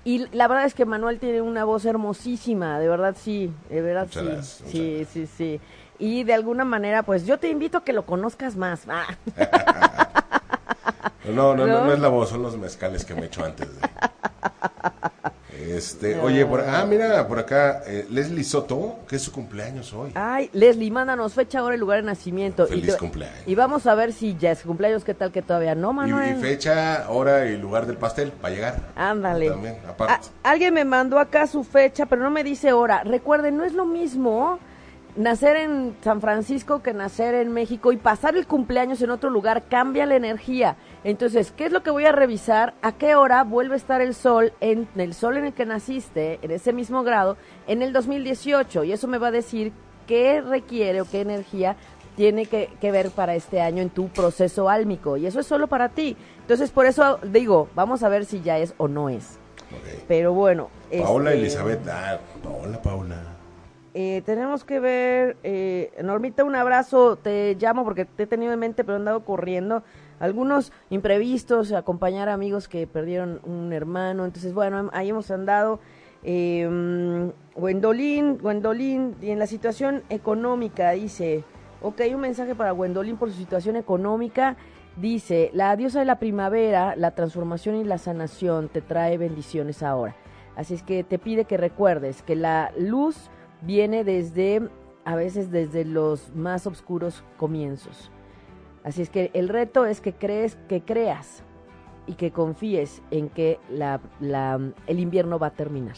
Y 0.04 0.26
la 0.34 0.48
verdad 0.48 0.64
es 0.64 0.74
que 0.74 0.86
Manuel 0.86 1.18
tiene 1.18 1.42
una 1.42 1.64
voz 1.64 1.84
hermosísima, 1.84 2.78
de 2.78 2.88
verdad 2.88 3.14
sí, 3.18 3.52
de 3.68 3.82
verdad 3.82 4.04
Muchas 4.04 4.22
sí, 4.22 4.28
gracias, 4.28 4.70
sí, 4.70 5.06
sí, 5.12 5.26
sí. 5.26 5.60
Y 5.98 6.24
de 6.24 6.32
alguna 6.32 6.64
manera, 6.64 7.02
pues 7.02 7.26
yo 7.26 7.38
te 7.38 7.50
invito 7.50 7.78
a 7.78 7.84
que 7.84 7.92
lo 7.92 8.06
conozcas 8.06 8.56
más. 8.56 8.86
Ah. 8.88 9.06
No, 11.34 11.54
no, 11.54 11.66
no, 11.66 11.84
¿No? 11.84 11.92
es 11.92 11.98
la 11.98 12.08
voz, 12.08 12.30
son 12.30 12.42
los 12.42 12.56
mezcales 12.56 13.04
que 13.04 13.14
me 13.14 13.26
echo 13.26 13.44
antes 13.44 13.68
de. 13.68 13.88
Este, 15.76 16.18
oye, 16.20 16.46
por, 16.46 16.60
ah, 16.60 16.84
mira, 16.88 17.26
por 17.28 17.38
acá, 17.38 17.82
eh, 17.86 18.06
Leslie 18.10 18.44
Soto, 18.44 19.00
que 19.08 19.16
es 19.16 19.22
su 19.22 19.32
cumpleaños 19.32 19.92
hoy. 19.92 20.12
Ay, 20.14 20.48
Leslie, 20.52 20.90
mándanos 20.90 21.34
fecha, 21.34 21.62
hora 21.62 21.74
y 21.74 21.78
lugar 21.78 21.98
de 22.00 22.04
nacimiento. 22.06 22.66
Feliz 22.66 22.84
y 22.84 22.92
te- 22.92 22.96
cumpleaños. 22.96 23.38
Y 23.46 23.54
vamos 23.54 23.86
a 23.86 23.94
ver 23.94 24.12
si 24.12 24.36
ya 24.36 24.52
es 24.52 24.62
cumpleaños, 24.62 25.04
qué 25.04 25.14
tal 25.14 25.32
que 25.32 25.42
todavía 25.42 25.74
no, 25.74 25.90
Y, 25.90 25.94
Manuel. 25.94 26.36
y 26.38 26.40
fecha, 26.40 27.06
hora 27.10 27.46
y 27.46 27.56
lugar 27.58 27.86
del 27.86 27.96
pastel 27.96 28.30
para 28.32 28.54
llegar. 28.54 28.76
Ándale. 28.96 29.50
También, 29.50 29.76
aparte. 29.88 30.28
A- 30.42 30.50
alguien 30.50 30.72
me 30.74 30.84
mandó 30.84 31.18
acá 31.18 31.46
su 31.46 31.64
fecha, 31.64 32.06
pero 32.06 32.22
no 32.22 32.30
me 32.30 32.44
dice 32.44 32.72
hora. 32.72 33.02
Recuerden, 33.04 33.56
no 33.56 33.64
es 33.64 33.72
lo 33.74 33.84
mismo 33.84 34.58
nacer 35.18 35.56
en 35.56 35.96
San 36.02 36.20
Francisco 36.20 36.80
que 36.80 36.94
nacer 36.94 37.34
en 37.34 37.52
México 37.52 37.92
y 37.92 37.96
pasar 37.96 38.36
el 38.36 38.46
cumpleaños 38.46 39.02
en 39.02 39.10
otro 39.10 39.30
lugar 39.30 39.64
cambia 39.68 40.06
la 40.06 40.14
energía. 40.14 40.76
Entonces, 41.02 41.52
¿qué 41.52 41.66
es 41.66 41.72
lo 41.72 41.82
que 41.82 41.90
voy 41.90 42.06
a 42.06 42.12
revisar? 42.12 42.74
¿A 42.82 42.92
qué 42.92 43.16
hora 43.16 43.42
vuelve 43.42 43.74
a 43.74 43.76
estar 43.76 44.00
el 44.00 44.14
sol 44.14 44.52
en 44.60 44.88
el 44.96 45.14
sol 45.14 45.36
en 45.36 45.46
el 45.46 45.52
que 45.52 45.66
naciste, 45.66 46.38
en 46.40 46.52
ese 46.52 46.72
mismo 46.72 47.02
grado, 47.02 47.36
en 47.66 47.82
el 47.82 47.92
2018? 47.92 48.84
Y 48.84 48.92
eso 48.92 49.08
me 49.08 49.18
va 49.18 49.28
a 49.28 49.32
decir 49.32 49.72
qué 50.06 50.40
requiere 50.40 51.00
o 51.00 51.04
qué 51.04 51.20
energía 51.20 51.76
tiene 52.16 52.46
que, 52.46 52.70
que 52.80 52.92
ver 52.92 53.10
para 53.10 53.34
este 53.34 53.60
año 53.60 53.82
en 53.82 53.90
tu 53.90 54.08
proceso 54.08 54.68
álmico. 54.68 55.16
Y 55.16 55.26
eso 55.26 55.40
es 55.40 55.46
solo 55.46 55.66
para 55.66 55.88
ti. 55.88 56.16
Entonces, 56.40 56.70
por 56.70 56.86
eso 56.86 57.18
digo, 57.24 57.68
vamos 57.74 58.04
a 58.04 58.08
ver 58.08 58.24
si 58.24 58.40
ya 58.40 58.58
es 58.58 58.72
o 58.78 58.86
no 58.86 59.08
es. 59.08 59.38
Pero 60.06 60.32
bueno. 60.32 60.70
Paola 61.02 61.32
este, 61.32 61.40
Elizabeth, 61.42 61.88
ah, 61.88 62.18
hola 62.44 62.80
Paula. 62.80 63.37
Eh, 64.00 64.22
tenemos 64.24 64.62
que 64.62 64.78
ver, 64.78 65.38
eh, 65.42 65.90
Normita, 66.04 66.44
un 66.44 66.54
abrazo, 66.54 67.16
te 67.16 67.56
llamo 67.56 67.82
porque 67.82 68.04
te 68.04 68.22
he 68.22 68.26
tenido 68.28 68.52
en 68.52 68.60
mente, 68.60 68.84
pero 68.84 68.94
he 68.94 69.00
andado 69.00 69.24
corriendo. 69.24 69.82
Algunos 70.20 70.70
imprevistos, 70.88 71.72
acompañar 71.72 72.28
a 72.28 72.34
amigos 72.34 72.68
que 72.68 72.86
perdieron 72.86 73.40
un 73.42 73.72
hermano, 73.72 74.24
entonces 74.24 74.54
bueno, 74.54 74.88
ahí 74.92 75.08
hemos 75.08 75.32
andado. 75.32 75.80
Eh, 76.22 77.32
Gwendolyn, 77.56 78.38
Gwendolyn, 78.38 79.16
y 79.20 79.30
en 79.30 79.40
la 79.40 79.48
situación 79.48 80.04
económica, 80.10 80.92
dice, 80.92 81.42
ok, 81.82 82.02
un 82.14 82.20
mensaje 82.20 82.54
para 82.54 82.70
Gwendolyn 82.70 83.16
por 83.16 83.32
su 83.32 83.36
situación 83.36 83.74
económica. 83.74 84.54
Dice, 84.96 85.50
la 85.54 85.74
diosa 85.74 85.98
de 85.98 86.04
la 86.04 86.20
primavera, 86.20 86.94
la 86.94 87.16
transformación 87.16 87.74
y 87.74 87.82
la 87.82 87.98
sanación 87.98 88.68
te 88.68 88.80
trae 88.80 89.18
bendiciones 89.18 89.82
ahora. 89.82 90.14
Así 90.54 90.74
es 90.74 90.84
que 90.84 91.02
te 91.02 91.18
pide 91.18 91.46
que 91.46 91.56
recuerdes 91.56 92.22
que 92.22 92.36
la 92.36 92.70
luz 92.78 93.28
viene 93.62 94.04
desde, 94.04 94.68
a 95.04 95.14
veces 95.16 95.50
desde 95.50 95.84
los 95.84 96.34
más 96.34 96.66
oscuros 96.66 97.22
comienzos. 97.36 98.10
Así 98.84 99.02
es 99.02 99.10
que 99.10 99.30
el 99.34 99.48
reto 99.48 99.86
es 99.86 100.00
que 100.00 100.12
crees, 100.12 100.56
que 100.68 100.82
creas 100.82 101.42
y 102.06 102.14
que 102.14 102.30
confíes 102.30 103.02
en 103.10 103.28
que 103.28 103.58
la, 103.70 104.00
la- 104.20 104.60
el 104.86 105.00
invierno 105.00 105.38
va 105.38 105.48
a 105.48 105.52
terminar. 105.52 105.96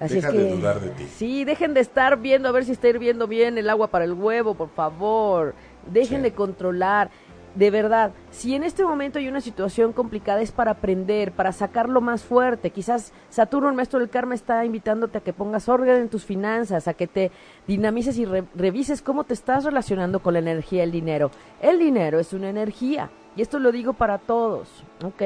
Así 0.00 0.16
Deja 0.16 0.28
es 0.28 0.34
que, 0.34 0.40
de 0.40 0.56
dudar 0.56 0.80
de 0.80 0.90
ti. 0.90 1.04
Sí, 1.04 1.44
dejen 1.44 1.72
de 1.72 1.80
estar 1.80 2.18
viendo 2.20 2.48
a 2.48 2.52
ver 2.52 2.64
si 2.64 2.72
está 2.72 2.88
hirviendo 2.88 3.26
bien 3.26 3.56
el 3.58 3.70
agua 3.70 3.88
para 3.88 4.04
el 4.04 4.12
huevo, 4.12 4.54
por 4.54 4.68
favor. 4.68 5.54
Dejen 5.90 6.18
Sí. 6.18 6.22
de 6.24 6.32
controlar. 6.34 7.10
De 7.54 7.70
verdad, 7.70 8.10
si 8.32 8.56
en 8.56 8.64
este 8.64 8.84
momento 8.84 9.20
hay 9.20 9.28
una 9.28 9.40
situación 9.40 9.92
complicada 9.92 10.40
es 10.42 10.50
para 10.50 10.72
aprender, 10.72 11.30
para 11.30 11.52
sacarlo 11.52 12.00
más 12.00 12.24
fuerte. 12.24 12.70
Quizás 12.70 13.12
Saturno, 13.30 13.68
el 13.68 13.76
maestro 13.76 14.00
del 14.00 14.10
karma, 14.10 14.34
está 14.34 14.64
invitándote 14.64 15.18
a 15.18 15.20
que 15.20 15.32
pongas 15.32 15.68
orden 15.68 15.96
en 15.96 16.08
tus 16.08 16.24
finanzas, 16.24 16.88
a 16.88 16.94
que 16.94 17.06
te 17.06 17.30
dinamices 17.68 18.18
y 18.18 18.24
re- 18.24 18.42
revises 18.56 19.02
cómo 19.02 19.22
te 19.22 19.34
estás 19.34 19.62
relacionando 19.62 20.20
con 20.20 20.32
la 20.32 20.40
energía 20.40 20.80
del 20.80 20.90
dinero. 20.90 21.30
El 21.62 21.78
dinero 21.78 22.18
es 22.18 22.32
una 22.32 22.48
energía 22.50 23.10
y 23.36 23.42
esto 23.42 23.60
lo 23.60 23.70
digo 23.70 23.92
para 23.92 24.18
todos, 24.18 24.68
¿ok? 25.04 25.22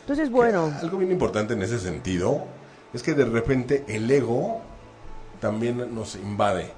Entonces, 0.00 0.30
bueno, 0.30 0.72
Algo 0.80 0.96
bien 0.96 1.12
importante 1.12 1.52
en 1.52 1.62
ese 1.62 1.78
sentido 1.78 2.44
es 2.94 3.02
que 3.02 3.12
de 3.12 3.26
repente 3.26 3.84
el 3.88 4.10
ego 4.10 4.60
también 5.40 5.94
nos 5.94 6.14
invade 6.16 6.70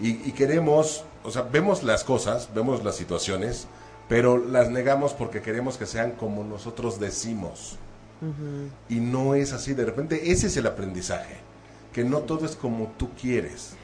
y, 0.00 0.10
y 0.28 0.32
queremos, 0.32 1.04
o 1.24 1.30
sea, 1.32 1.42
vemos 1.42 1.82
las 1.82 2.04
cosas, 2.04 2.50
vemos 2.54 2.84
las 2.84 2.94
situaciones, 2.94 3.66
pero 4.08 4.38
las 4.38 4.70
negamos 4.70 5.12
porque 5.12 5.40
queremos 5.42 5.76
que 5.76 5.86
sean 5.86 6.12
como 6.12 6.44
nosotros 6.44 7.00
decimos. 7.00 7.78
Y 8.88 9.00
no 9.00 9.34
es 9.34 9.52
así, 9.52 9.74
de 9.74 9.84
repente 9.84 10.30
ese 10.30 10.46
es 10.46 10.56
el 10.56 10.66
aprendizaje, 10.66 11.36
que 11.92 12.04
no 12.04 12.20
todo 12.20 12.46
es 12.46 12.56
como 12.56 12.92
tú 12.96 13.10
quieres, 13.20 13.76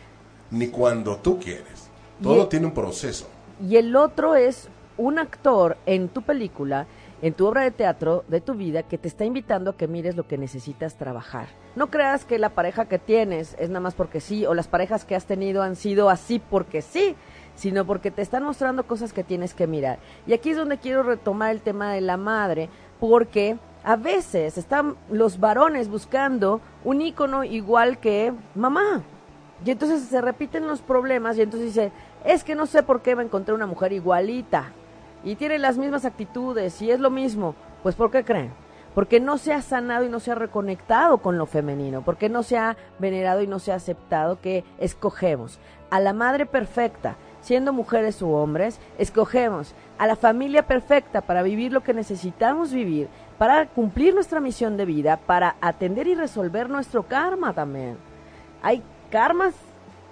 ni 0.51 0.69
cuando 0.69 1.17
tú 1.17 1.39
quieres. 1.39 1.91
Todo 2.23 2.49
tiene 2.49 2.67
un 2.67 2.73
proceso. 2.73 3.29
y 3.67 3.77
el 3.77 3.95
otro 3.97 4.37
es 4.37 4.69
un 4.97 5.19
actor 5.19 5.77
en 5.87 6.09
tu 6.09 6.23
película, 6.23 6.87
en 7.23 7.35
tu 7.35 7.47
obra 7.47 7.63
de 7.63 7.71
teatro, 7.71 8.25
de 8.29 8.41
tu 8.41 8.55
vida, 8.55 8.83
que 8.83 8.99
te 8.99 9.09
está 9.09 9.25
invitando 9.25 9.71
a 9.71 9.77
que 9.77 9.89
mires 9.89 10.17
lo 10.17 10.27
que 10.27 10.39
necesitas 10.39 10.97
trabajar. 10.97 11.49
No 11.77 11.91
creas 11.91 12.25
que 12.25 12.39
la 12.39 12.51
pareja 12.51 12.87
que 12.87 12.99
tienes 12.99 13.57
es 13.59 13.69
nada 13.69 13.81
más 13.81 13.95
porque 13.95 14.21
sí, 14.21 14.47
o 14.47 14.55
las 14.55 14.69
parejas 14.69 15.05
que 15.05 15.15
has 15.15 15.27
tenido 15.27 15.63
han 15.63 15.77
sido 15.77 16.09
así 16.11 16.39
porque 16.39 16.83
sí, 16.83 17.15
sino 17.61 17.85
porque 17.85 18.11
te 18.11 18.23
están 18.23 18.43
mostrando 18.43 18.87
cosas 18.87 19.13
que 19.13 19.23
tienes 19.23 19.53
que 19.53 19.67
mirar. 19.67 19.99
Y 20.27 20.33
aquí 20.33 20.49
es 20.49 20.57
donde 20.57 20.79
quiero 20.79 21.03
retomar 21.03 21.51
el 21.51 21.61
tema 21.61 21.93
de 21.93 22.01
la 22.01 22.17
madre, 22.17 22.71
porque 22.99 23.59
a 23.85 23.97
veces 23.97 24.57
están 24.57 24.97
los 25.11 25.39
varones 25.39 25.91
buscando 25.91 26.63
un 26.85 27.03
ícono 27.03 27.45
igual 27.45 27.99
que 27.99 28.33
mamá. 28.55 29.03
Y 29.63 29.73
entonces 29.73 30.05
se 30.05 30.23
repiten 30.23 30.67
los 30.67 30.81
problemas 30.81 31.37
y 31.37 31.43
entonces 31.43 31.75
dice, 31.75 31.93
es 32.25 32.45
que 32.45 32.55
no 32.55 32.65
sé 32.65 32.83
por 32.83 33.03
qué 33.03 33.15
me 33.15 33.25
encontré 33.25 33.55
una 33.55 33.67
mujer 33.67 33.93
igualita 33.93 34.73
y 35.23 35.35
tiene 35.35 35.59
las 35.59 35.77
mismas 35.77 36.07
actitudes 36.07 36.81
y 36.81 36.91
es 36.91 36.99
lo 36.99 37.11
mismo. 37.11 37.55
Pues 37.83 37.95
¿por 37.95 38.11
qué 38.11 38.25
creen? 38.25 38.53
Porque 38.95 39.21
no 39.21 39.37
se 39.37 39.53
ha 39.53 39.61
sanado 39.61 40.07
y 40.07 40.09
no 40.09 40.19
se 40.19 40.33
ha 40.33 40.35
reconectado 40.35 41.19
con 41.19 41.37
lo 41.37 41.45
femenino, 41.45 42.01
porque 42.01 42.31
no 42.31 42.43
se 42.43 42.57
ha 42.57 42.79
venerado 42.99 43.43
y 43.43 43.47
no 43.47 43.59
se 43.59 43.71
ha 43.71 43.75
aceptado 43.75 44.41
que 44.41 44.65
escogemos 44.79 45.61
a 45.91 46.01
la 46.01 46.13
madre 46.13 46.47
perfecta, 46.47 47.17
siendo 47.41 47.73
mujeres 47.73 48.21
u 48.23 48.31
hombres, 48.33 48.81
escogemos 48.99 49.75
a 49.99 50.07
la 50.07 50.17
familia 50.17 50.67
perfecta 50.67 51.21
para 51.21 51.43
vivir 51.43 51.73
lo 51.73 51.83
que 51.83 51.95
necesitamos 51.95 52.73
vivir, 52.73 53.09
para 53.39 53.67
cumplir 53.67 54.15
nuestra 54.15 54.41
misión 54.41 54.77
de 54.77 54.85
vida, 54.85 55.19
para 55.19 55.57
atender 55.61 56.07
y 56.07 56.15
resolver 56.15 56.69
nuestro 56.69 57.05
karma 57.05 57.53
también. 57.53 57.97
Hay 58.63 58.83
karmas 59.11 59.55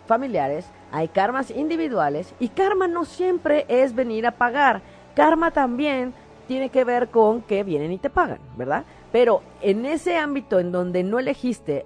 familiares, 0.06 0.66
hay 0.90 1.08
karmas 1.08 1.50
individuales 1.50 2.34
y 2.40 2.48
karma 2.48 2.88
no 2.88 3.04
siempre 3.04 3.66
es 3.68 3.94
venir 3.94 4.26
a 4.26 4.32
pagar. 4.32 4.80
Karma 5.14 5.50
también 5.50 6.14
tiene 6.46 6.70
que 6.70 6.84
ver 6.84 7.08
con 7.08 7.42
que 7.42 7.62
vienen 7.62 7.92
y 7.92 7.98
te 7.98 8.08
pagan, 8.10 8.38
¿verdad? 8.56 8.84
Pero 9.12 9.42
en 9.60 9.84
ese 9.84 10.16
ámbito 10.16 10.58
en 10.58 10.72
donde 10.72 11.04
no 11.04 11.18
elegiste 11.18 11.84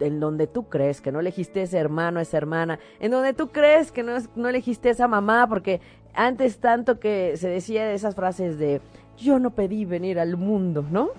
en 0.00 0.20
donde 0.20 0.46
tú 0.46 0.68
crees 0.68 1.00
que 1.00 1.12
no 1.12 1.20
elegiste 1.20 1.62
ese 1.62 1.78
hermano, 1.78 2.20
esa 2.20 2.36
hermana, 2.36 2.78
en 3.00 3.10
donde 3.10 3.32
tú 3.32 3.48
crees 3.48 3.92
que 3.92 4.02
no, 4.02 4.16
no 4.36 4.48
elegiste 4.48 4.90
esa 4.90 5.08
mamá, 5.08 5.46
porque 5.48 5.80
antes 6.14 6.58
tanto 6.58 6.98
que 6.98 7.36
se 7.36 7.48
decía 7.48 7.92
esas 7.92 8.14
frases 8.14 8.58
de 8.58 8.80
yo 9.16 9.38
no 9.38 9.50
pedí 9.50 9.84
venir 9.84 10.18
al 10.18 10.36
mundo, 10.36 10.84
¿no? 10.90 11.10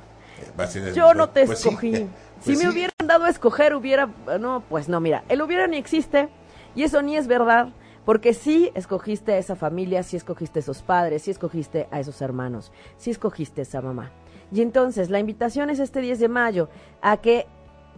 Yo 0.93 1.13
no 1.13 1.29
te 1.29 1.45
pues 1.45 1.65
escogí. 1.65 1.93
si 2.39 2.53
pues 2.53 2.63
me 2.63 2.69
hubieran 2.69 2.95
dado 3.05 3.25
a 3.25 3.29
escoger, 3.29 3.75
hubiera... 3.75 4.09
No, 4.39 4.63
pues 4.69 4.89
no, 4.89 4.99
mira, 4.99 5.23
el 5.29 5.41
hubiera 5.41 5.67
ni 5.67 5.77
existe 5.77 6.29
y 6.75 6.83
eso 6.83 7.01
ni 7.01 7.17
es 7.17 7.27
verdad. 7.27 7.69
Porque 8.05 8.33
sí 8.33 8.71
escogiste 8.73 9.33
a 9.33 9.37
esa 9.37 9.55
familia, 9.55 10.01
sí 10.01 10.17
escogiste 10.17 10.59
a 10.59 10.61
esos 10.61 10.81
padres, 10.81 11.23
sí 11.23 11.31
escogiste 11.31 11.87
a 11.91 11.99
esos 11.99 12.21
hermanos, 12.21 12.71
sí 12.97 13.11
escogiste 13.11 13.61
a 13.61 13.63
esa 13.63 13.81
mamá. 13.81 14.11
Y 14.51 14.61
entonces 14.61 15.09
la 15.09 15.19
invitación 15.19 15.69
es 15.69 15.79
este 15.79 16.01
10 16.01 16.19
de 16.19 16.27
mayo 16.27 16.69
a 17.01 17.17
que 17.17 17.45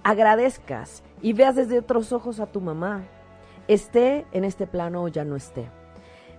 agradezcas 0.04 1.04
y 1.22 1.34
veas 1.34 1.56
desde 1.56 1.80
otros 1.80 2.12
ojos 2.12 2.40
a 2.40 2.48
tu 2.48 2.62
mamá, 2.62 3.04
esté 3.68 4.26
en 4.32 4.44
este 4.44 4.68
plano 4.68 5.04
o 5.04 5.08
ya 5.08 5.24
no 5.26 5.36
esté. 5.36 5.70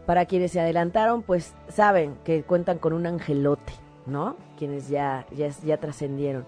Para 0.06 0.26
quienes 0.26 0.52
se 0.52 0.60
adelantaron, 0.60 1.22
pues 1.22 1.54
saben 1.68 2.16
que 2.24 2.42
cuentan 2.42 2.78
con 2.78 2.92
un 2.92 3.06
angelote, 3.06 3.72
¿no? 4.06 4.36
Quienes 4.58 4.88
ya, 4.88 5.26
ya, 5.30 5.48
ya 5.48 5.76
trascendieron 5.78 6.44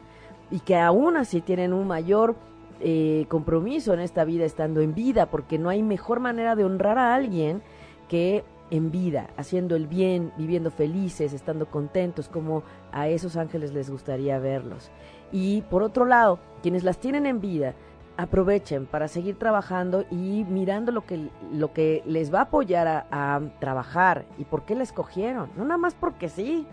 y 0.51 0.61
que 0.61 0.77
aún 0.77 1.17
así 1.17 1.41
tienen 1.41 1.73
un 1.73 1.87
mayor 1.87 2.37
eh, 2.81 3.27
compromiso 3.29 3.95
en 3.95 4.01
esta 4.01 4.25
vida 4.25 4.45
estando 4.45 4.81
en 4.81 4.95
vida, 4.95 5.27
porque 5.27 5.59
no 5.59 5.69
hay 5.69 5.83
mejor 5.83 6.21
manera 6.21 6.55
de 6.55 6.65
honrar 6.65 6.99
a 6.99 7.15
alguien 7.15 7.63
que 8.09 8.45
en 8.71 8.91
vida, 8.91 9.31
haciendo 9.37 9.77
el 9.77 9.87
bien, 9.87 10.33
viviendo 10.37 10.71
felices, 10.71 11.33
estando 11.33 11.67
contentos, 11.67 12.29
como 12.29 12.63
a 12.93 13.09
esos 13.09 13.37
ángeles 13.37 13.73
les 13.73 13.91
gustaría 13.91 14.39
verlos. 14.39 14.91
Y 15.35 15.63
por 15.63 15.83
otro 15.83 16.05
lado, 16.05 16.39
quienes 16.63 16.85
las 16.85 16.99
tienen 16.99 17.27
en 17.27 17.41
vida, 17.41 17.75
aprovechen 18.17 18.87
para 18.87 19.09
seguir 19.09 19.37
trabajando 19.37 20.05
y 20.13 20.45
mirando 20.49 20.93
lo 20.93 21.05
que, 21.05 21.29
lo 21.53 21.73
que 21.73 22.05
les 22.07 22.33
va 22.33 22.39
a 22.39 22.43
apoyar 22.43 22.87
a, 22.87 23.07
a 23.11 23.41
trabajar 23.59 24.27
y 24.39 24.45
por 24.45 24.65
qué 24.65 24.77
la 24.77 24.85
escogieron, 24.85 25.51
no 25.57 25.65
nada 25.65 25.77
más 25.77 25.97
porque 25.97 26.29
sí. 26.29 26.69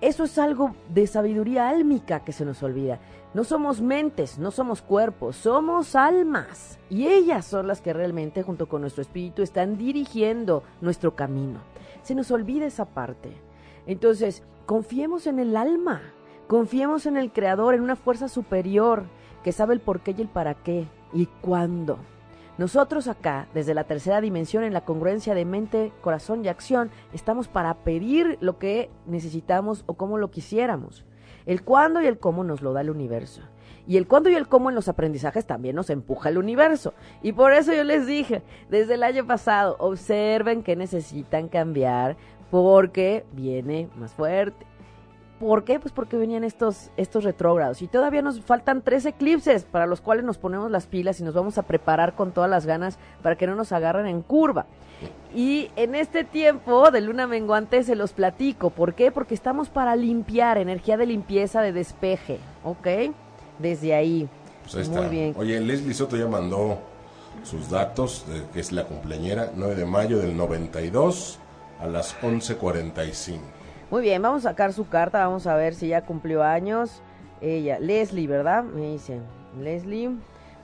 Eso 0.00 0.24
es 0.24 0.36
algo 0.36 0.74
de 0.88 1.06
sabiduría 1.06 1.68
álmica 1.68 2.24
que 2.24 2.32
se 2.32 2.44
nos 2.44 2.60
olvida. 2.64 2.98
No 3.34 3.44
somos 3.44 3.80
mentes, 3.80 4.36
no 4.36 4.50
somos 4.50 4.82
cuerpos, 4.82 5.36
somos 5.36 5.94
almas. 5.94 6.80
Y 6.90 7.06
ellas 7.06 7.46
son 7.46 7.68
las 7.68 7.80
que 7.80 7.92
realmente, 7.92 8.42
junto 8.42 8.68
con 8.68 8.80
nuestro 8.80 9.02
espíritu, 9.02 9.42
están 9.42 9.78
dirigiendo 9.78 10.64
nuestro 10.80 11.14
camino. 11.14 11.60
Se 12.02 12.16
nos 12.16 12.32
olvida 12.32 12.66
esa 12.66 12.84
parte. 12.84 13.32
Entonces, 13.86 14.42
confiemos 14.66 15.26
en 15.26 15.38
el 15.38 15.56
alma, 15.56 16.02
confiemos 16.46 17.06
en 17.06 17.16
el 17.16 17.32
Creador, 17.32 17.74
en 17.74 17.82
una 17.82 17.96
fuerza 17.96 18.28
superior 18.28 19.04
que 19.42 19.52
sabe 19.52 19.74
el 19.74 19.80
por 19.80 20.00
qué 20.00 20.14
y 20.16 20.22
el 20.22 20.28
para 20.28 20.54
qué 20.54 20.86
y 21.12 21.26
cuándo. 21.40 21.98
Nosotros 22.56 23.08
acá, 23.08 23.48
desde 23.52 23.74
la 23.74 23.84
tercera 23.84 24.20
dimensión, 24.20 24.62
en 24.62 24.72
la 24.72 24.84
congruencia 24.84 25.34
de 25.34 25.44
mente, 25.44 25.92
corazón 26.00 26.44
y 26.44 26.48
acción, 26.48 26.90
estamos 27.12 27.48
para 27.48 27.74
pedir 27.74 28.38
lo 28.40 28.58
que 28.58 28.90
necesitamos 29.06 29.82
o 29.86 29.94
como 29.94 30.18
lo 30.18 30.30
quisiéramos. 30.30 31.04
El 31.46 31.64
cuándo 31.64 32.00
y 32.00 32.06
el 32.06 32.18
cómo 32.18 32.44
nos 32.44 32.62
lo 32.62 32.72
da 32.72 32.82
el 32.82 32.90
universo. 32.90 33.42
Y 33.86 33.96
el 33.96 34.06
cuándo 34.06 34.30
y 34.30 34.34
el 34.34 34.48
cómo 34.48 34.70
en 34.70 34.76
los 34.76 34.88
aprendizajes 34.88 35.46
también 35.46 35.74
nos 35.76 35.90
empuja 35.90 36.28
el 36.28 36.38
universo. 36.38 36.94
Y 37.22 37.32
por 37.32 37.52
eso 37.52 37.74
yo 37.74 37.84
les 37.84 38.06
dije, 38.06 38.42
desde 38.70 38.94
el 38.94 39.02
año 39.02 39.26
pasado, 39.26 39.76
observen 39.78 40.62
que 40.62 40.76
necesitan 40.76 41.48
cambiar 41.48 42.16
porque 42.50 43.26
viene 43.32 43.88
más 43.96 44.12
fuerte. 44.14 44.64
¿Por 45.40 45.64
qué? 45.64 45.80
Pues 45.80 45.92
porque 45.92 46.16
venían 46.16 46.44
estos, 46.44 46.90
estos 46.96 47.24
retrógrados. 47.24 47.82
Y 47.82 47.88
todavía 47.88 48.22
nos 48.22 48.40
faltan 48.40 48.82
tres 48.82 49.04
eclipses 49.04 49.64
para 49.64 49.86
los 49.86 50.00
cuales 50.00 50.24
nos 50.24 50.38
ponemos 50.38 50.70
las 50.70 50.86
pilas 50.86 51.20
y 51.20 51.24
nos 51.24 51.34
vamos 51.34 51.58
a 51.58 51.62
preparar 51.62 52.14
con 52.14 52.32
todas 52.32 52.48
las 52.48 52.66
ganas 52.66 52.98
para 53.22 53.36
que 53.36 53.46
no 53.46 53.54
nos 53.54 53.72
agarren 53.72 54.06
en 54.06 54.22
curva. 54.22 54.66
Y 55.34 55.70
en 55.74 55.96
este 55.96 56.22
tiempo 56.22 56.90
de 56.90 57.00
luna 57.00 57.26
menguante 57.26 57.82
se 57.82 57.96
los 57.96 58.12
platico. 58.12 58.70
¿Por 58.70 58.94
qué? 58.94 59.10
Porque 59.10 59.34
estamos 59.34 59.68
para 59.68 59.96
limpiar, 59.96 60.58
energía 60.58 60.96
de 60.96 61.06
limpieza, 61.06 61.60
de 61.60 61.72
despeje. 61.72 62.38
¿Ok? 62.62 62.86
Desde 63.58 63.94
ahí. 63.94 64.28
Pues 64.72 64.88
Muy 64.88 65.08
bien. 65.08 65.34
Oye, 65.36 65.60
Leslie 65.60 65.94
Soto 65.94 66.16
ya 66.16 66.28
mandó 66.28 66.78
sus 67.42 67.68
datos, 67.68 68.24
que 68.52 68.60
es 68.60 68.72
la 68.72 68.84
cumpleañera, 68.84 69.50
9 69.54 69.74
de 69.74 69.84
mayo 69.84 70.18
del 70.18 70.36
92 70.36 71.38
a 71.80 71.86
las 71.86 72.16
11.45. 72.20 73.53
Muy 73.94 74.02
bien, 74.02 74.20
vamos 74.20 74.44
a 74.44 74.50
sacar 74.50 74.72
su 74.72 74.88
carta, 74.88 75.24
vamos 75.24 75.46
a 75.46 75.54
ver 75.54 75.72
si 75.72 75.86
ya 75.86 76.04
cumplió 76.04 76.42
años. 76.42 77.00
Ella, 77.40 77.78
Leslie, 77.78 78.26
¿verdad? 78.26 78.64
Me 78.64 78.90
dice, 78.90 79.20
Leslie. 79.60 80.10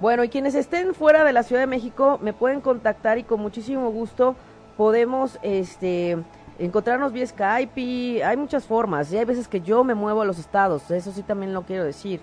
Bueno, 0.01 0.25
y 0.25 0.29
quienes 0.29 0.57
estén 0.57 0.95
fuera 0.95 1.23
de 1.23 1.33
la 1.33 1.45
Ciudad 1.45 1.63
de 1.63 1.69
México 1.69 2.19
me 2.21 2.33
pueden 2.33 2.61
contactar 2.61 3.19
y 3.19 3.23
con 3.23 3.41
muchísimo 3.41 3.89
gusto 3.93 4.35
podemos 4.77 5.39
este 5.43 6.19
encontrarnos 6.59 7.13
vía 7.13 7.25
Skype 7.25 7.81
y 7.81 8.21
hay 8.21 8.37
muchas 8.37 8.65
formas. 8.65 9.13
Y 9.13 9.19
hay 9.19 9.25
veces 9.25 9.47
que 9.47 9.61
yo 9.61 9.85
me 9.85 9.95
muevo 9.95 10.23
a 10.23 10.25
los 10.25 10.41
estados, 10.41 10.91
eso 10.91 11.13
sí 11.13 11.23
también 11.23 11.55
lo 11.55 11.63
quiero 11.63 11.85
decir. 11.85 12.19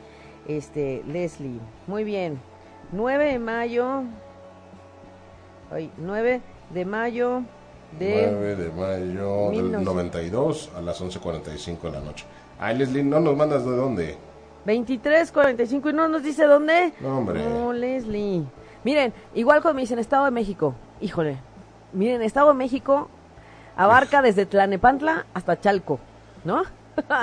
Este, 0.46 1.06
Leslie. 1.08 1.62
Muy 1.88 2.04
bien. 2.04 2.38
9 2.92 3.32
de 3.32 3.40
mayo. 3.40 4.04
Ay, 5.72 5.90
9 6.00 6.42
de 6.72 6.84
mayo 6.84 7.44
de 8.00 8.30
9 8.32 8.56
de 8.56 8.70
mayo 8.72 9.50
del 9.52 9.84
92 9.84 10.72
a 10.76 10.82
las 10.82 11.02
11:45 11.02 11.82
de 11.84 11.92
la 11.92 12.00
noche. 12.02 12.26
Ay, 12.60 12.78
Leslie, 12.78 13.04
no 13.04 13.20
nos 13.20 13.36
mandas 13.36 13.66
de 13.66 13.76
dónde. 13.76 14.18
23:45 14.66 15.90
y 15.90 15.94
no 15.94 16.08
nos 16.08 16.24
dice 16.24 16.46
dónde. 16.46 16.94
No, 17.00 17.20
hombre. 17.20 17.44
No, 17.44 17.74
Leslie. 17.74 18.44
Miren, 18.84 19.14
igual 19.34 19.62
cuando 19.62 19.76
me 19.76 19.82
dicen 19.82 20.00
Estado 20.00 20.26
de 20.26 20.32
México, 20.32 20.76
híjole, 21.02 21.38
Miren, 21.94 22.22
Estado 22.22 22.50
de 22.50 22.54
México 22.54 23.10
abarca 23.76 24.22
desde 24.22 24.46
Tlanepantla 24.46 25.26
hasta 25.34 25.60
Chalco, 25.60 26.00
¿no? 26.44 26.64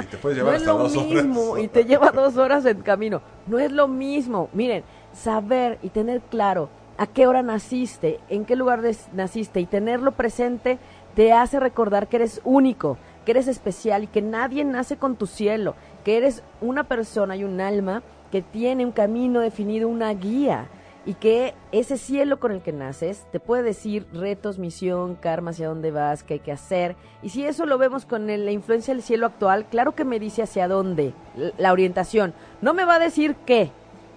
Y 0.02 0.06
te 0.06 0.16
puedes 0.16 0.38
llevar 0.38 0.54
hasta 0.54 0.72
dos 0.72 0.96
horas. 0.96 1.26
Y 1.60 1.68
te 1.68 1.84
lleva 1.84 2.10
dos 2.10 2.36
horas 2.36 2.64
en 2.64 2.80
camino. 2.82 3.20
No 3.46 3.58
es 3.58 3.70
lo 3.70 3.88
mismo. 3.88 4.48
Miren, 4.52 4.84
saber 5.12 5.78
y 5.82 5.90
tener 5.90 6.22
claro 6.22 6.68
a 6.96 7.06
qué 7.06 7.26
hora 7.26 7.42
naciste, 7.42 8.20
en 8.28 8.44
qué 8.44 8.56
lugar 8.56 8.82
naciste 9.12 9.60
y 9.60 9.66
tenerlo 9.66 10.12
presente 10.12 10.78
te 11.14 11.32
hace 11.32 11.60
recordar 11.60 12.08
que 12.08 12.16
eres 12.16 12.40
único, 12.44 12.98
que 13.24 13.32
eres 13.32 13.48
especial 13.48 14.04
y 14.04 14.08
que 14.08 14.22
nadie 14.22 14.64
nace 14.64 14.96
con 14.96 15.16
tu 15.16 15.26
cielo, 15.26 15.74
que 16.04 16.16
eres 16.16 16.42
una 16.60 16.84
persona 16.84 17.36
y 17.36 17.44
un 17.44 17.60
alma 17.60 18.02
que 18.30 18.42
tiene 18.42 18.84
un 18.84 18.92
camino 18.92 19.40
definido, 19.40 19.88
una 19.88 20.12
guía 20.12 20.68
y 21.06 21.14
que 21.14 21.54
ese 21.70 21.98
cielo 21.98 22.40
con 22.40 22.50
el 22.52 22.62
que 22.62 22.72
naces 22.72 23.26
te 23.30 23.38
puede 23.38 23.62
decir 23.62 24.06
retos, 24.12 24.58
misión, 24.58 25.16
karma, 25.16 25.50
hacia 25.50 25.68
dónde 25.68 25.90
vas, 25.90 26.24
qué 26.24 26.34
hay 26.34 26.40
que 26.40 26.52
hacer. 26.52 26.96
Y 27.22 27.28
si 27.28 27.44
eso 27.44 27.66
lo 27.66 27.78
vemos 27.78 28.06
con 28.06 28.26
la 28.26 28.50
influencia 28.50 28.94
del 28.94 29.02
cielo 29.02 29.26
actual, 29.26 29.66
claro 29.66 29.94
que 29.94 30.04
me 30.04 30.18
dice 30.18 30.42
hacia 30.42 30.66
dónde, 30.66 31.12
la 31.58 31.72
orientación. 31.72 32.32
No 32.62 32.74
me 32.74 32.84
va 32.84 32.96
a 32.96 33.00
decir 33.00 33.36
qué, 33.44 33.70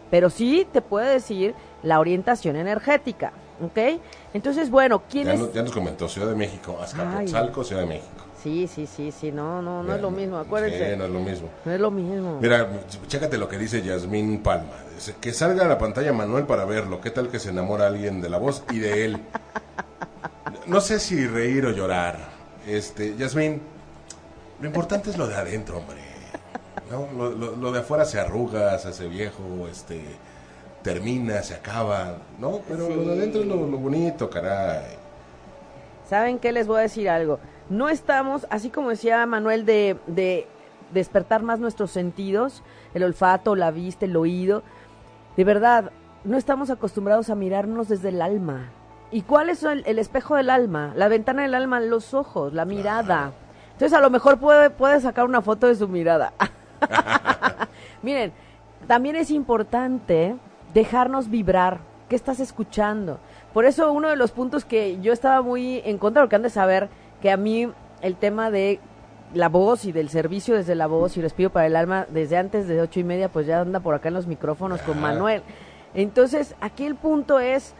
pero 0.10 0.30
sí 0.30 0.66
te 0.72 0.82
puede 0.82 1.12
decir 1.12 1.54
la 1.84 2.00
orientación 2.00 2.56
energética. 2.56 3.32
¿Ok? 3.62 4.00
Entonces, 4.34 4.70
bueno, 4.70 5.02
¿quién 5.10 5.26
ya 5.26 5.34
es? 5.34 5.54
Ya 5.54 5.64
nos 5.64 5.72
comentó 5.72 6.08
Ciudad 6.08 6.30
de 6.30 6.36
México, 6.36 6.78
Azcapotzalco, 6.80 7.64
Ciudad 7.64 7.82
de 7.82 7.88
México. 7.88 8.24
Sí, 8.42 8.68
sí, 8.68 8.86
sí, 8.86 9.12
sí, 9.12 9.32
no, 9.32 9.64
no, 9.64 9.82
no 9.82 9.96
es 9.96 10.02
lo 10.02 10.12
mismo, 10.12 10.38
acuérdense. 10.38 10.92
Sí, 10.92 10.98
no 10.98 11.06
es 11.06 11.12
lo 11.12 11.20
mismo. 11.20 11.50
No 11.66 11.72
es 11.72 11.80
lo 11.80 11.90
mismo. 11.90 12.40
Mira, 12.40 12.70
chécate 13.08 13.38
lo 13.38 13.50
que 13.50 13.58
dice 13.58 13.82
Yasmín 13.82 14.44
Palma. 14.44 14.74
Dice, 14.94 15.16
que 15.20 15.34
salga 15.34 15.66
a 15.66 15.68
la 15.68 15.80
pantalla 15.80 16.14
Manuel 16.14 16.46
para 16.46 16.66
verlo. 16.66 17.02
¿Qué 17.02 17.10
tal 17.10 17.30
que 17.30 17.40
se 17.40 17.50
enamora 17.50 17.88
alguien 17.88 18.22
de 18.22 18.30
la 18.30 18.38
voz 18.38 18.64
y 18.72 18.80
de 18.80 19.06
él? 19.06 19.22
No 20.66 20.82
sé 20.82 21.00
si 21.00 21.26
reír 21.26 21.66
o 21.66 21.72
llorar. 21.72 22.18
Este, 22.68 23.16
Yasmín, 23.16 23.62
lo 24.60 24.68
importante 24.68 25.10
es 25.10 25.18
lo 25.18 25.26
de 25.26 25.36
adentro, 25.36 25.78
hombre. 25.78 25.98
¿no? 26.92 27.08
Lo, 27.18 27.56
lo, 27.56 27.72
de 27.72 27.80
afuera 27.80 28.04
se 28.04 28.20
arruga, 28.20 28.78
se 28.80 28.90
hace 28.90 29.08
viejo, 29.08 29.68
este, 29.72 30.04
termina, 30.88 31.44
se 31.44 31.54
acaba, 31.54 32.16
¿no? 32.40 32.62
Pero 32.66 32.90
lo 32.90 33.04
de 33.04 33.12
adentro 33.12 33.42
es 33.42 33.48
lo, 33.48 33.68
lo 33.68 33.78
bonito, 33.78 34.30
caray. 34.30 34.86
¿Saben 36.08 36.40
qué? 36.40 36.54
Les 36.54 36.66
voy 36.66 36.80
a 36.80 36.84
decir 36.84 37.10
algo. 37.10 37.40
No 37.70 37.90
estamos, 37.90 38.48
así 38.50 38.70
como 38.70 38.92
decía 38.92 39.26
Manuel, 39.26 39.66
de, 39.66 39.98
de 40.08 40.48
despertar 40.94 41.44
más 41.44 41.60
nuestros 41.60 41.92
sentidos, 41.92 42.64
el 42.94 43.04
olfato, 43.04 43.58
la 43.58 43.72
vista, 43.72 44.06
el 44.06 44.16
oído. 44.16 44.64
De 45.36 45.44
verdad, 45.44 45.92
no 46.24 46.38
estamos 46.38 46.70
acostumbrados 46.70 47.30
a 47.30 47.36
mirarnos 47.36 47.90
desde 47.90 48.08
el 48.10 48.22
alma. 48.22 48.70
¿Y 49.12 49.24
cuál 49.24 49.50
es 49.50 49.64
el, 49.64 50.00
espejo 50.00 50.38
del 50.38 50.50
alma? 50.50 50.94
La 50.96 51.10
ventana 51.10 51.42
del 51.42 51.56
alma, 51.56 51.82
los 51.82 52.14
ojos, 52.14 52.54
la 52.54 52.64
mirada. 52.64 53.34
Entonces 53.74 53.92
a 53.92 54.00
lo 54.00 54.10
mejor 54.10 54.40
puede, 54.40 54.70
puede 54.70 55.02
sacar 55.02 55.26
una 55.26 55.42
foto 55.42 55.68
de 55.68 55.76
su 55.76 55.90
mirada. 55.90 56.32
Miren, 58.02 58.32
también 58.88 59.18
es 59.18 59.32
importante 59.32 60.38
dejarnos 60.74 61.30
vibrar. 61.30 61.80
¿Qué 62.10 62.16
estás 62.16 62.40
escuchando? 62.40 63.20
Por 63.54 63.66
eso 63.66 63.92
uno 63.92 64.10
de 64.10 64.16
los 64.16 64.32
puntos 64.32 64.64
que 64.64 65.00
yo 65.02 65.12
estaba 65.12 65.42
muy 65.42 65.82
en 65.84 65.98
contra, 65.98 66.22
porque 66.22 66.36
han 66.38 66.42
de 66.44 66.50
saber 66.50 66.90
que 67.22 67.32
a 67.32 67.38
mí 67.38 67.70
el 68.02 68.16
tema 68.16 68.50
de 68.50 68.80
la 69.34 69.50
voz 69.50 69.86
y 69.86 69.92
del 69.92 70.10
servicio 70.10 70.56
desde 70.56 70.76
la 70.76 70.88
voz 70.88 71.18
y 71.18 71.22
respiro 71.22 71.50
para 71.50 71.68
el 71.68 71.76
alma 71.76 72.06
desde 72.10 72.38
antes 72.38 72.68
de 72.68 72.80
ocho 72.82 73.00
y 73.00 73.04
media 73.04 73.30
pues 73.30 73.46
ya 73.46 73.60
anda 73.60 73.82
por 73.82 73.94
acá 73.94 74.08
en 74.08 74.14
los 74.14 74.26
micrófonos 74.26 74.82
con 74.82 75.02
Manuel 75.02 75.42
Entonces, 75.94 76.56
aquí 76.62 76.86
el 76.86 76.96
punto 76.96 77.40
es 77.40 77.74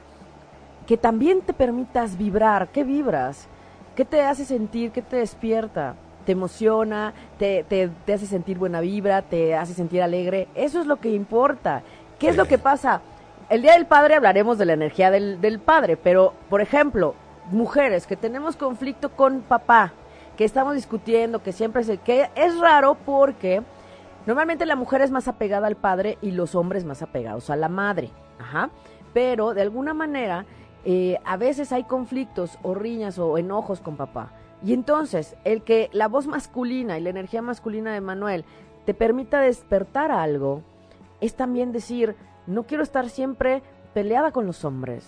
que 0.88 0.98
también 0.98 1.42
te 1.42 1.54
permitas 1.54 2.18
vibrar. 2.18 2.70
¿Qué 2.70 2.84
vibras? 2.84 3.48
¿Qué 3.96 4.06
te 4.06 4.22
hace 4.24 4.46
sentir? 4.46 4.92
¿Qué 4.92 5.02
te 5.02 5.18
despierta? 5.18 5.96
¿Te 6.26 6.32
emociona? 6.32 7.14
Te, 7.38 7.64
te, 7.68 7.90
te 8.06 8.14
hace 8.14 8.26
sentir 8.26 8.58
buena 8.58 8.80
vibra? 8.80 9.22
¿Te 9.22 9.56
hace 9.56 9.74
sentir 9.74 10.02
alegre? 10.02 10.48
Eso 10.56 10.80
es 10.80 10.88
lo 10.88 10.98
que 10.98 11.10
importa. 11.10 11.84
¿Qué 12.20 12.30
es 12.30 12.38
lo 12.38 12.46
que 12.46 12.58
pasa? 12.58 13.02
El 13.50 13.62
Día 13.62 13.74
del 13.74 13.86
Padre 13.86 14.16
hablaremos 14.16 14.58
de 14.58 14.66
la 14.66 14.74
energía 14.74 15.12
del, 15.12 15.40
del 15.40 15.60
padre, 15.60 15.98
pero, 15.98 16.34
por 16.50 16.62
ejemplo, 16.62 17.14
mujeres 17.52 18.08
que 18.08 18.18
tenemos 18.18 18.56
conflicto 18.56 19.10
con 19.10 19.42
papá, 19.42 19.94
que 20.36 20.44
estamos 20.44 20.74
discutiendo, 20.74 21.44
que 21.44 21.52
siempre 21.52 21.84
se... 21.84 21.98
que 22.00 22.30
es 22.36 22.60
raro 22.60 22.96
porque 22.96 23.62
normalmente 24.26 24.66
la 24.66 24.76
mujer 24.76 25.02
es 25.02 25.12
más 25.12 25.28
apegada 25.28 25.68
al 25.68 25.76
padre 25.76 26.18
y 26.22 26.32
los 26.32 26.56
hombres 26.56 26.86
más 26.86 27.02
apegados 27.04 27.50
a 27.50 27.56
la 27.56 27.70
madre. 27.70 28.10
Ajá. 28.40 28.72
Pero 29.14 29.54
de 29.54 29.62
alguna 29.62 29.94
manera 29.94 30.46
eh, 30.86 31.20
a 31.24 31.38
veces 31.38 31.72
hay 31.72 31.84
conflictos 31.84 32.58
o 32.64 32.74
riñas 32.74 33.20
o 33.20 33.38
enojos 33.38 33.80
con 33.80 33.96
papá. 33.96 34.32
Y 34.64 34.74
entonces, 34.74 35.36
el 35.44 35.62
que 35.62 35.90
la 35.92 36.08
voz 36.08 36.26
masculina 36.26 36.98
y 36.98 37.02
la 37.02 37.12
energía 37.12 37.44
masculina 37.44 37.94
de 37.94 38.02
Manuel 38.02 38.44
te 38.86 38.96
permita 38.96 39.40
despertar 39.40 40.12
algo, 40.12 40.64
es 41.22 41.36
también 41.36 41.72
decir, 41.72 42.16
no 42.46 42.64
quiero 42.64 42.84
estar 42.84 43.10
siempre 43.10 43.62
peleada 43.94 44.32
con 44.32 44.46
los 44.46 44.64
hombres, 44.66 45.06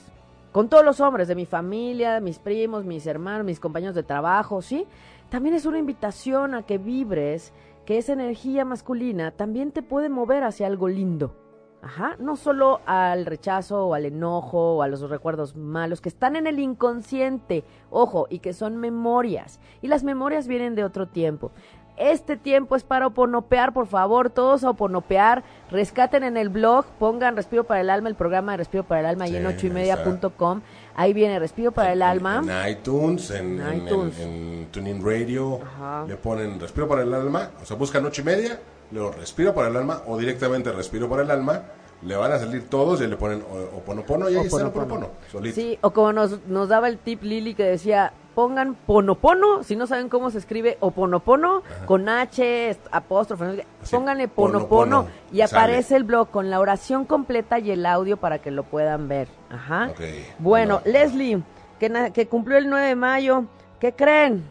con 0.51 0.70
todos 0.70 0.84
los 0.84 0.99
hombres 0.99 1.28
de 1.28 1.36
mi 1.36 1.45
familia, 1.45 2.20
mis 2.20 2.39
primos, 2.39 2.86
mis 2.86 3.05
hermanos, 3.05 3.45
mis 3.45 3.60
compañeros 3.60 3.95
de 3.95 4.03
trabajo, 4.03 4.62
¿sí? 4.62 4.88
También 5.30 5.55
es 5.55 5.66
una 5.66 5.78
invitación 5.78 6.55
a 6.55 6.64
que 6.64 6.78
vibres 6.78 7.53
que 7.86 7.97
esa 7.97 8.14
energía 8.14 8.66
masculina 8.66 9.32
también 9.32 9.72
te 9.72 9.84
puede 9.84 10.10
mover 10.10 10.43
hacia 10.43 10.68
algo 10.68 10.88
lindo. 10.88 11.36
Ajá, 11.82 12.18
no 12.20 12.36
solo 12.36 12.82
al 12.86 13.26
rechazo 13.26 13.88
o 13.88 13.93
al 13.93 14.05
enojo 14.05 14.76
o 14.76 14.82
a 14.82 14.88
los 14.89 15.01
recuerdos 15.10 15.55
malos 15.55 16.01
que 16.01 16.10
están 16.10 16.36
en 16.36 16.45
el 16.45 16.60
inconsciente, 16.60 17.64
ojo, 17.89 18.28
y 18.30 18.39
que 18.39 18.51
son 18.51 18.76
memorias. 18.76 19.62
Y 19.82 19.88
las 19.88 20.03
memorias 20.03 20.47
vienen 20.47 20.76
de 20.76 20.84
otro 20.84 21.07
tiempo. 21.07 21.51
Este 22.00 22.38
tiempo 22.38 22.78
es 22.78 22.84
para 22.84 23.08
oponopear, 23.08 23.74
por 23.74 23.86
favor, 23.86 24.30
todos 24.30 24.64
a 24.64 24.70
oponopear. 24.70 25.43
Rescaten 25.70 26.24
en 26.24 26.38
el 26.38 26.47
blog, 26.47 26.86
pongan 26.97 27.36
Respiro 27.36 27.66
para 27.66 27.82
el 27.82 27.89
Alma, 27.89 28.08
el 28.08 28.16
programa 28.16 28.54
de 28.54 28.60
Respiro 28.60 28.86
para 28.86 29.02
el 29.02 29.06
Alma 29.06 29.28
y 29.28 29.36
en 29.36 29.45
ocho 29.45 29.68
y 29.68 29.70
media 29.70 30.02
punto 30.04 30.32
com. 30.32 30.62
Ahí 30.95 31.14
viene 31.14 31.38
Respiro 31.39 31.74
para 31.74 31.91
el 31.91 32.02
Alma. 32.02 32.41
En 32.41 32.72
iTunes, 32.72 33.32
en, 33.32 33.62
en, 33.62 34.68
Tuning 34.72 35.06
Radio, 35.06 35.60
le 36.08 36.16
ponen 36.16 36.58
Respiro 36.58 36.88
para 36.88 37.02
el 37.02 37.14
Alma, 37.14 37.52
o 37.62 37.66
sea, 37.66 37.76
buscan 37.76 38.06
ocho 38.06 38.22
y 38.22 38.26
media, 38.26 38.60
luego 38.91 39.12
Respiro 39.12 39.54
para 39.54 39.68
el 39.68 39.76
Alma 39.76 40.02
o 40.08 40.18
directamente 40.18 40.72
Respiro 40.72 41.10
para 41.10 41.24
el 41.24 41.32
Alma 41.32 41.64
le 42.02 42.16
van 42.16 42.32
a 42.32 42.39
salir 42.39 42.70
todos 42.70 43.02
y 43.02 43.08
le 43.08 43.18
ponen 43.18 43.43
oponopono 43.76 44.30
y 44.30 44.38
ahí 44.38 44.45
está 44.45 44.62
el 44.62 44.68
oponopono, 44.68 45.10
solito. 45.32 45.56
Sí, 45.56 45.78
o 45.82 45.91
como 45.91 46.14
nos, 46.14 46.39
nos 46.47 46.70
daba 46.70 46.88
el 46.88 46.97
tip 46.97 47.24
Lili 47.24 47.54
que 47.54 47.64
decía, 47.64 48.14
pongan 48.39 48.76
ponopono, 48.76 49.64
si 49.64 49.76
no 49.76 49.86
saben 49.86 50.08
cómo 50.08 50.32
se 50.32 50.38
escribe 50.38 50.78
oponopono, 50.80 51.62
con 51.86 52.08
H, 52.08 52.78
apóstrofe, 52.89 53.66
pónganle 53.91 54.30
ponopono, 54.30 55.08
y 55.34 55.41
aparece 55.41 55.97
el 55.97 56.06
blog 56.06 56.30
con 56.30 56.50
la 56.50 56.62
oración 56.62 57.04
completa 57.04 57.60
y 57.60 57.72
el 57.72 57.86
audio 57.86 58.16
para 58.16 58.39
que 58.39 58.50
lo 58.50 58.64
puedan 58.64 59.10
ver. 59.10 59.28
Ajá. 59.50 59.91
Bueno, 60.38 60.82
Leslie, 60.86 61.41
que, 61.80 62.12
que 62.14 62.28
cumplió 62.28 62.58
el 62.58 62.70
9 62.70 62.88
de 62.88 62.95
mayo, 62.95 63.43
¿qué 63.82 63.91
creen? 63.91 64.45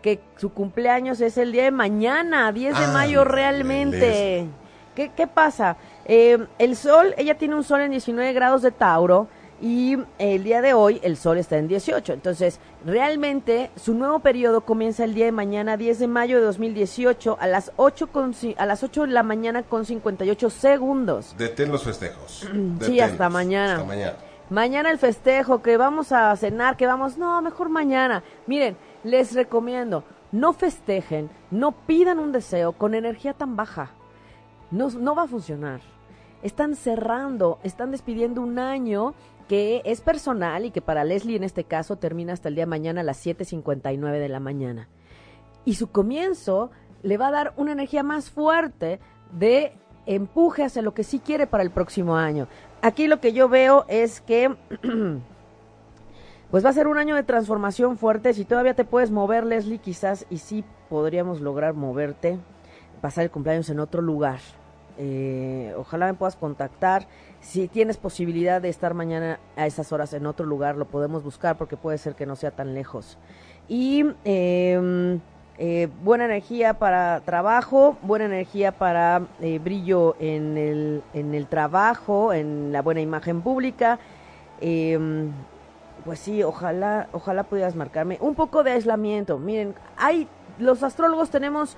Que 0.00 0.20
su 0.36 0.52
cumpleaños 0.52 1.20
es 1.20 1.38
el 1.38 1.50
día 1.50 1.64
de 1.64 1.70
mañana, 1.72 2.52
10 2.52 2.78
de 2.78 2.86
mayo 2.86 3.24
realmente. 3.24 4.46
¿Qué, 4.94 5.10
¿Qué 5.16 5.26
pasa? 5.26 5.76
Eh, 6.12 6.44
el 6.58 6.74
sol, 6.74 7.14
ella 7.18 7.38
tiene 7.38 7.54
un 7.54 7.62
sol 7.62 7.82
en 7.82 7.92
19 7.92 8.32
grados 8.32 8.62
de 8.62 8.72
Tauro 8.72 9.28
y 9.60 9.96
el 10.18 10.42
día 10.42 10.60
de 10.60 10.74
hoy 10.74 10.98
el 11.04 11.16
sol 11.16 11.38
está 11.38 11.56
en 11.56 11.68
18. 11.68 12.14
Entonces, 12.14 12.58
realmente 12.84 13.70
su 13.76 13.94
nuevo 13.94 14.18
periodo 14.18 14.62
comienza 14.62 15.04
el 15.04 15.14
día 15.14 15.26
de 15.26 15.30
mañana, 15.30 15.76
10 15.76 16.00
de 16.00 16.08
mayo 16.08 16.38
de 16.38 16.46
2018, 16.46 17.38
a 17.40 17.46
las 17.46 17.70
8, 17.76 18.08
con, 18.08 18.34
a 18.56 18.66
las 18.66 18.82
8 18.82 19.02
de 19.02 19.12
la 19.12 19.22
mañana 19.22 19.62
con 19.62 19.84
58 19.84 20.50
segundos. 20.50 21.36
Detén 21.38 21.70
los 21.70 21.84
festejos. 21.84 22.44
sí, 22.80 22.98
hasta 22.98 23.28
mañana. 23.28 23.74
Hasta 23.74 23.86
mañana. 23.86 24.16
Mañana 24.48 24.90
el 24.90 24.98
festejo, 24.98 25.62
que 25.62 25.76
vamos 25.76 26.10
a 26.10 26.34
cenar, 26.34 26.76
que 26.76 26.86
vamos, 26.86 27.18
no, 27.18 27.40
mejor 27.40 27.68
mañana. 27.68 28.24
Miren, 28.48 28.76
les 29.04 29.32
recomiendo, 29.32 30.02
no 30.32 30.54
festejen, 30.54 31.30
no 31.52 31.70
pidan 31.70 32.18
un 32.18 32.32
deseo 32.32 32.72
con 32.72 32.94
energía 32.96 33.32
tan 33.32 33.54
baja. 33.54 33.92
No, 34.72 34.90
no 34.90 35.14
va 35.14 35.22
a 35.22 35.28
funcionar 35.28 35.89
están 36.42 36.76
cerrando, 36.76 37.58
están 37.62 37.90
despidiendo 37.90 38.40
un 38.40 38.58
año 38.58 39.14
que 39.48 39.82
es 39.84 40.00
personal 40.00 40.64
y 40.64 40.70
que 40.70 40.80
para 40.80 41.04
Leslie 41.04 41.36
en 41.36 41.44
este 41.44 41.64
caso 41.64 41.96
termina 41.96 42.32
hasta 42.32 42.48
el 42.48 42.54
día 42.54 42.62
de 42.62 42.70
mañana 42.70 43.00
a 43.00 43.04
las 43.04 43.24
7.59 43.26 44.18
de 44.18 44.28
la 44.28 44.40
mañana. 44.40 44.88
Y 45.64 45.74
su 45.74 45.90
comienzo 45.90 46.70
le 47.02 47.16
va 47.16 47.28
a 47.28 47.32
dar 47.32 47.52
una 47.56 47.72
energía 47.72 48.02
más 48.02 48.30
fuerte 48.30 49.00
de 49.32 49.72
empuje 50.06 50.64
hacia 50.64 50.82
lo 50.82 50.94
que 50.94 51.04
sí 51.04 51.18
quiere 51.18 51.46
para 51.46 51.62
el 51.62 51.70
próximo 51.70 52.16
año. 52.16 52.46
Aquí 52.80 53.08
lo 53.08 53.20
que 53.20 53.32
yo 53.32 53.48
veo 53.48 53.84
es 53.88 54.20
que 54.20 54.54
pues 56.50 56.64
va 56.64 56.70
a 56.70 56.74
ser 56.74 56.86
un 56.86 56.98
año 56.98 57.16
de 57.16 57.22
transformación 57.22 57.98
fuerte. 57.98 58.34
Si 58.34 58.44
todavía 58.44 58.74
te 58.74 58.84
puedes 58.84 59.10
mover, 59.10 59.44
Leslie, 59.44 59.78
quizás 59.78 60.26
y 60.30 60.38
sí 60.38 60.64
podríamos 60.88 61.40
lograr 61.40 61.74
moverte, 61.74 62.38
pasar 63.00 63.24
el 63.24 63.30
cumpleaños 63.30 63.68
en 63.68 63.80
otro 63.80 64.00
lugar 64.00 64.38
eh, 64.98 65.74
ojalá 65.76 66.06
me 66.06 66.14
puedas 66.14 66.36
contactar. 66.36 67.06
Si 67.40 67.68
tienes 67.68 67.96
posibilidad 67.96 68.60
de 68.60 68.68
estar 68.68 68.94
mañana 68.94 69.40
a 69.56 69.66
esas 69.66 69.92
horas 69.92 70.12
en 70.12 70.26
otro 70.26 70.46
lugar, 70.46 70.76
lo 70.76 70.86
podemos 70.86 71.22
buscar 71.22 71.56
porque 71.56 71.76
puede 71.76 71.98
ser 71.98 72.14
que 72.14 72.26
no 72.26 72.36
sea 72.36 72.50
tan 72.50 72.74
lejos. 72.74 73.18
Y 73.68 74.04
em, 74.24 75.20
eh, 75.58 75.88
buena 76.02 76.24
energía 76.24 76.74
para 76.74 77.20
trabajo, 77.20 77.96
buena 78.02 78.26
energía 78.26 78.72
para 78.72 79.22
eh, 79.40 79.58
brillo 79.58 80.16
en 80.18 80.58
el, 80.58 81.02
en 81.14 81.34
el 81.34 81.46
trabajo, 81.46 82.32
en 82.32 82.72
la 82.72 82.82
buena 82.82 83.00
imagen 83.00 83.42
pública. 83.42 83.98
Em, 84.60 85.32
pues 86.04 86.18
sí, 86.18 86.42
ojalá, 86.42 87.08
ojalá 87.12 87.44
pudieras 87.44 87.74
marcarme. 87.76 88.18
Un 88.20 88.34
poco 88.34 88.64
de 88.64 88.72
aislamiento. 88.72 89.38
Miren, 89.38 89.74
hay, 89.96 90.28
los 90.58 90.82
astrólogos 90.82 91.30
tenemos 91.30 91.76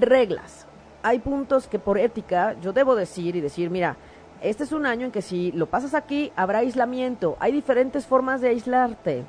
reglas 0.00 0.65
hay 1.06 1.20
puntos 1.20 1.68
que 1.68 1.78
por 1.78 1.98
ética 1.98 2.56
yo 2.60 2.72
debo 2.72 2.96
decir 2.96 3.36
y 3.36 3.40
decir, 3.40 3.70
mira, 3.70 3.96
este 4.42 4.64
es 4.64 4.72
un 4.72 4.86
año 4.86 5.06
en 5.06 5.12
que 5.12 5.22
si 5.22 5.52
lo 5.52 5.66
pasas 5.66 5.94
aquí 5.94 6.32
habrá 6.34 6.58
aislamiento, 6.58 7.36
hay 7.38 7.52
diferentes 7.52 8.06
formas 8.06 8.40
de 8.40 8.48
aislarte. 8.48 9.24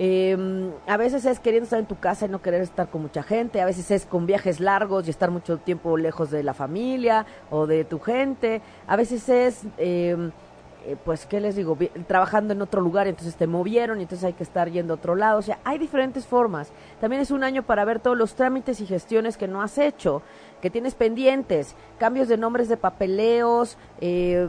Em, 0.00 0.72
a 0.88 0.96
veces 0.96 1.24
es 1.24 1.38
queriendo 1.38 1.66
estar 1.66 1.78
en 1.78 1.86
tu 1.86 2.00
casa 2.00 2.26
y 2.26 2.28
no 2.28 2.42
querer 2.42 2.62
estar 2.62 2.88
con 2.88 3.02
mucha 3.02 3.22
gente, 3.22 3.60
a 3.60 3.64
veces 3.64 3.92
es 3.92 4.06
con 4.06 4.26
viajes 4.26 4.58
largos 4.58 5.06
y 5.06 5.10
estar 5.10 5.30
mucho 5.30 5.58
tiempo 5.58 5.96
lejos 5.96 6.32
de 6.32 6.42
la 6.42 6.52
familia 6.52 7.26
o 7.48 7.68
de 7.68 7.84
tu 7.84 8.00
gente, 8.00 8.60
a 8.88 8.96
veces 8.96 9.28
es... 9.28 9.62
Eh, 9.78 10.32
eh, 10.86 10.96
pues, 11.02 11.24
¿qué 11.24 11.40
les 11.40 11.56
digo? 11.56 11.78
Trabajando 12.06 12.52
en 12.52 12.60
otro 12.60 12.82
lugar, 12.82 13.06
entonces 13.06 13.36
te 13.36 13.46
movieron 13.46 14.00
y 14.00 14.02
entonces 14.02 14.24
hay 14.24 14.34
que 14.34 14.42
estar 14.42 14.70
yendo 14.70 14.92
a 14.92 14.96
otro 14.96 15.14
lado. 15.14 15.38
O 15.38 15.42
sea, 15.42 15.58
hay 15.64 15.78
diferentes 15.78 16.26
formas. 16.26 16.72
También 17.00 17.22
es 17.22 17.30
un 17.30 17.42
año 17.42 17.62
para 17.62 17.86
ver 17.86 18.00
todos 18.00 18.18
los 18.18 18.34
trámites 18.34 18.80
y 18.80 18.86
gestiones 18.86 19.38
que 19.38 19.48
no 19.48 19.62
has 19.62 19.78
hecho, 19.78 20.20
que 20.64 20.70
tienes 20.70 20.94
pendientes, 20.94 21.76
cambios 21.98 22.26
de 22.26 22.38
nombres 22.38 22.70
de 22.70 22.78
papeleos, 22.78 23.76
eh, 24.00 24.48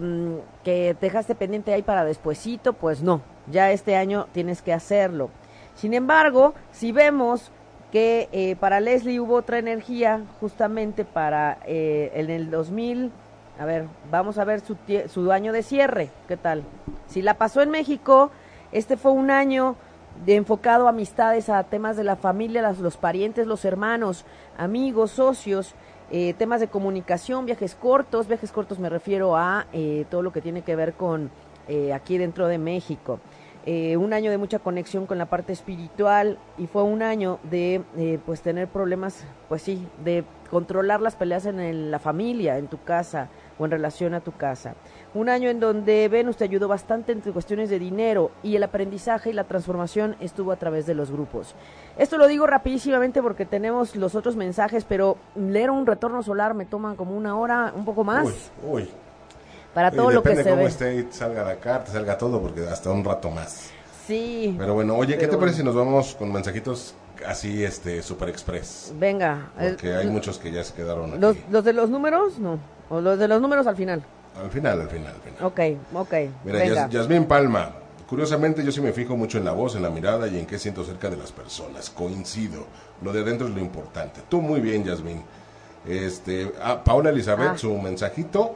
que 0.64 0.96
dejaste 1.02 1.36
pendiente 1.36 1.74
ahí 1.74 1.82
para 1.82 2.06
despuesito, 2.06 2.72
pues 2.72 3.04
no, 3.04 3.20
ya 3.52 3.70
este 3.74 3.98
año 3.98 4.28
tienes 4.32 4.62
que 4.62 4.72
hacerlo. 4.72 5.30
Sin 5.76 5.94
embargo, 5.94 6.54
si 6.72 6.94
vemos 6.94 7.52
que 7.92 8.30
eh, 8.32 8.56
para 8.56 8.80
Leslie 8.80 9.20
hubo 9.20 9.36
otra 9.36 9.60
energía 9.60 10.24
justamente 10.40 11.04
para 11.04 11.58
en 11.66 12.30
el 12.30 12.50
2000 12.50 13.12
a 13.60 13.66
ver, 13.66 13.88
vamos 14.10 14.38
a 14.38 14.46
ver 14.46 14.62
su, 14.62 14.78
su 15.08 15.32
año 15.34 15.52
de 15.52 15.64
cierre. 15.64 16.10
¿Qué 16.30 16.38
tal? 16.38 16.64
Si 17.08 17.22
la 17.22 17.34
pasó 17.34 17.62
en 17.62 17.72
México, 17.72 18.32
este 18.72 18.96
fue 18.96 19.12
un 19.12 19.32
año 19.32 19.76
de 20.26 20.36
enfocado 20.36 20.88
a 20.88 20.90
amistades, 20.90 21.50
a 21.50 21.64
temas 21.64 21.98
de 21.98 22.04
la 22.04 22.16
familia, 22.16 22.74
los, 22.80 22.98
parientes, 22.98 23.48
los 23.48 23.66
hermanos, 23.66 24.26
amigos, 24.58 25.12
socios, 25.12 25.76
eh, 26.12 26.34
temas 26.38 26.60
de 26.60 26.68
comunicación, 26.68 27.46
viajes 27.46 27.76
cortos. 27.76 28.28
Viajes 28.28 28.52
cortos 28.52 28.80
me 28.80 28.90
refiero 28.90 29.36
a 29.36 29.68
eh, 29.74 30.06
todo 30.10 30.22
lo 30.22 30.32
que 30.32 30.42
tiene 30.42 30.62
que 30.62 30.76
ver 30.76 30.94
con 30.94 31.32
eh, 31.68 31.94
aquí 31.94 32.18
dentro 32.18 32.48
de 32.48 32.58
México. 32.58 33.20
un 33.66 34.14
año 34.14 34.30
de 34.30 34.38
mucha 34.38 34.60
conexión 34.60 35.08
con 35.08 35.18
la 35.18 35.26
parte 35.26 35.52
espiritual 35.52 36.38
y 36.58 36.68
fue 36.68 36.84
un 36.84 37.02
año 37.02 37.40
de 37.50 37.82
pues 38.24 38.42
tener 38.42 38.68
problemas, 38.68 39.26
pues 39.50 39.64
sí, 39.64 39.88
de 40.04 40.24
controlar 40.52 41.02
las 41.02 41.16
peleas 41.16 41.48
en 41.48 41.90
la 41.90 41.98
familia, 41.98 42.60
en 42.60 42.68
tu 42.68 42.78
casa, 42.84 43.30
o 43.58 43.66
en 43.66 43.72
relación 43.72 44.14
a 44.14 44.22
tu 44.22 44.32
casa. 44.32 44.76
Un 45.16 45.30
año 45.30 45.50
en 45.50 45.62
donde 45.62 46.10
Venus 46.10 46.36
te 46.36 46.44
ayudó 46.44 46.68
bastante 46.68 47.14
en 47.14 47.22
cuestiones 47.22 47.70
de 47.70 47.80
dinero 47.80 48.32
y 48.44 48.58
el 48.58 48.64
aprendizaje 48.64 49.30
y 49.30 49.34
la 49.34 49.46
transformación 49.46 50.18
estuvo 50.20 50.52
a 50.52 50.58
través 50.58 50.86
de 50.86 50.94
los 50.94 51.10
grupos. 51.10 51.56
Esto 51.98 52.18
lo 52.18 52.28
digo 52.28 52.46
rapidísimamente 52.46 53.22
porque 53.22 53.46
tenemos 53.46 53.96
los 53.96 54.14
otros 54.14 54.36
mensajes, 54.36 54.84
pero 54.84 55.16
leer 55.38 55.70
un 55.72 55.86
retorno 55.86 56.22
solar 56.22 56.54
me 56.54 56.66
toma 56.66 56.96
como 56.96 57.16
una 57.16 57.38
hora, 57.38 57.72
un 57.74 57.86
poco 57.86 58.04
más. 58.04 58.26
Uy, 58.26 58.34
uy. 58.84 58.90
para 59.74 59.90
todo 59.90 60.12
lo 60.12 60.22
que 60.22 60.36
se 60.36 60.44
cómo 60.44 60.58
ve. 60.64 60.66
esté, 60.66 61.08
salga 61.12 61.44
la 61.44 61.56
carta, 61.56 61.92
salga 61.94 62.18
todo, 62.18 62.42
porque 62.42 62.68
hasta 62.68 62.92
un 62.92 63.04
rato 63.06 63.30
más. 63.32 63.72
Sí. 64.06 64.54
Pero 64.58 64.74
bueno, 64.74 64.98
oye, 64.98 65.18
¿qué 65.18 65.28
te 65.28 65.38
parece 65.38 65.60
si 65.60 65.64
nos 65.64 65.76
vamos 65.76 66.14
con 66.16 66.30
mensajitos 66.32 66.94
así, 67.26 67.64
este, 67.64 68.02
super 68.02 68.28
express? 68.28 68.94
Venga. 69.00 69.50
Porque 69.58 69.92
el- 69.92 69.98
hay 69.98 70.08
muchos 70.08 70.38
que 70.40 70.52
ya 70.52 70.62
se 70.62 70.74
quedaron 70.74 71.12
aquí. 71.12 71.20
los, 71.20 71.38
los 71.50 71.64
de 71.64 71.72
los 71.72 71.90
números, 71.90 72.38
no. 72.38 72.60
O 72.90 73.00
los 73.00 73.18
de 73.18 73.30
los 73.30 73.42
números 73.42 73.66
al 73.66 73.78
final. 73.78 74.04
Al 74.44 74.50
final, 74.52 74.82
al 74.82 74.90
final, 74.90 75.14
al 75.16 75.22
final. 75.22 75.44
Ok, 75.44 75.60
ok. 75.94 76.14
Mira. 76.44 76.66
Yas- 76.66 76.90
Yasmín 76.90 77.26
Palma. 77.26 77.72
Curiosamente, 78.08 78.64
yo 78.64 78.72
sí 78.72 78.82
me 78.82 78.92
fijo 78.94 79.16
mucho 79.18 79.38
en 79.40 79.46
la 79.46 79.52
voz, 79.54 79.76
en 79.76 79.82
la 79.82 79.90
mirada 79.90 80.28
y 80.28 80.38
en 80.38 80.46
qué 80.46 80.60
siento 80.60 80.84
cerca 80.84 81.10
de 81.10 81.18
las 81.18 81.32
personas. 81.32 81.90
Coincido. 81.90 82.66
Lo 83.02 83.12
de 83.12 83.22
adentro 83.22 83.48
es 83.48 83.54
lo 83.56 83.62
importante. 83.62 84.22
Tú 84.30 84.42
muy 84.42 84.60
bien, 84.62 84.84
Yasmín. 84.84 85.24
Este, 85.88 86.52
ah, 86.62 86.84
Paula 86.84 87.10
Elizabeth, 87.10 87.52
Ah. 87.54 87.58
su 87.58 87.76
mensajito 87.78 88.56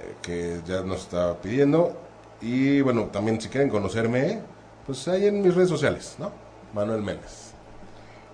eh, 0.00 0.14
que 0.22 0.60
ya 0.66 0.80
nos 0.82 1.00
está 1.02 1.34
pidiendo. 1.34 1.92
Y 2.40 2.80
bueno, 2.80 3.04
también 3.12 3.40
si 3.40 3.48
quieren 3.48 3.68
conocerme, 3.68 4.40
pues 4.86 5.06
ahí 5.08 5.26
en 5.26 5.42
mis 5.42 5.54
redes 5.54 5.68
sociales, 5.68 6.16
¿no? 6.18 6.32
Manuel 6.74 7.02
Méndez. 7.02 7.49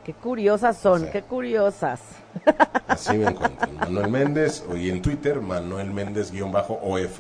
Qué 0.07 0.13
curiosas 0.15 0.77
son, 0.77 1.11
qué 1.11 1.23
curiosas. 1.23 2.01
Así 2.87 3.19
me 3.19 3.27
encuentran. 3.27 3.75
Manuel 3.75 4.09
Méndez, 4.09 4.65
y 4.77 4.89
en 4.89 5.03
Twitter, 5.03 5.41
Manuel 5.41 5.93
Méndez-OF. 5.93 7.19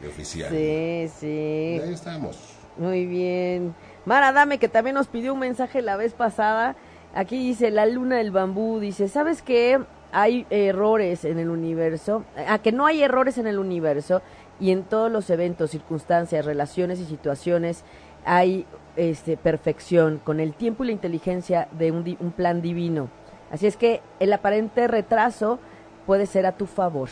De 0.00 0.08
oficial. 0.08 0.48
Sí, 0.48 1.02
Y 1.06 1.08
sí. 1.08 1.80
ahí 1.82 1.92
estamos. 1.92 2.38
Muy 2.76 3.04
bien. 3.04 3.74
Mara 4.04 4.30
Dame, 4.30 4.58
que 4.58 4.68
también 4.68 4.94
nos 4.94 5.08
pidió 5.08 5.34
un 5.34 5.40
mensaje 5.40 5.82
la 5.82 5.96
vez 5.96 6.12
pasada. 6.12 6.76
Aquí 7.16 7.36
dice, 7.38 7.72
la 7.72 7.84
luna 7.84 8.18
del 8.18 8.30
bambú, 8.30 8.78
dice, 8.78 9.08
¿sabes 9.08 9.42
qué? 9.42 9.80
Hay 10.12 10.46
errores 10.50 11.24
en 11.24 11.40
el 11.40 11.50
universo. 11.50 12.22
Ah, 12.46 12.60
que 12.60 12.70
no 12.70 12.86
hay 12.86 13.02
errores 13.02 13.38
en 13.38 13.48
el 13.48 13.58
universo 13.58 14.22
y 14.60 14.70
en 14.70 14.84
todos 14.84 15.10
los 15.10 15.28
eventos, 15.30 15.72
circunstancias, 15.72 16.44
relaciones 16.44 17.00
y 17.00 17.06
situaciones 17.06 17.82
hay 18.24 18.66
este, 19.00 19.38
perfección 19.38 20.20
con 20.22 20.40
el 20.40 20.52
tiempo 20.52 20.84
y 20.84 20.88
la 20.88 20.92
inteligencia 20.92 21.68
de 21.78 21.90
un, 21.90 22.04
di- 22.04 22.18
un 22.20 22.32
plan 22.32 22.60
divino. 22.60 23.08
Así 23.50 23.66
es 23.66 23.76
que 23.78 24.02
el 24.20 24.30
aparente 24.32 24.86
retraso 24.88 25.58
puede 26.06 26.26
ser 26.26 26.44
a 26.44 26.52
tu 26.52 26.66
favor. 26.66 27.08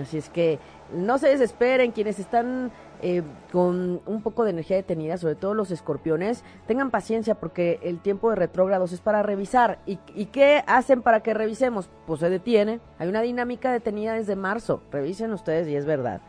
Así 0.00 0.18
es 0.18 0.28
que 0.28 0.58
no 0.94 1.18
se 1.18 1.28
desesperen 1.28 1.90
quienes 1.90 2.18
están 2.18 2.70
eh, 3.02 3.22
con 3.50 4.00
un 4.06 4.22
poco 4.22 4.44
de 4.44 4.50
energía 4.50 4.76
detenida, 4.76 5.16
sobre 5.18 5.34
todo 5.34 5.52
los 5.54 5.70
escorpiones, 5.72 6.44
tengan 6.66 6.90
paciencia 6.90 7.34
porque 7.34 7.80
el 7.82 7.98
tiempo 7.98 8.30
de 8.30 8.36
retrógrados 8.36 8.92
es 8.92 9.00
para 9.00 9.22
revisar. 9.22 9.78
¿Y, 9.84 9.98
y 10.14 10.26
qué 10.26 10.62
hacen 10.66 11.02
para 11.02 11.20
que 11.20 11.34
revisemos? 11.34 11.90
Pues 12.06 12.20
se 12.20 12.30
detiene. 12.30 12.78
Hay 13.00 13.08
una 13.08 13.20
dinámica 13.20 13.72
detenida 13.72 14.14
desde 14.14 14.36
marzo. 14.36 14.80
Revisen 14.92 15.32
ustedes 15.32 15.66
y 15.66 15.74
es 15.74 15.84
verdad. 15.84 16.20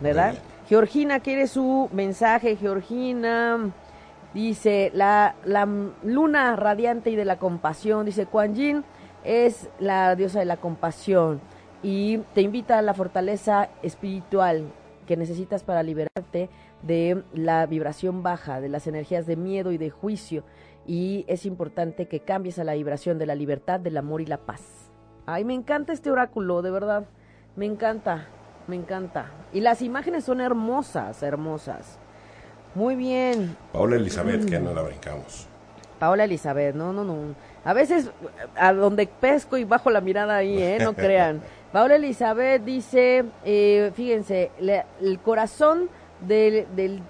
¿Verdad? 0.00 0.34
Georgina 0.68 1.20
quiere 1.20 1.46
su 1.46 1.90
mensaje. 1.92 2.56
Georgina 2.56 3.70
dice, 4.34 4.90
la, 4.94 5.34
la 5.44 5.66
luna 6.02 6.56
radiante 6.56 7.10
y 7.10 7.16
de 7.16 7.24
la 7.24 7.38
compasión, 7.38 8.06
dice 8.06 8.26
Kuan 8.26 8.54
Yin 8.54 8.84
es 9.24 9.68
la 9.78 10.14
diosa 10.16 10.38
de 10.38 10.44
la 10.44 10.56
compasión 10.56 11.40
y 11.82 12.18
te 12.34 12.42
invita 12.42 12.78
a 12.78 12.82
la 12.82 12.94
fortaleza 12.94 13.68
espiritual 13.82 14.64
que 15.06 15.16
necesitas 15.16 15.64
para 15.64 15.82
liberarte 15.82 16.50
de 16.82 17.24
la 17.34 17.66
vibración 17.66 18.22
baja, 18.22 18.60
de 18.60 18.68
las 18.68 18.86
energías 18.86 19.26
de 19.26 19.36
miedo 19.36 19.72
y 19.72 19.78
de 19.78 19.90
juicio. 19.90 20.44
Y 20.86 21.24
es 21.28 21.46
importante 21.46 22.06
que 22.06 22.20
cambies 22.20 22.58
a 22.58 22.64
la 22.64 22.74
vibración 22.74 23.18
de 23.18 23.26
la 23.26 23.34
libertad, 23.34 23.80
del 23.80 23.96
amor 23.96 24.20
y 24.20 24.26
la 24.26 24.38
paz. 24.38 24.90
Ay, 25.26 25.44
me 25.44 25.54
encanta 25.54 25.92
este 25.92 26.10
oráculo, 26.10 26.62
de 26.62 26.70
verdad. 26.70 27.06
Me 27.56 27.66
encanta, 27.66 28.28
me 28.66 28.76
encanta. 28.76 29.30
Y 29.52 29.60
las 29.60 29.82
imágenes 29.82 30.24
son 30.24 30.40
hermosas, 30.40 31.22
hermosas. 31.22 31.98
Muy 32.74 32.94
bien. 32.96 33.56
Paula 33.72 33.96
Elizabeth, 33.96 34.44
que 34.48 34.58
no 34.60 34.72
la 34.72 34.82
brincamos. 34.82 35.46
Paola 35.98 36.24
Elizabeth, 36.24 36.74
no, 36.74 36.92
no, 36.92 37.04
no. 37.04 37.34
A 37.64 37.74
veces 37.74 38.10
a 38.56 38.72
donde 38.72 39.06
pesco 39.06 39.58
y 39.58 39.64
bajo 39.64 39.90
la 39.90 40.00
mirada 40.00 40.36
ahí, 40.36 40.56
¿eh? 40.62 40.78
No 40.80 40.92
crean. 40.94 41.42
Paola 41.72 41.96
Elizabeth 41.96 42.62
dice, 42.64 43.24
eh, 43.44 43.90
fíjense, 43.94 44.50
le- 44.60 44.84
el 45.02 45.18
corazón 45.18 45.90
del, 46.26 46.66
del, 46.74 47.02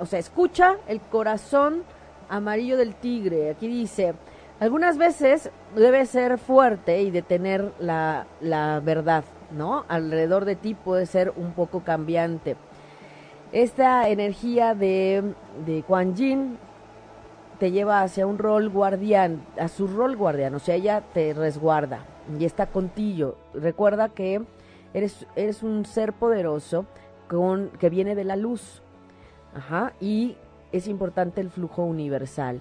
o 0.00 0.06
sea, 0.06 0.18
escucha 0.18 0.76
el 0.88 1.00
corazón 1.00 1.84
amarillo 2.28 2.76
del 2.76 2.94
tigre. 2.96 3.50
Aquí 3.50 3.68
dice, 3.68 4.14
algunas 4.58 4.98
veces 4.98 5.50
debe 5.76 6.04
ser 6.06 6.38
fuerte 6.38 7.00
y 7.02 7.10
detener 7.12 7.72
la, 7.78 8.26
la 8.40 8.80
verdad, 8.80 9.22
¿no? 9.52 9.84
Alrededor 9.88 10.44
de 10.46 10.56
ti 10.56 10.74
puede 10.74 11.06
ser 11.06 11.32
un 11.36 11.52
poco 11.52 11.80
cambiante. 11.84 12.56
Esta 13.52 14.08
energía 14.08 14.74
de, 14.74 15.34
de 15.66 15.82
Quan 15.82 16.14
Yin 16.14 16.56
te 17.58 17.70
lleva 17.70 18.02
hacia 18.02 18.26
un 18.26 18.38
rol 18.38 18.70
guardián, 18.70 19.44
a 19.58 19.68
su 19.68 19.86
rol 19.86 20.16
guardián, 20.16 20.54
o 20.54 20.58
sea, 20.58 20.74
ella 20.74 21.02
te 21.12 21.34
resguarda 21.34 22.06
y 22.38 22.44
está 22.44 22.66
contigo. 22.66 23.36
Recuerda 23.52 24.08
que 24.08 24.42
eres, 24.94 25.26
eres 25.36 25.62
un 25.62 25.84
ser 25.84 26.14
poderoso 26.14 26.86
con, 27.28 27.68
que 27.78 27.90
viene 27.90 28.14
de 28.14 28.24
la 28.24 28.36
luz. 28.36 28.82
Ajá, 29.54 29.92
y 30.00 30.36
es 30.72 30.88
importante 30.88 31.42
el 31.42 31.50
flujo 31.50 31.84
universal. 31.84 32.60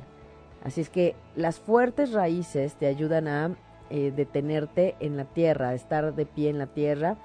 Así 0.63 0.81
es 0.81 0.89
que 0.89 1.15
las 1.35 1.59
fuertes 1.59 2.11
raíces 2.11 2.75
te 2.75 2.87
ayudan 2.87 3.27
a 3.29 3.55
eh, 3.89 4.11
detenerte 4.15 4.95
en 4.99 5.17
la 5.17 5.25
tierra, 5.25 5.69
a 5.69 5.73
estar 5.73 6.13
de 6.13 6.25
pie 6.25 6.49
en 6.49 6.57
la 6.57 6.67
tierra 6.67 7.15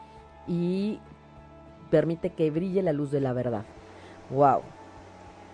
y 0.47 1.01
permite 1.91 2.31
que 2.31 2.51
brille 2.51 2.83
la 2.83 2.93
luz 2.93 3.11
de 3.11 3.21
la 3.21 3.33
verdad. 3.33 3.65
Wow. 4.31 4.63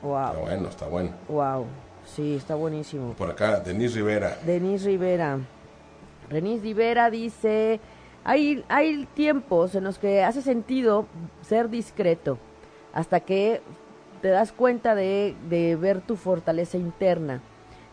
Wow. 0.02 0.26
Está 0.26 0.40
bueno, 0.40 0.68
está 0.68 0.88
bueno. 0.88 1.10
Wow, 1.28 1.66
sí, 2.04 2.34
está 2.34 2.54
buenísimo. 2.54 3.12
Por 3.12 3.30
acá, 3.30 3.60
Denise 3.60 3.96
Rivera. 3.96 4.36
Denis 4.44 4.84
Rivera. 4.84 5.38
Denis 6.28 6.62
Rivera 6.62 7.10
dice, 7.10 7.80
hay, 8.24 8.64
hay 8.68 9.06
tiempos 9.14 9.74
en 9.74 9.84
los 9.84 9.98
que 9.98 10.24
hace 10.24 10.42
sentido 10.42 11.06
ser 11.42 11.68
discreto 11.68 12.38
hasta 12.92 13.20
que 13.20 13.60
te 14.20 14.28
das 14.28 14.52
cuenta 14.52 14.94
de, 14.94 15.34
de 15.48 15.76
ver 15.76 16.00
tu 16.00 16.16
fortaleza 16.16 16.78
interna. 16.78 17.40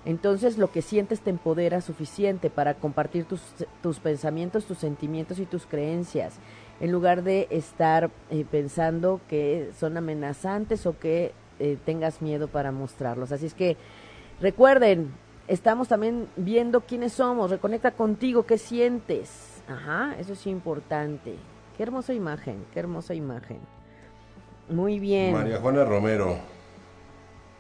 Entonces 0.06 0.58
lo 0.58 0.72
que 0.72 0.82
sientes 0.82 1.22
te 1.22 1.30
empodera 1.30 1.82
suficiente 1.82 2.50
para 2.50 2.74
compartir 2.74 3.26
tus, 3.26 3.42
tus 3.84 4.00
pensamientos, 4.00 4.66
tus 4.66 4.78
sentimientos 4.78 5.40
y 5.40 5.46
tus 5.46 5.66
creencias, 5.66 6.36
en 6.80 6.92
lugar 6.92 7.24
de 7.24 7.48
estar 7.50 8.10
eh, 8.30 8.46
pensando 8.50 9.20
que 9.28 9.72
son 9.78 9.98
amenazantes 9.98 10.86
o 10.86 10.98
que 10.98 11.34
eh, 11.60 11.78
tengas 11.86 12.22
miedo 12.22 12.48
para 12.48 12.72
mostrarlos. 12.72 13.32
Así 13.32 13.46
es 13.46 13.54
que 13.54 13.76
recuerden, 14.40 15.12
estamos 15.48 15.88
también 15.88 16.28
viendo 16.38 16.82
quiénes 16.82 17.14
somos, 17.14 17.52
reconecta 17.52 17.92
contigo, 17.92 18.46
qué 18.46 18.58
sientes. 18.58 19.62
Ajá, 19.68 20.16
eso 20.20 20.34
es 20.34 20.48
importante. 20.48 21.36
Qué 21.76 21.84
hermosa 21.84 22.14
imagen, 22.14 22.66
qué 22.74 22.80
hermosa 22.80 23.14
imagen. 23.14 23.60
Muy 24.70 25.00
bien. 25.00 25.34
María 25.34 25.60
Juana 25.60 25.84
Romero. 25.84 26.38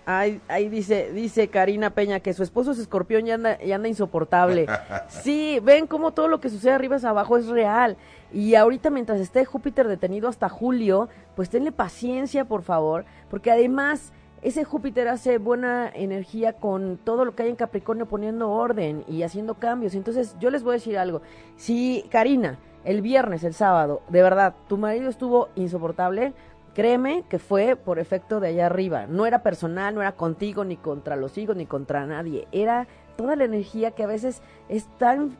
Ahí, 0.05 0.41
ahí 0.47 0.69
dice, 0.69 1.11
dice 1.13 1.49
Karina 1.49 1.91
Peña 1.91 2.19
que 2.19 2.33
su 2.33 2.41
esposo 2.41 2.71
es 2.71 2.79
escorpión 2.79 3.27
y 3.27 3.31
anda, 3.31 3.63
y 3.63 3.71
anda 3.71 3.87
insoportable. 3.87 4.65
Sí, 5.07 5.59
ven 5.61 5.87
cómo 5.87 6.13
todo 6.13 6.27
lo 6.27 6.39
que 6.39 6.49
sucede 6.49 6.71
arriba 6.71 6.95
es 6.95 7.03
abajo 7.03 7.37
es 7.37 7.47
real. 7.47 7.97
Y 8.31 8.55
ahorita 8.55 8.89
mientras 8.89 9.19
esté 9.19 9.45
Júpiter 9.45 9.87
detenido 9.87 10.27
hasta 10.27 10.49
julio, 10.49 11.09
pues 11.35 11.49
tenle 11.49 11.71
paciencia, 11.71 12.45
por 12.45 12.61
favor, 12.61 13.05
porque 13.29 13.51
además 13.51 14.13
ese 14.41 14.63
Júpiter 14.63 15.07
hace 15.07 15.37
buena 15.37 15.89
energía 15.89 16.53
con 16.53 16.97
todo 16.97 17.25
lo 17.25 17.35
que 17.35 17.43
hay 17.43 17.49
en 17.49 17.55
Capricornio 17.55 18.05
poniendo 18.05 18.51
orden 18.51 19.03
y 19.07 19.23
haciendo 19.23 19.55
cambios. 19.55 19.95
Entonces 19.95 20.35
yo 20.39 20.49
les 20.49 20.63
voy 20.63 20.71
a 20.71 20.73
decir 20.73 20.97
algo. 20.97 21.21
Si 21.57 22.05
Karina, 22.09 22.57
el 22.85 23.01
viernes, 23.01 23.43
el 23.43 23.53
sábado, 23.53 24.01
de 24.09 24.21
verdad, 24.21 24.53
tu 24.67 24.77
marido 24.77 25.09
estuvo 25.09 25.49
insoportable, 25.55 26.33
Créeme 26.79 27.23
que 27.27 27.39
fue 27.39 27.75
por 27.75 27.99
efecto 27.99 28.39
de 28.39 28.49
allá 28.49 28.67
arriba. 28.67 29.05
No 29.07 29.25
era 29.25 29.43
personal, 29.43 29.95
no 29.95 30.01
era 30.01 30.13
contigo, 30.13 30.63
ni 30.63 30.77
contra 30.77 31.15
los 31.15 31.37
hijos, 31.37 31.57
ni 31.57 31.65
contra 31.65 32.05
nadie. 32.05 32.47
Era 32.51 32.87
toda 33.17 33.35
la 33.35 33.43
energía 33.43 33.91
que 33.91 34.03
a 34.03 34.07
veces 34.07 34.41
es 34.69 34.85
tan 34.97 35.35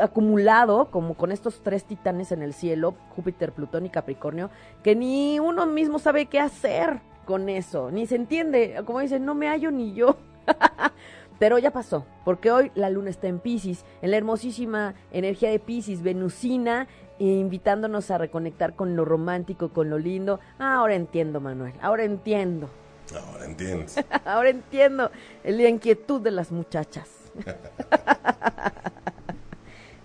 acumulado 0.00 0.90
como 0.90 1.14
con 1.14 1.32
estos 1.32 1.62
tres 1.62 1.84
titanes 1.84 2.32
en 2.32 2.42
el 2.42 2.54
cielo, 2.54 2.94
Júpiter, 3.14 3.52
Plutón 3.52 3.86
y 3.86 3.90
Capricornio, 3.90 4.50
que 4.82 4.94
ni 4.94 5.38
uno 5.40 5.66
mismo 5.66 5.98
sabe 5.98 6.26
qué 6.26 6.40
hacer 6.40 7.00
con 7.24 7.48
eso, 7.48 7.90
ni 7.90 8.06
se 8.06 8.16
entiende. 8.16 8.82
Como 8.84 9.00
dicen, 9.00 9.24
no 9.24 9.34
me 9.34 9.48
hallo 9.48 9.70
ni 9.70 9.94
yo. 9.94 10.16
Pero 11.38 11.58
ya 11.58 11.72
pasó, 11.72 12.06
porque 12.24 12.52
hoy 12.52 12.70
la 12.74 12.90
luna 12.90 13.10
está 13.10 13.26
en 13.26 13.40
Pisces, 13.40 13.84
en 14.02 14.12
la 14.12 14.16
hermosísima 14.16 14.94
energía 15.10 15.50
de 15.50 15.58
Pisces, 15.58 16.02
venusina, 16.02 16.86
e 17.18 17.24
invitándonos 17.24 18.10
a 18.10 18.18
reconectar 18.18 18.74
con 18.74 18.96
lo 18.96 19.04
romántico, 19.04 19.70
con 19.70 19.90
lo 19.90 19.98
lindo. 19.98 20.40
Ah, 20.58 20.76
ahora 20.76 20.94
entiendo, 20.94 21.40
Manuel, 21.40 21.74
ahora 21.80 22.04
entiendo. 22.04 22.68
Ahora 23.12 23.44
entiendes. 23.44 23.96
ahora 24.24 24.50
entiendo 24.50 25.10
la 25.44 25.68
inquietud 25.68 26.20
de 26.20 26.30
las 26.30 26.50
muchachas. 26.50 27.08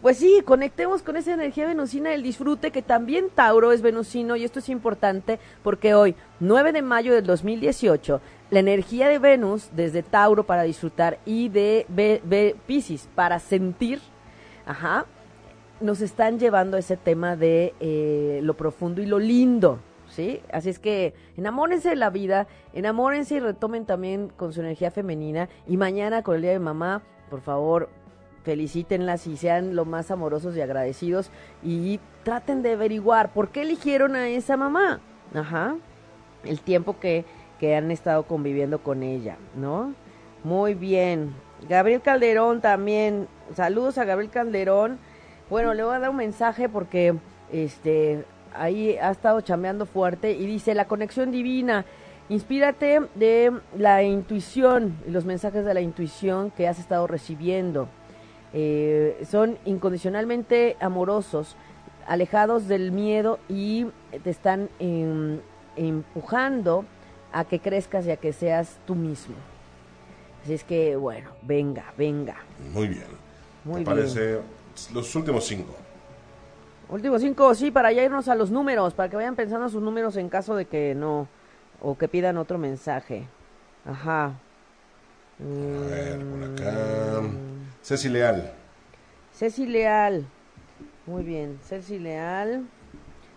Pues 0.02 0.18
sí, 0.18 0.42
conectemos 0.46 1.04
con 1.04 1.18
esa 1.18 1.34
energía 1.34 1.68
venusina 1.68 2.12
del 2.12 2.24
disfrute, 2.24 2.72
que 2.72 2.82
también 2.82 3.30
Tauro 3.36 3.74
es 3.74 3.82
venusino, 3.82 4.38
y 4.38 4.46
esto 4.46 4.60
es 4.60 4.70
importante 4.70 5.40
porque 5.62 5.94
hoy, 5.94 6.16
9 6.40 6.72
de 6.72 6.82
mayo 6.82 7.14
del 7.14 7.26
2018, 7.26 8.22
la 8.50 8.60
energía 8.60 9.10
de 9.10 9.20
Venus 9.20 9.70
desde 9.74 10.02
Tauro 10.02 10.46
para 10.46 10.64
disfrutar 10.64 11.20
y 11.26 11.50
de 11.50 11.86
B, 11.90 12.56
Pisces 12.66 13.10
para 13.14 13.40
sentir, 13.40 14.00
ajá, 14.66 15.06
nos 15.82 16.00
están 16.00 16.40
llevando 16.40 16.78
a 16.78 16.80
ese 16.80 16.96
tema 16.96 17.36
de 17.36 17.74
eh, 17.82 18.40
lo 18.42 18.54
profundo 18.54 19.02
y 19.02 19.06
lo 19.06 19.20
lindo, 19.20 19.80
¿sí? 20.08 20.40
Así 20.54 20.70
es 20.70 20.80
que 20.80 21.14
enamórense 21.36 21.90
de 21.90 21.98
la 21.98 22.10
vida, 22.10 22.48
enamórense 22.72 23.36
y 23.36 23.40
retomen 23.42 23.84
también 23.84 24.30
con 24.30 24.54
su 24.54 24.62
energía 24.62 24.92
femenina, 24.92 25.50
y 25.68 25.76
mañana 25.76 26.24
con 26.24 26.38
el 26.38 26.42
Día 26.42 26.52
de 26.52 26.60
Mamá, 26.60 27.02
por 27.30 27.42
favor, 27.42 27.90
felicítenlas 28.50 29.28
y 29.28 29.38
sean 29.38 29.76
lo 29.76 29.86
más 29.86 30.10
amorosos 30.10 30.58
y 30.58 30.62
agradecidos 30.62 31.30
y 31.62 32.00
traten 32.24 32.64
de 32.64 32.72
averiguar 32.72 33.32
por 33.32 33.50
qué 33.50 33.62
eligieron 33.62 34.16
a 34.16 34.28
esa 34.28 34.58
mamá. 34.58 35.02
Ajá. 35.36 35.76
El 36.44 36.60
tiempo 36.60 37.00
que, 37.00 37.26
que 37.60 37.76
han 37.76 37.92
estado 37.92 38.24
conviviendo 38.24 38.80
con 38.80 39.04
ella, 39.04 39.38
¿no? 39.56 39.94
Muy 40.44 40.74
bien. 40.74 41.36
Gabriel 41.70 42.02
Calderón 42.02 42.60
también. 42.60 43.28
Saludos 43.54 44.00
a 44.00 44.06
Gabriel 44.06 44.32
Calderón. 44.32 44.98
Bueno, 45.48 45.76
le 45.76 45.84
voy 45.84 45.94
a 45.94 46.00
dar 46.00 46.10
un 46.10 46.16
mensaje 46.16 46.70
porque 46.70 47.16
este 47.52 48.26
ahí 48.56 48.98
ha 48.98 49.12
estado 49.12 49.42
chameando 49.42 49.86
fuerte 49.86 50.32
y 50.32 50.48
dice 50.48 50.74
la 50.74 50.86
conexión 50.86 51.30
divina. 51.30 51.86
Inspírate 52.30 53.02
de 53.14 53.54
la 53.78 54.02
intuición 54.02 54.98
y 55.08 55.12
los 55.12 55.26
mensajes 55.26 55.66
de 55.66 55.74
la 55.76 55.82
intuición 55.82 56.50
que 56.50 56.68
has 56.68 56.80
estado 56.80 57.06
recibiendo. 57.06 57.90
Eh, 58.54 59.26
son 59.30 59.58
incondicionalmente 59.66 60.76
amorosos, 60.80 61.56
alejados 62.08 62.68
del 62.68 62.92
miedo 62.92 63.40
y 63.48 63.86
te 64.24 64.30
están 64.30 64.70
em, 64.80 65.40
empujando 65.76 66.86
a 67.32 67.46
que 67.46 67.60
crezcas 67.60 68.06
y 68.08 68.12
a 68.12 68.18
que 68.18 68.34
seas 68.34 68.80
tú 68.88 68.96
mismo. 68.96 69.36
Así 70.44 70.54
es 70.54 70.64
que, 70.64 70.96
bueno, 70.96 71.30
venga, 71.44 71.94
venga. 71.98 72.38
Muy 72.74 72.88
bien. 72.88 73.08
Muy 73.64 73.84
parece 73.84 74.40
los 74.94 75.14
últimos 75.16 75.46
cinco? 75.46 75.76
Últimos 76.90 77.22
cinco, 77.22 77.54
sí, 77.54 77.70
para 77.70 77.92
ya 77.92 78.04
irnos 78.04 78.28
a 78.30 78.36
los 78.36 78.50
números, 78.50 78.94
para 78.94 79.10
que 79.10 79.16
vayan 79.16 79.36
pensando 79.36 79.70
sus 79.70 79.82
números 79.82 80.18
en 80.18 80.30
caso 80.30 80.56
de 80.56 80.66
que 80.66 80.96
no, 80.96 81.28
o 81.82 81.98
que 81.98 82.08
pidan 82.08 82.38
otro 82.38 82.58
mensaje. 82.58 83.28
Ajá. 83.86 84.34
A 85.40 85.90
ver, 85.90 86.20
por 86.26 86.44
acá. 86.44 87.22
Ceci 87.82 88.10
Leal. 88.10 88.52
Ceci 89.34 89.66
Leal. 89.66 90.26
Muy 91.06 91.24
bien, 91.24 91.60
Ceci 91.64 91.98
Leal. 91.98 92.66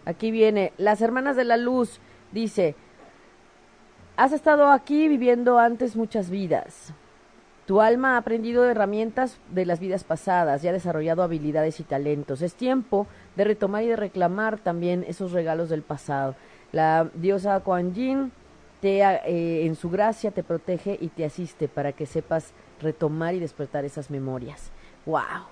Aquí 0.05 0.33
viene, 0.33 0.73
las 0.79 1.01
hermanas 1.01 1.37
de 1.37 1.45
la 1.45 1.57
luz, 1.57 2.01
dice, 2.33 2.75
has 4.17 4.33
estado 4.33 4.73
aquí 4.73 5.07
viviendo 5.07 5.59
antes 5.59 5.95
muchas 5.95 6.29
vidas. 6.29 6.93
Tu 7.67 7.81
alma 7.81 8.15
ha 8.15 8.19
aprendido 8.19 8.69
herramientas 8.69 9.39
de 9.51 9.65
las 9.65 9.79
vidas 9.79 10.03
pasadas 10.03 10.65
y 10.65 10.69
ha 10.69 10.73
desarrollado 10.73 11.23
habilidades 11.23 11.79
y 11.79 11.85
talentos. 11.85 12.43
Es 12.43 12.55
tiempo 12.55 13.07
de 13.37 13.45
retomar 13.45 13.85
y 13.85 13.89
de 13.89 13.97
reclamar 13.97 14.59
también 14.59 15.05
esos 15.07 15.31
regalos 15.31 15.69
del 15.69 15.83
pasado. 15.83 16.35
La 16.73 17.09
diosa 17.15 17.61
Kuan 17.61 17.95
Yin 17.95 18.33
te, 18.83 19.01
eh, 19.01 19.65
en 19.65 19.77
su 19.77 19.89
gracia 19.89 20.33
te 20.33 20.43
protege 20.43 20.99
y 21.01 21.09
te 21.09 21.25
asiste 21.25 21.69
para 21.69 21.93
que 21.93 22.05
sepas 22.05 22.53
retomar 22.81 23.35
y 23.35 23.39
despertar 23.39 23.85
esas 23.85 24.11
memorias. 24.11 24.71
¡Wow! 25.07 25.47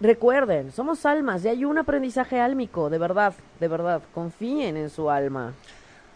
Recuerden, 0.00 0.72
somos 0.72 1.06
almas 1.06 1.44
y 1.44 1.48
hay 1.48 1.64
un 1.64 1.78
aprendizaje 1.78 2.40
álmico, 2.40 2.90
de 2.90 2.98
verdad, 2.98 3.34
de 3.60 3.68
verdad, 3.68 4.02
confíen 4.12 4.76
en 4.76 4.90
su 4.90 5.08
alma. 5.08 5.54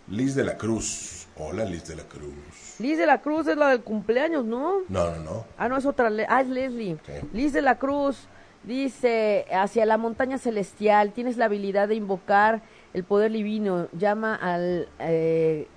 Liz 0.09 0.35
de 0.35 0.43
la 0.43 0.59
Cruz. 0.59 1.29
Hola, 1.39 1.65
Liz 1.65 1.87
de 1.87 1.95
la 1.95 2.03
Cruz. 2.03 2.81
Liz 2.81 2.99
de 2.99 3.07
la 3.07 3.23
Cruz 3.23 3.47
es 3.47 3.57
la 3.57 3.69
del 3.69 3.83
cumpleaños, 3.83 4.45
¿no? 4.45 4.81
No, 4.89 5.11
no, 5.13 5.17
no. 5.19 5.45
Ah, 5.57 5.69
no, 5.69 5.77
es 5.77 5.87
otra. 5.87 6.11
Ah, 6.29 6.41
es 6.41 6.49
Leslie. 6.49 6.99
Liz 7.33 7.53
de 7.53 7.63
la 7.63 7.79
Cruz 7.79 8.27
dice, 8.65 9.47
hacia 9.53 9.87
la 9.87 9.97
montaña 9.97 10.37
celestial, 10.37 11.13
tienes 11.13 11.37
la 11.37 11.45
habilidad 11.45 11.89
de 11.89 11.95
invocar 11.95 12.61
el 12.93 13.05
poder 13.05 13.31
divino, 13.31 13.87
llama 13.93 14.35
al... 14.35 14.89
Eh, 14.99 15.69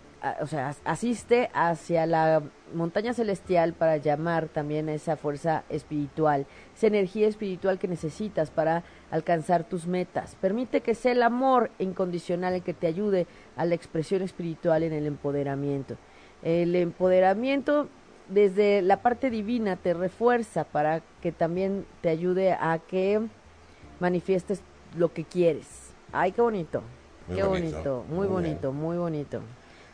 o 0.41 0.47
sea, 0.47 0.73
asiste 0.85 1.49
hacia 1.53 2.05
la 2.05 2.41
montaña 2.73 3.13
celestial 3.13 3.73
para 3.73 3.97
llamar 3.97 4.47
también 4.47 4.87
a 4.87 4.93
esa 4.93 5.17
fuerza 5.17 5.63
espiritual, 5.69 6.45
esa 6.75 6.87
energía 6.87 7.27
espiritual 7.27 7.77
que 7.77 7.89
necesitas 7.89 8.49
para 8.49 8.83
alcanzar 9.11 9.65
tus 9.65 9.85
metas. 9.85 10.35
Permite 10.39 10.81
que 10.81 10.95
sea 10.95 11.11
el 11.11 11.23
amor 11.23 11.71
incondicional 11.77 12.53
el 12.53 12.63
que 12.63 12.73
te 12.73 12.87
ayude 12.87 13.27
a 13.57 13.65
la 13.65 13.75
expresión 13.75 14.21
espiritual 14.21 14.83
en 14.83 14.93
el 14.93 15.07
empoderamiento. 15.07 15.97
El 16.41 16.75
empoderamiento 16.75 17.89
desde 18.29 18.81
la 18.81 19.01
parte 19.01 19.29
divina 19.29 19.75
te 19.75 19.93
refuerza 19.93 20.63
para 20.63 21.01
que 21.21 21.33
también 21.33 21.85
te 22.01 22.09
ayude 22.09 22.53
a 22.53 22.79
que 22.79 23.21
manifiestes 23.99 24.61
lo 24.97 25.11
que 25.13 25.25
quieres. 25.25 25.91
Ay, 26.13 26.31
qué 26.31 26.41
bonito. 26.41 26.81
qué 27.33 27.43
bonito, 27.43 28.05
muy, 28.09 28.27
bonito, 28.27 28.71
muy 28.71 28.97
bonito. 28.97 29.41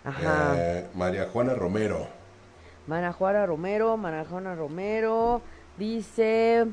Ajá. 0.04 0.56
Eh, 0.58 0.88
María 0.96 1.26
Juana 1.26 1.54
Romero. 1.54 2.08
María 2.88 3.14
Juana 3.14 3.46
Romero, 3.46 3.98
María 3.98 4.26
Juana 4.26 4.56
Romero, 4.56 5.42
dice, 5.78 6.66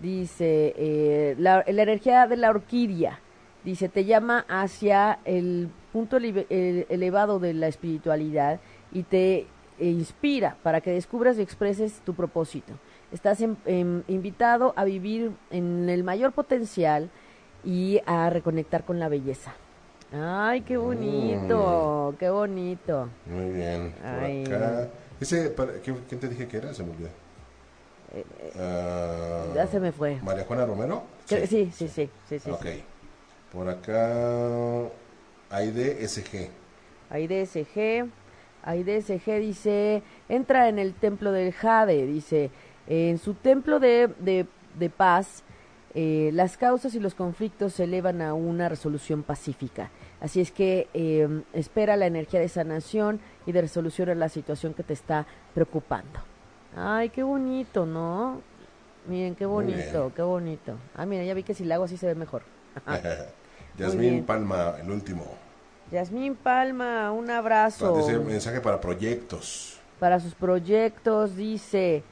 dice, 0.00 0.74
eh, 0.76 1.36
la, 1.38 1.62
energía 1.66 2.26
de 2.26 2.36
la 2.38 2.50
orquídea, 2.50 3.20
dice, 3.62 3.90
te 3.90 4.06
llama 4.06 4.46
hacia 4.48 5.18
el 5.26 5.68
punto 5.92 6.16
elevado 6.16 7.38
de 7.40 7.52
la 7.52 7.68
espiritualidad 7.68 8.60
y 8.90 9.02
te 9.02 9.48
inspira 9.78 10.56
para 10.62 10.80
que 10.80 10.92
descubras 10.92 11.38
y 11.38 11.42
expreses 11.42 12.00
tu 12.06 12.14
propósito. 12.14 12.72
Estás 13.12 13.40
invitado 13.42 14.72
a 14.76 14.84
vivir 14.84 15.32
en 15.50 15.90
el 15.90 16.04
mayor 16.04 16.32
potencial 16.32 17.10
y 17.64 18.00
a 18.06 18.30
reconectar 18.30 18.84
con 18.84 18.98
la 18.98 19.08
belleza. 19.08 19.52
Ay, 20.12 20.62
qué 20.62 20.76
bonito, 20.76 22.12
mm. 22.12 22.16
qué 22.16 22.30
bonito. 22.30 23.08
Muy 23.26 23.50
bien. 23.50 23.92
Por 23.92 24.54
acá. 24.54 24.88
Ese, 25.20 25.54
¿quién, 25.84 26.20
te 26.20 26.28
dije 26.28 26.48
que 26.48 26.56
era? 26.56 26.74
Se 26.74 26.82
me 26.82 26.90
olvidó. 26.90 27.10
Eh, 28.12 28.24
ah, 28.58 29.44
ya 29.54 29.66
se 29.66 29.78
me 29.78 29.92
fue. 29.92 30.18
¿María 30.22 30.44
Juana 30.44 30.66
Romero? 30.66 31.04
Sí, 31.26 31.46
sí, 31.46 31.70
sí, 31.72 31.88
sí. 31.88 32.10
sí, 32.28 32.50
ok. 32.50 32.66
Por 33.52 33.68
acá, 33.68 34.88
AIDSG. 35.50 36.50
AIDSG. 37.10 38.08
AIDSG 38.62 39.38
dice, 39.40 40.02
entra 40.28 40.68
en 40.68 40.78
el 40.78 40.94
templo 40.94 41.32
del 41.32 41.52
Jade, 41.52 42.06
dice, 42.06 42.50
en 42.86 43.18
su 43.18 43.34
templo 43.34 43.80
de, 43.80 44.08
de, 44.18 44.46
de 44.78 44.90
paz, 44.90 45.44
eh, 45.94 46.30
las 46.32 46.56
causas 46.56 46.94
y 46.94 47.00
los 47.00 47.14
conflictos 47.14 47.74
se 47.74 47.84
elevan 47.84 48.22
a 48.22 48.34
una 48.34 48.68
resolución 48.68 49.22
pacífica. 49.22 49.90
Así 50.20 50.40
es 50.40 50.50
que 50.50 50.88
em, 50.92 51.44
espera 51.52 51.96
la 51.96 52.06
energía 52.06 52.40
de 52.40 52.48
sanación 52.48 53.20
y 53.46 53.52
de 53.52 53.62
resolución 53.62 54.10
a 54.10 54.14
la 54.14 54.28
situación 54.28 54.74
que 54.74 54.82
te 54.82 54.92
está 54.92 55.26
preocupando. 55.54 56.20
Ay, 56.76 57.08
qué 57.08 57.22
bonito, 57.22 57.86
¿no? 57.86 58.42
Miren, 59.06 59.34
qué 59.34 59.46
bonito, 59.46 60.12
qué 60.14 60.22
bonito. 60.22 60.76
Ah, 60.94 61.06
mira, 61.06 61.24
ya 61.24 61.34
vi 61.34 61.42
que 61.42 61.54
si 61.54 61.64
la 61.64 61.76
hago 61.76 61.84
así 61.84 61.96
se 61.96 62.06
ve 62.06 62.14
mejor. 62.14 62.42
Yasmín 63.78 64.24
Palma, 64.24 64.76
el 64.80 64.90
último. 64.90 65.24
Yasmín 65.90 66.36
Palma, 66.36 67.10
un 67.12 67.30
abrazo. 67.30 67.96
Dice 67.96 68.18
mensaje 68.18 68.60
para 68.60 68.80
proyectos. 68.80 69.80
Para 69.98 70.20
sus 70.20 70.34
proyectos, 70.34 71.34
dice, 71.36 72.02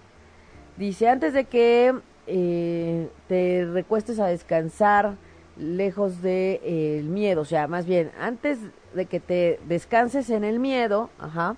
dice, 0.76 1.08
antes 1.08 1.34
de 1.34 1.44
que 1.44 1.94
eh, 2.26 3.08
te 3.28 3.66
recuestes 3.72 4.18
a 4.18 4.26
descansar 4.26 5.16
lejos 5.58 6.22
del 6.22 6.22
de, 6.22 6.60
eh, 6.98 7.02
miedo, 7.02 7.42
o 7.42 7.44
sea, 7.44 7.66
más 7.66 7.86
bien, 7.86 8.10
antes 8.18 8.58
de 8.94 9.06
que 9.06 9.20
te 9.20 9.60
descanses 9.66 10.30
en 10.30 10.44
el 10.44 10.58
miedo, 10.58 11.10
ajá, 11.18 11.56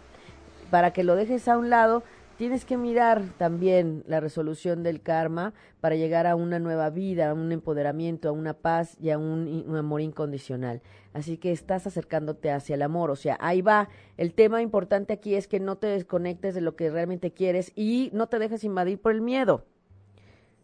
para 0.70 0.92
que 0.92 1.05
lo 1.05 1.16
dejes 1.16 1.48
a 1.48 1.59
un 1.59 1.70
lado, 1.70 2.03
tienes 2.40 2.64
que 2.64 2.78
mirar 2.78 3.22
también 3.36 4.03
la 4.07 4.18
resolución 4.18 4.82
del 4.82 5.03
karma 5.03 5.53
para 5.82 5.96
llegar 5.96 6.26
a 6.26 6.36
una 6.36 6.59
nueva 6.59 6.88
vida, 6.88 7.28
a 7.28 7.34
un 7.34 7.53
empoderamiento, 7.53 8.30
a 8.30 8.32
una 8.32 8.55
paz 8.55 8.96
y 8.98 9.11
a 9.11 9.18
un, 9.18 9.64
un, 9.66 9.76
amor 9.76 10.01
incondicional. 10.01 10.80
Así 11.12 11.36
que 11.36 11.53
estás 11.53 11.86
acercándote 11.86 12.51
hacia 12.51 12.76
el 12.76 12.82
amor, 12.82 13.11
o 13.11 13.16
sea, 13.16 13.36
ahí 13.40 13.61
va. 13.61 13.90
El 14.16 14.32
tema 14.32 14.62
importante 14.62 15.12
aquí 15.12 15.34
es 15.34 15.48
que 15.48 15.61
no 15.61 15.76
te 15.76 15.88
desconectes 15.88 16.55
de 16.55 16.62
lo 16.62 16.76
que 16.76 16.88
realmente 16.88 17.32
quieres 17.32 17.72
y 17.74 18.09
no 18.14 18.28
te 18.28 18.38
dejes 18.38 18.64
invadir 18.64 18.98
por 18.98 19.12
el 19.12 19.20
miedo. 19.20 19.66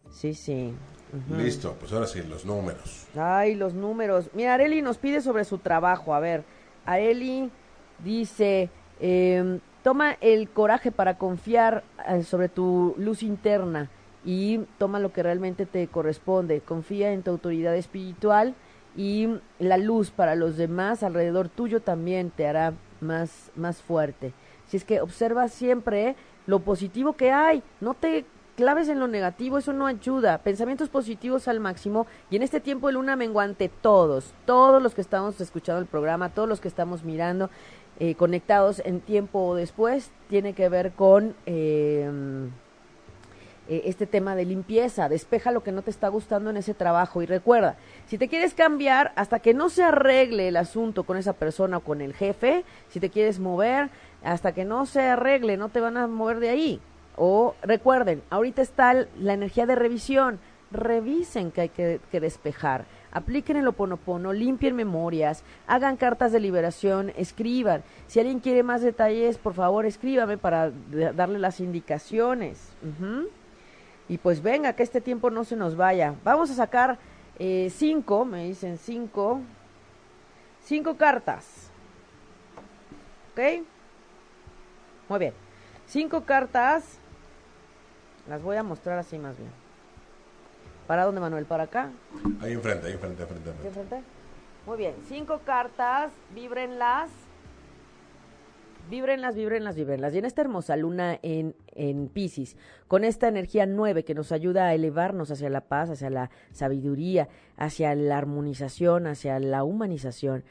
Sí, 0.09 0.33
sí. 0.33 0.73
Listo, 1.37 1.75
pues 1.79 1.93
ahora 1.93 2.07
sí, 2.07 2.21
los 2.23 2.45
números. 2.45 3.07
Ay, 3.15 3.55
los 3.55 3.73
números. 3.73 4.29
Mira, 4.33 4.53
Areli 4.53 4.81
nos 4.81 4.97
pide 4.97 5.21
sobre 5.21 5.45
su 5.45 5.57
trabajo. 5.57 6.13
A 6.13 6.19
ver, 6.19 6.43
Areli 6.85 7.49
dice, 8.03 8.69
em, 8.99 9.59
toma 9.83 10.17
el 10.21 10.49
coraje 10.49 10.91
para 10.91 11.17
confiar 11.17 11.83
eh, 12.07 12.23
sobre 12.23 12.49
tu 12.49 12.93
luz 12.97 13.23
interna 13.23 13.89
y 14.25 14.59
toma 14.77 14.99
lo 14.99 15.13
que 15.13 15.23
realmente 15.23 15.65
te 15.65 15.87
corresponde. 15.87 16.61
Confía 16.61 17.13
en 17.13 17.23
tu 17.23 17.31
autoridad 17.31 17.75
espiritual 17.75 18.55
y 18.97 19.29
la 19.59 19.77
luz 19.77 20.11
para 20.11 20.35
los 20.35 20.57
demás 20.57 21.03
alrededor 21.03 21.49
tuyo 21.49 21.81
también 21.81 22.31
te 22.31 22.47
hará 22.47 22.73
más, 22.99 23.51
más 23.55 23.81
fuerte. 23.81 24.33
Si 24.67 24.75
es 24.75 24.83
que 24.83 24.99
observa 24.99 25.47
siempre 25.47 26.15
lo 26.45 26.59
positivo 26.59 27.13
que 27.13 27.31
hay, 27.31 27.63
no 27.79 27.93
te 27.93 28.25
claves 28.57 28.89
en 28.89 28.99
lo 28.99 29.07
negativo, 29.07 29.59
eso 29.59 29.71
no 29.71 29.85
ayuda. 29.85 30.39
Pensamientos 30.39 30.89
positivos 30.89 31.47
al 31.47 31.59
máximo 31.59 32.07
y 32.31 32.35
en 32.35 32.41
este 32.41 32.59
tiempo 32.59 32.87
de 32.87 32.93
luna 32.93 33.15
menguante 33.15 33.69
todos, 33.69 34.33
todos 34.45 34.81
los 34.81 34.95
que 34.95 35.01
estamos 35.01 35.39
escuchando 35.39 35.79
el 35.79 35.85
programa, 35.85 36.29
todos 36.29 36.49
los 36.49 36.59
que 36.59 36.67
estamos 36.67 37.03
mirando, 37.03 37.51
eh, 37.99 38.15
conectados 38.15 38.81
en 38.83 38.99
tiempo 38.99 39.45
o 39.45 39.55
después, 39.55 40.11
tiene 40.27 40.53
que 40.53 40.67
ver 40.67 40.91
con... 40.91 41.35
Eh, 41.45 42.49
eh, 43.69 43.81
este 43.83 44.07
tema 44.07 44.33
de 44.33 44.45
limpieza, 44.45 45.09
despeja 45.09 45.51
lo 45.51 45.61
que 45.61 45.73
no 45.73 45.81
te 45.81 45.89
está 45.89 46.07
gustando 46.07 46.49
en 46.49 46.55
ese 46.55 46.73
trabajo 46.73 47.21
y 47.21 47.25
recuerda, 47.25 47.75
si 48.05 48.17
te 48.17 48.29
quieres 48.29 48.53
cambiar, 48.53 49.11
hasta 49.17 49.39
que 49.39 49.53
no 49.53 49.67
se 49.67 49.83
arregle 49.83 50.47
el 50.47 50.55
asunto 50.55 51.03
con 51.03 51.17
esa 51.17 51.33
persona 51.33 51.77
o 51.77 51.81
con 51.81 51.99
el 51.99 52.13
jefe, 52.13 52.63
si 52.87 53.01
te 53.01 53.09
quieres 53.09 53.39
mover, 53.39 53.89
hasta 54.23 54.53
que 54.53 54.63
no 54.63 54.85
se 54.85 55.01
arregle, 55.01 55.57
no 55.57 55.67
te 55.67 55.81
van 55.81 55.97
a 55.97 56.07
mover 56.07 56.39
de 56.39 56.49
ahí. 56.49 56.81
O 57.17 57.55
recuerden, 57.63 58.21
ahorita 58.29 58.61
está 58.61 58.93
la 58.93 59.33
energía 59.33 59.65
de 59.65 59.75
revisión, 59.75 60.39
revisen 60.71 61.51
que 61.51 61.61
hay 61.61 61.69
que, 61.69 62.19
despejar, 62.19 62.85
apliquen 63.11 63.57
el 63.57 63.67
oponopono, 63.67 64.33
limpien 64.33 64.75
memorias, 64.75 65.43
hagan 65.65 65.97
cartas 65.97 66.31
de 66.31 66.39
liberación, 66.39 67.11
escriban. 67.17 67.83
Si 68.05 68.19
alguien 68.19 68.39
quiere 68.39 68.61
más 68.61 68.81
detalles, 68.81 69.39
por 69.39 69.55
favor 69.55 69.87
escríbame 69.87 70.37
para 70.37 70.71
darle 71.15 71.39
las 71.39 71.59
indicaciones. 71.59 72.69
Y 74.07 74.19
pues 74.19 74.43
venga, 74.43 74.73
que 74.73 74.83
este 74.83 75.01
tiempo 75.01 75.31
no 75.31 75.43
se 75.43 75.55
nos 75.55 75.75
vaya. 75.75 76.13
Vamos 76.23 76.51
a 76.51 76.53
sacar 76.53 76.99
eh, 77.39 77.69
cinco, 77.73 78.25
me 78.25 78.45
dicen 78.45 78.77
cinco. 78.77 79.41
Cinco 80.63 80.97
cartas. 80.97 81.71
¿Ok? 83.31 83.65
Muy 85.09 85.19
bien. 85.19 85.33
Cinco 85.87 86.23
cartas. 86.23 86.99
Las 88.29 88.41
voy 88.41 88.57
a 88.57 88.63
mostrar 88.63 88.97
así 88.99 89.17
más 89.17 89.37
bien. 89.37 89.51
¿Para 90.87 91.05
dónde, 91.05 91.21
Manuel? 91.21 91.45
¿Para 91.45 91.63
acá? 91.63 91.91
Ahí 92.41 92.53
enfrente, 92.53 92.87
ahí 92.87 92.93
enfrente, 92.93 93.23
enfrente. 93.23 93.51
enfrente? 93.65 94.01
Muy 94.65 94.77
bien. 94.77 94.95
Cinco 95.07 95.41
cartas. 95.45 96.11
Vibrenlas 96.33 97.09
Vibrenlas, 98.89 99.35
vibrenlas, 99.35 99.75
vibrenlas. 99.75 100.13
Y 100.13 100.19
en 100.19 100.25
esta 100.25 100.41
hermosa 100.41 100.77
luna 100.77 101.19
en, 101.21 101.55
en 101.75 102.07
Pisces, 102.07 102.55
con 102.87 103.03
esta 103.03 103.27
energía 103.27 103.65
nueve 103.65 104.05
que 104.05 104.13
nos 104.13 104.31
ayuda 104.31 104.67
a 104.67 104.73
elevarnos 104.73 105.29
hacia 105.29 105.49
la 105.49 105.61
paz, 105.61 105.89
hacia 105.89 106.09
la 106.09 106.29
sabiduría, 106.51 107.27
hacia 107.57 107.93
la 107.95 108.17
armonización, 108.17 109.07
hacia 109.07 109.39
la 109.39 109.65
humanización, 109.65 110.45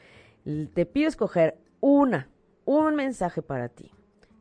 te 0.73 0.85
pido 0.85 1.07
escoger 1.07 1.57
una, 1.79 2.29
un 2.65 2.95
mensaje 2.95 3.41
para 3.41 3.69
ti. 3.69 3.91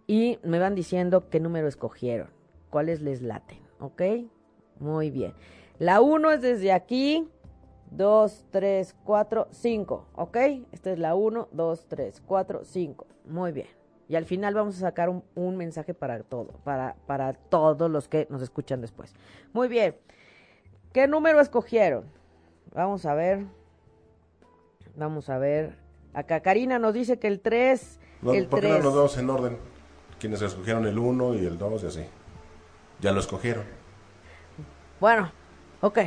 Y 0.06 0.38
me 0.42 0.58
van 0.58 0.74
diciendo 0.74 1.30
qué 1.30 1.40
número 1.40 1.66
escogieron, 1.66 2.28
cuáles 2.76 3.00
les 3.00 3.22
laten, 3.22 3.58
¿ok? 3.80 4.02
Muy 4.80 5.10
bien. 5.10 5.32
La 5.78 6.02
uno 6.02 6.30
es 6.30 6.42
desde 6.42 6.72
aquí, 6.72 7.26
dos, 7.90 8.44
tres, 8.50 8.94
cuatro, 9.02 9.48
cinco, 9.50 10.04
¿ok? 10.14 10.36
Esta 10.72 10.92
es 10.92 10.98
la 10.98 11.14
uno, 11.14 11.48
dos, 11.52 11.86
tres, 11.88 12.22
cuatro, 12.26 12.66
cinco. 12.66 13.06
Muy 13.24 13.52
bien. 13.52 13.68
Y 14.10 14.16
al 14.16 14.26
final 14.26 14.52
vamos 14.52 14.76
a 14.76 14.80
sacar 14.80 15.08
un, 15.08 15.56
mensaje 15.56 15.94
para 15.94 16.22
todo, 16.22 16.48
para, 16.64 16.96
para 17.06 17.32
todos 17.32 17.90
los 17.90 18.08
que 18.08 18.26
nos 18.28 18.42
escuchan 18.42 18.82
después. 18.82 19.14
Muy 19.54 19.68
bien. 19.68 19.96
¿Qué 20.92 21.08
número 21.08 21.40
escogieron? 21.40 22.04
Vamos 22.74 23.06
a 23.06 23.14
ver. 23.14 23.46
Vamos 24.96 25.30
a 25.30 25.38
ver. 25.38 25.78
Acá 26.12 26.40
Karina 26.40 26.78
nos 26.78 26.92
dice 26.92 27.18
que 27.18 27.28
el 27.28 27.40
3. 27.40 28.00
el 28.34 28.48
¿Por 28.48 28.60
qué 28.60 28.68
no 28.68 28.80
los 28.80 28.92
dos 28.92 29.16
en 29.16 29.30
orden? 29.30 29.56
Quienes 30.20 30.42
escogieron 30.42 30.86
el 30.86 30.98
1 30.98 31.36
y 31.36 31.46
el 31.46 31.56
2 31.56 31.82
y 31.82 31.86
así. 31.86 32.06
Ya 33.00 33.12
lo 33.12 33.20
escogieron. 33.20 33.64
Bueno, 35.00 35.30
ok. 35.80 35.98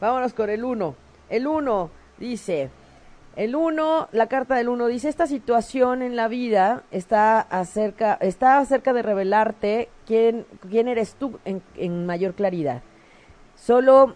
Vámonos 0.00 0.34
con 0.34 0.50
el 0.50 0.64
1. 0.64 0.94
El 1.30 1.46
1 1.46 1.90
dice. 2.18 2.70
El 3.34 3.54
1, 3.54 4.08
la 4.12 4.28
carta 4.28 4.54
del 4.54 4.68
1 4.68 4.86
dice, 4.86 5.08
esta 5.08 5.26
situación 5.26 6.00
en 6.00 6.16
la 6.16 6.26
vida 6.28 6.84
está 6.90 7.40
acerca, 7.40 8.14
está 8.14 8.58
acerca 8.58 8.94
de 8.94 9.02
revelarte 9.02 9.90
quién, 10.06 10.46
quién 10.70 10.88
eres 10.88 11.14
tú 11.14 11.38
en, 11.44 12.06
mayor 12.06 12.34
claridad. 12.34 12.82
Solo 13.54 14.14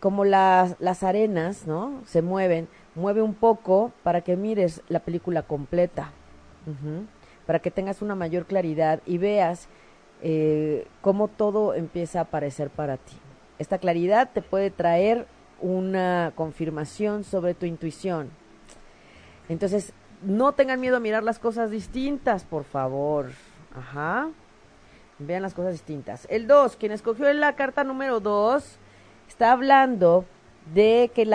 como 0.00 0.26
las, 0.26 0.76
las 0.80 1.02
arenas, 1.02 1.66
¿no? 1.66 2.02
Se 2.04 2.20
mueven, 2.20 2.68
mueve 2.94 3.22
un 3.22 3.32
poco 3.32 3.90
para 4.02 4.20
que 4.20 4.36
mires 4.36 4.82
la 4.88 5.00
película 5.00 5.42
completa, 5.42 6.10
para 7.46 7.60
que 7.60 7.70
tengas 7.70 8.02
una 8.02 8.14
mayor 8.14 8.44
claridad 8.44 9.00
y 9.06 9.16
veas 9.16 9.68
eh, 10.22 10.86
cómo 11.00 11.28
todo 11.28 11.74
empieza 11.74 12.20
a 12.20 12.22
aparecer 12.22 12.70
para 12.70 12.96
ti. 12.96 13.14
Esta 13.58 13.78
claridad 13.78 14.30
te 14.32 14.42
puede 14.42 14.70
traer 14.70 15.26
una 15.60 16.32
confirmación 16.34 17.24
sobre 17.24 17.54
tu 17.54 17.66
intuición, 17.66 18.30
entonces, 19.48 19.92
no 20.22 20.52
tengan 20.52 20.80
miedo 20.80 20.96
a 20.96 21.00
mirar 21.00 21.22
las 21.22 21.38
cosas 21.38 21.70
distintas, 21.70 22.44
por 22.44 22.64
favor. 22.64 23.32
Ajá. 23.76 24.30
Vean 25.18 25.42
las 25.42 25.54
cosas 25.54 25.72
distintas. 25.72 26.26
El 26.30 26.46
2, 26.46 26.76
quien 26.76 26.92
escogió 26.92 27.30
la 27.32 27.54
carta 27.54 27.84
número 27.84 28.20
2, 28.20 28.78
está 29.28 29.52
hablando 29.52 30.24
de 30.74 31.10
que 31.14 31.26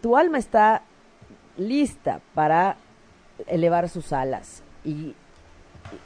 tu 0.00 0.16
alma 0.16 0.38
está 0.38 0.82
lista 1.56 2.20
para 2.34 2.76
elevar 3.46 3.88
sus 3.88 4.12
alas 4.12 4.62
y 4.84 5.14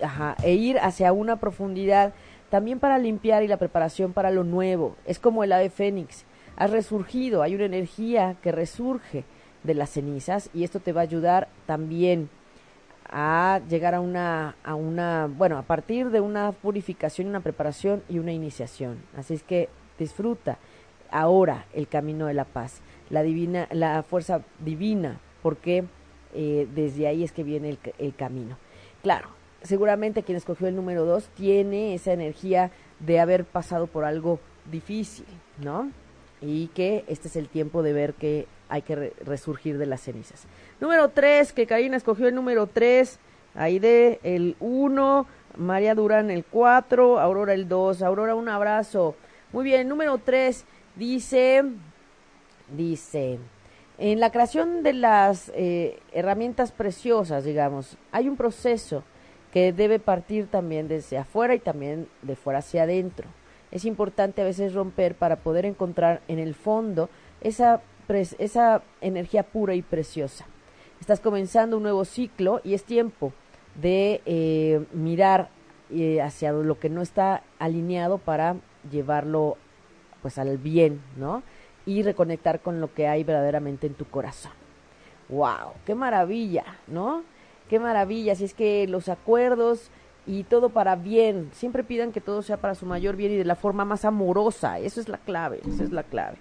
ajá, 0.01 0.37
e 0.43 0.55
ir 0.55 0.78
hacia 0.78 1.12
una 1.12 1.37
profundidad 1.37 2.12
también 2.51 2.78
para 2.78 2.99
limpiar 2.99 3.43
y 3.43 3.49
la 3.49 3.57
preparación 3.57 4.12
para 4.12 4.30
lo 4.30 4.45
nuevo. 4.45 4.97
Es 5.05 5.18
como 5.18 5.45
el 5.45 5.53
ave 5.53 5.70
fénix. 5.70 6.24
Has 6.57 6.70
resurgido, 6.70 7.43
hay 7.43 7.55
una 7.55 7.64
energía 7.64 8.37
que 8.43 8.53
resurge 8.53 9.24
de 9.62 9.74
las 9.74 9.91
cenizas 9.91 10.49
y 10.55 10.64
esto 10.64 10.80
te 10.80 10.93
va 10.93 11.01
a 11.01 11.05
ayudar 11.05 11.49
también 11.66 12.30
a 13.11 13.61
llegar 13.68 13.95
a 13.95 14.01
una, 14.01 14.57
a 14.64 14.74
una, 14.74 15.26
bueno, 15.26 15.59
a 15.59 15.62
partir 15.62 16.11
de 16.11 16.20
una 16.20 16.53
purificación, 16.53 17.28
una 17.28 17.41
preparación 17.41 18.03
y 18.09 18.18
una 18.18 18.32
iniciación. 18.32 19.03
Así 19.16 19.34
es 19.34 19.43
que 19.43 19.68
disfruta 19.99 20.59
ahora 21.11 21.66
el 21.72 21.89
camino 21.89 22.26
de 22.26 22.34
la 22.34 22.45
paz, 22.45 22.80
la 23.11 23.22
divina, 23.22 23.68
la 23.70 24.03
fuerza 24.03 24.43
divina, 24.64 25.20
porque 25.43 25.84
eh, 26.34 26.66
desde 26.74 27.07
ahí 27.07 27.22
es 27.22 27.32
que 27.32 27.45
viene 27.45 27.70
el, 27.70 27.78
el 27.99 28.14
camino. 28.14 28.57
Claro, 29.03 29.28
seguramente 29.63 30.23
quien 30.23 30.37
escogió 30.37 30.69
el 30.69 30.77
número 30.77 31.05
dos 31.05 31.29
tiene 31.35 31.95
esa 31.95 32.13
energía 32.13 32.71
de 33.01 33.21
haber 33.21 33.45
pasado 33.45 33.87
por 33.87 34.05
algo 34.05 34.41
difícil, 34.71 35.27
¿no? 35.59 35.91
Y 36.41 36.69
que 36.69 37.05
este 37.09 37.29
es 37.29 37.37
el 37.37 37.49
tiempo 37.49 37.83
de 37.83 37.93
ver 37.93 38.15
que 38.15 38.47
hay 38.69 38.83
que 38.83 39.13
resurgir 39.25 39.79
de 39.79 39.87
las 39.87 40.03
cenizas. 40.03 40.47
Número 40.81 41.09
3, 41.09 41.53
que 41.53 41.67
Karina 41.67 41.97
escogió 41.97 42.29
el 42.29 42.35
número 42.35 42.67
3, 42.67 43.19
Aide 43.55 44.21
el 44.23 44.55
1, 44.61 45.27
María 45.57 45.95
Durán 45.95 46.31
el 46.31 46.45
4, 46.45 47.19
Aurora 47.19 47.55
el 47.55 47.69
2. 47.69 48.03
Aurora, 48.03 48.35
un 48.35 48.49
abrazo. 48.49 49.15
Muy 49.53 49.65
bien, 49.65 49.89
número 49.89 50.19
3 50.19 50.65
dice, 50.97 51.65
dice, 52.77 53.39
en 53.99 54.21
la 54.21 54.31
creación 54.31 54.83
de 54.83 54.93
las 54.93 55.51
eh, 55.55 55.99
herramientas 56.13 56.73
preciosas, 56.73 57.45
digamos, 57.45 57.97
hay 58.13 58.29
un 58.29 58.37
proceso 58.37 59.03
que 59.57 59.73
debe 59.73 59.99
partir 59.99 60.49
también 60.49 60.87
desde 60.87 61.17
afuera 61.17 61.55
y 61.55 61.59
también 61.59 62.09
de 62.21 62.37
fuera 62.37 62.59
hacia 62.59 62.83
adentro. 62.83 63.27
Es 63.71 63.87
importante 63.87 64.43
a 64.43 64.45
veces 64.45 64.75
romper 64.75 65.15
para 65.15 65.37
poder 65.37 65.65
encontrar 65.65 66.21
en 66.29 66.39
el 66.39 66.55
fondo 66.55 67.09
esa 67.41 67.81
esa 68.39 68.83
energía 69.01 69.45
pura 69.45 69.75
y 69.75 69.81
preciosa. 69.81 70.45
Estás 71.01 71.21
comenzando 71.21 71.79
un 71.79 71.85
nuevo 71.85 72.05
ciclo 72.05 72.61
y 72.65 72.75
es 72.75 72.85
tiempo 72.85 73.33
de 73.81 74.21
eh, 74.27 74.85
mirar 74.93 75.49
eh, 75.91 76.21
hacia 76.21 76.53
lo 76.53 76.79
que 76.79 76.91
no 76.91 77.01
está 77.01 77.43
alineado 77.59 78.19
para 78.19 78.57
llevarlo 78.91 79.57
pues 80.21 80.37
al 80.37 80.59
bien, 80.59 81.01
¿no? 81.17 81.43
Y 81.87 82.03
reconectar 82.03 82.61
con 82.61 82.83
lo 82.83 82.93
que 82.93 83.09
hay 83.09 83.25
verdaderamente 83.25 83.87
en 83.87 83.95
tu 83.95 84.05
corazón. 84.05 84.53
¡Wow! 85.31 85.73
¡Qué 85.87 85.95
maravilla! 85.95 86.77
¿No? 86.89 87.25
¡Qué 87.69 87.79
maravilla! 87.79 88.35
Si 88.35 88.45
es 88.45 88.55
que 88.55 88.87
los 88.87 89.09
acuerdos 89.09 89.91
y 90.27 90.45
todo 90.45 90.71
para 90.71 90.97
bien, 90.97 91.51
siempre 91.53 91.85
pidan 91.85 92.12
que 92.12 92.21
todo 92.21 92.43
sea 92.43 92.57
para 92.57 92.75
su 92.75 92.87
mayor 92.87 93.17
bien 93.17 93.33
y 93.33 93.37
de 93.37 93.45
la 93.45 93.55
forma 93.55 93.85
más 93.85 94.05
amorosa. 94.05 94.79
Eso 94.79 95.01
es 95.01 95.09
la 95.09 95.19
clave, 95.19 95.61
esa 95.67 95.85
es 95.85 95.93
la 95.93 96.03
clave. 96.03 96.37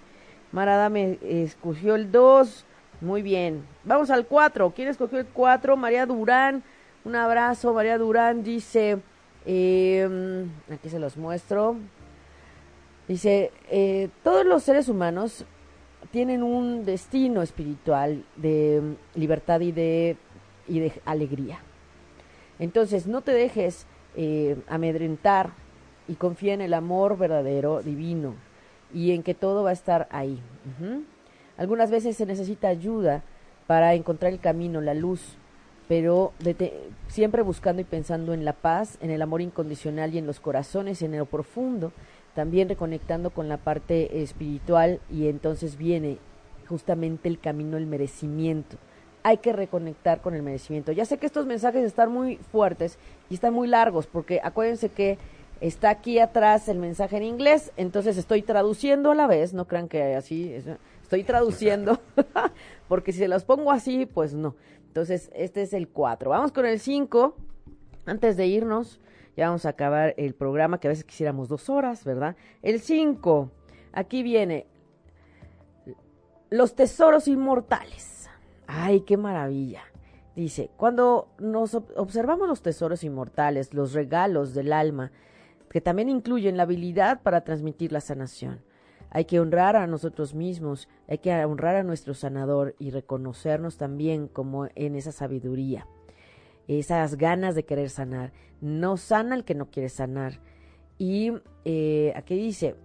Marada 0.52 0.88
me 0.88 1.18
escogió 1.22 1.94
el 1.94 2.10
2. 2.10 2.64
Muy 3.00 3.22
bien. 3.22 3.64
Vamos 3.84 4.10
al 4.10 4.26
4. 4.26 4.72
¿Quién 4.74 4.88
escogió 4.88 5.18
el 5.18 5.26
4? 5.26 5.76
María 5.76 6.06
Durán. 6.06 6.62
Un 7.04 7.14
abrazo. 7.14 7.74
María 7.74 7.98
Durán 7.98 8.42
dice, 8.42 8.98
em, 9.44 10.48
aquí 10.72 10.88
se 10.88 10.98
los 10.98 11.16
muestro. 11.16 11.76
Dice, 13.06 13.52
eh, 13.70 14.08
todos 14.24 14.44
los 14.44 14.62
seres 14.62 14.88
humanos 14.88 15.44
tienen 16.10 16.42
un 16.42 16.84
destino 16.84 17.42
espiritual 17.42 18.24
de 18.36 18.80
mm, 18.82 19.18
libertad 19.18 19.60
y 19.60 19.72
de, 19.72 20.16
y 20.68 20.80
de 20.80 20.92
alegría. 21.04 21.58
Entonces, 22.58 23.06
no 23.06 23.20
te 23.20 23.32
dejes 23.32 23.86
eh, 24.16 24.56
amedrentar 24.68 25.50
y 26.08 26.14
confía 26.14 26.54
en 26.54 26.60
el 26.60 26.74
amor 26.74 27.18
verdadero, 27.18 27.82
divino, 27.82 28.34
y 28.94 29.12
en 29.12 29.22
que 29.22 29.34
todo 29.34 29.62
va 29.64 29.70
a 29.70 29.74
estar 29.74 30.08
ahí. 30.10 30.40
Algunas 31.56 31.90
veces 31.90 32.16
se 32.16 32.26
necesita 32.26 32.68
ayuda 32.68 33.22
para 33.66 33.94
encontrar 33.94 34.32
el 34.32 34.40
camino, 34.40 34.80
la 34.80 34.94
luz, 34.94 35.36
pero 35.88 36.32
siempre 37.08 37.42
buscando 37.42 37.82
y 37.82 37.84
pensando 37.84 38.32
en 38.32 38.44
la 38.44 38.52
paz, 38.52 38.98
en 39.00 39.10
el 39.10 39.22
amor 39.22 39.40
incondicional 39.40 40.14
y 40.14 40.18
en 40.18 40.26
los 40.26 40.40
corazones, 40.40 41.02
en 41.02 41.16
lo 41.16 41.26
profundo, 41.26 41.92
también 42.34 42.68
reconectando 42.68 43.30
con 43.30 43.48
la 43.48 43.56
parte 43.56 44.22
espiritual 44.22 45.00
y 45.10 45.28
entonces 45.28 45.76
viene 45.76 46.18
justamente 46.68 47.28
el 47.28 47.38
camino 47.38 47.76
del 47.76 47.86
merecimiento. 47.86 48.76
Hay 49.26 49.38
que 49.38 49.52
reconectar 49.52 50.20
con 50.20 50.36
el 50.36 50.44
merecimiento. 50.44 50.92
Ya 50.92 51.04
sé 51.04 51.18
que 51.18 51.26
estos 51.26 51.46
mensajes 51.46 51.82
están 51.82 52.12
muy 52.12 52.36
fuertes 52.36 52.96
y 53.28 53.34
están 53.34 53.52
muy 53.54 53.66
largos, 53.66 54.06
porque 54.06 54.40
acuérdense 54.40 54.90
que 54.90 55.18
está 55.60 55.90
aquí 55.90 56.20
atrás 56.20 56.68
el 56.68 56.78
mensaje 56.78 57.16
en 57.16 57.24
inglés, 57.24 57.72
entonces 57.76 58.18
estoy 58.18 58.42
traduciendo 58.42 59.10
a 59.10 59.16
la 59.16 59.26
vez, 59.26 59.52
no 59.52 59.66
crean 59.66 59.88
que 59.88 60.14
así, 60.14 60.54
estoy 61.02 61.24
traduciendo, 61.24 61.98
porque 62.88 63.10
si 63.10 63.18
se 63.18 63.26
los 63.26 63.42
pongo 63.44 63.72
así, 63.72 64.06
pues 64.06 64.32
no. 64.32 64.54
Entonces, 64.86 65.28
este 65.34 65.62
es 65.62 65.72
el 65.72 65.88
4. 65.88 66.30
Vamos 66.30 66.52
con 66.52 66.64
el 66.64 66.78
5. 66.78 67.34
Antes 68.06 68.36
de 68.36 68.46
irnos, 68.46 69.00
ya 69.36 69.48
vamos 69.48 69.66
a 69.66 69.70
acabar 69.70 70.14
el 70.18 70.36
programa, 70.36 70.78
que 70.78 70.86
a 70.86 70.90
veces 70.90 71.02
quisiéramos 71.02 71.48
dos 71.48 71.68
horas, 71.68 72.04
¿verdad? 72.04 72.36
El 72.62 72.78
5, 72.78 73.50
aquí 73.92 74.22
viene 74.22 74.68
los 76.48 76.76
tesoros 76.76 77.26
inmortales. 77.26 78.15
Ay, 78.66 79.00
qué 79.00 79.16
maravilla. 79.16 79.82
Dice, 80.34 80.70
cuando 80.76 81.28
nos 81.38 81.74
observamos 81.74 82.48
los 82.48 82.62
tesoros 82.62 83.04
inmortales, 83.04 83.72
los 83.72 83.92
regalos 83.92 84.54
del 84.54 84.72
alma, 84.72 85.12
que 85.70 85.80
también 85.80 86.08
incluyen 86.08 86.56
la 86.56 86.64
habilidad 86.64 87.22
para 87.22 87.42
transmitir 87.42 87.92
la 87.92 88.00
sanación. 88.00 88.60
Hay 89.10 89.24
que 89.24 89.40
honrar 89.40 89.76
a 89.76 89.86
nosotros 89.86 90.34
mismos, 90.34 90.88
hay 91.08 91.18
que 91.18 91.32
honrar 91.44 91.76
a 91.76 91.82
nuestro 91.82 92.12
sanador 92.12 92.74
y 92.78 92.90
reconocernos 92.90 93.78
también 93.78 94.28
como 94.28 94.68
en 94.74 94.94
esa 94.96 95.12
sabiduría 95.12 95.86
esas 96.68 97.16
ganas 97.16 97.54
de 97.54 97.64
querer 97.64 97.90
sanar. 97.90 98.32
No 98.60 98.96
sana 98.96 99.34
el 99.34 99.44
que 99.44 99.54
no 99.54 99.70
quiere 99.70 99.88
sanar. 99.88 100.40
Y 100.98 101.32
eh, 101.64 102.12
aquí 102.16 102.34
dice, 102.36 102.76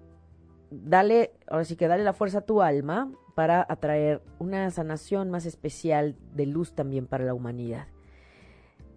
dale, 0.70 1.32
ahora 1.48 1.66
sí 1.66 1.76
que 1.76 1.88
dale 1.88 2.04
la 2.04 2.14
fuerza 2.14 2.40
a 2.40 2.46
tu 2.46 2.62
alma 2.62 3.12
para 3.36 3.66
atraer 3.68 4.22
una 4.40 4.70
sanación 4.72 5.30
más 5.30 5.46
especial 5.46 6.16
de 6.36 6.46
luz 6.46 6.74
también 6.74 7.08
para 7.08 7.26
la 7.26 7.34
humanidad. 7.34 7.88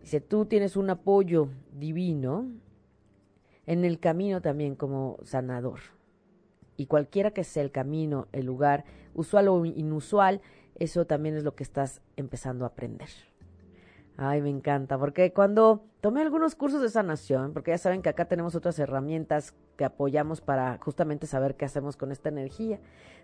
Dice, 0.00 0.20
tú 0.20 0.44
tienes 0.46 0.76
un 0.76 0.90
apoyo 0.90 1.48
divino 1.72 2.46
en 3.66 3.84
el 3.84 3.98
camino 3.98 4.42
también 4.42 4.74
como 4.74 5.18
sanador. 5.22 5.80
Y 6.76 6.86
cualquiera 6.86 7.30
que 7.30 7.44
sea 7.44 7.62
el 7.62 7.70
camino, 7.70 8.28
el 8.32 8.46
lugar, 8.46 8.84
usual 9.14 9.48
o 9.48 9.64
inusual, 9.64 10.40
eso 10.74 11.06
también 11.06 11.36
es 11.36 11.44
lo 11.44 11.54
que 11.54 11.62
estás 11.62 12.02
empezando 12.16 12.64
a 12.64 12.68
aprender. 12.68 13.08
Ay, 14.16 14.42
me 14.42 14.50
encanta, 14.50 14.96
porque 14.96 15.32
cuando 15.32 15.84
tomé 16.00 16.22
algunos 16.22 16.54
cursos 16.54 16.80
de 16.80 16.88
sanación, 16.88 17.52
porque 17.52 17.72
ya 17.72 17.78
saben 17.78 18.00
que 18.00 18.08
acá 18.08 18.26
tenemos 18.26 18.54
otras 18.54 18.78
herramientas 18.78 19.54
que 19.76 19.84
apoyamos 19.84 20.40
para 20.40 20.78
justamente 20.78 21.26
saber 21.26 21.56
qué 21.56 21.64
hacemos 21.64 21.96
con 21.96 22.12
esta 22.12 22.28
energía, 22.28 22.78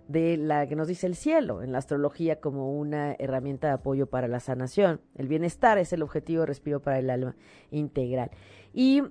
de 0.08 0.36
la 0.36 0.66
que 0.66 0.74
nos 0.74 0.88
dice 0.88 1.06
el 1.06 1.14
cielo, 1.14 1.62
en 1.62 1.70
la 1.70 1.78
astrología 1.78 2.40
como 2.40 2.76
una 2.76 3.14
herramienta 3.20 3.68
de 3.68 3.74
apoyo 3.74 4.06
para 4.06 4.26
la 4.26 4.40
sanación. 4.40 5.00
El 5.14 5.28
bienestar 5.28 5.78
es 5.78 5.92
el 5.92 6.02
objetivo 6.02 6.40
de 6.40 6.46
respiro 6.46 6.80
para 6.80 6.98
el 6.98 7.08
alma 7.10 7.36
integral. 7.70 8.32
Y 8.74 9.04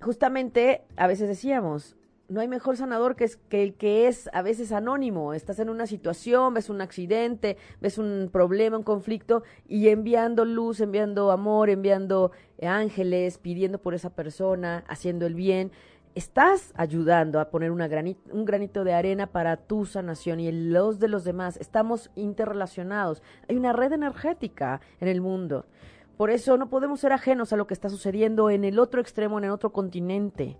justamente 0.00 0.82
a 0.96 1.06
veces 1.06 1.28
decíamos, 1.28 1.96
no 2.32 2.40
hay 2.40 2.48
mejor 2.48 2.78
sanador 2.78 3.14
que, 3.14 3.24
es, 3.24 3.36
que 3.36 3.62
el 3.62 3.74
que 3.74 4.08
es 4.08 4.30
a 4.32 4.40
veces 4.40 4.72
anónimo. 4.72 5.34
Estás 5.34 5.58
en 5.58 5.68
una 5.68 5.86
situación, 5.86 6.54
ves 6.54 6.70
un 6.70 6.80
accidente, 6.80 7.58
ves 7.80 7.98
un 7.98 8.30
problema, 8.32 8.78
un 8.78 8.82
conflicto, 8.82 9.42
y 9.68 9.88
enviando 9.88 10.46
luz, 10.46 10.80
enviando 10.80 11.30
amor, 11.30 11.68
enviando 11.68 12.32
ángeles, 12.62 13.36
pidiendo 13.36 13.78
por 13.78 13.94
esa 13.94 14.10
persona, 14.10 14.82
haciendo 14.88 15.26
el 15.26 15.34
bien, 15.34 15.72
estás 16.14 16.72
ayudando 16.74 17.38
a 17.38 17.50
poner 17.50 17.70
una 17.70 17.88
un 18.30 18.44
granito 18.44 18.84
de 18.84 18.94
arena 18.94 19.26
para 19.26 19.56
tu 19.56 19.84
sanación 19.84 20.40
y 20.40 20.50
los 20.50 20.98
de 20.98 21.08
los 21.08 21.24
demás. 21.24 21.58
Estamos 21.58 22.10
interrelacionados. 22.14 23.22
Hay 23.48 23.56
una 23.56 23.74
red 23.74 23.92
energética 23.92 24.80
en 25.00 25.08
el 25.08 25.20
mundo. 25.20 25.66
Por 26.16 26.30
eso 26.30 26.56
no 26.56 26.70
podemos 26.70 27.00
ser 27.00 27.12
ajenos 27.12 27.52
a 27.52 27.56
lo 27.56 27.66
que 27.66 27.74
está 27.74 27.90
sucediendo 27.90 28.48
en 28.48 28.64
el 28.64 28.78
otro 28.78 29.00
extremo, 29.02 29.38
en 29.38 29.44
el 29.44 29.50
otro 29.50 29.70
continente. 29.70 30.56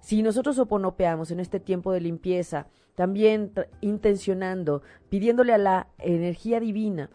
Si 0.00 0.22
nosotros 0.22 0.58
oponopeamos 0.58 1.30
en 1.30 1.40
este 1.40 1.60
tiempo 1.60 1.92
de 1.92 2.00
limpieza, 2.00 2.68
también 2.94 3.52
intencionando, 3.80 4.82
pidiéndole 5.08 5.52
a 5.52 5.58
la 5.58 5.88
energía 5.98 6.60
divina 6.60 7.10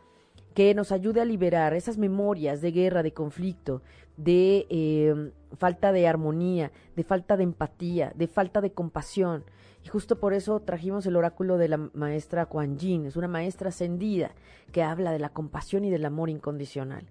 que 0.54 0.74
nos 0.76 0.92
ayude 0.92 1.22
a 1.22 1.26
liberar 1.26 1.74
esas 1.74 1.98
memorias 1.98 2.62
de 2.62 2.72
guerra, 2.72 3.04
de 3.04 3.14
conflicto, 3.14 3.82
de 4.18 4.68
em, 4.70 5.32
falta 5.58 5.92
de 5.92 6.08
armonía, 6.08 6.72
de 6.96 7.04
falta 7.04 7.38
de 7.38 7.44
empatía, 7.44 8.12
de 8.16 8.28
falta 8.28 8.62
de 8.62 8.72
compasión. 8.72 9.44
Y 9.84 9.88
justo 9.88 10.20
por 10.20 10.34
eso 10.34 10.60
trajimos 10.60 11.06
el 11.06 11.16
oráculo 11.16 11.58
de 11.58 11.70
la 11.70 11.78
maestra 11.78 12.46
Kuan 12.46 12.78
Yin, 12.78 13.06
es 13.06 13.16
una 13.16 13.28
maestra 13.28 13.70
ascendida 13.70 14.32
que 14.72 14.84
habla 14.84 15.12
de 15.12 15.20
la 15.20 15.30
compasión 15.30 15.86
y 15.86 15.90
del 15.90 16.06
amor 16.06 16.30
incondicional. 16.30 17.08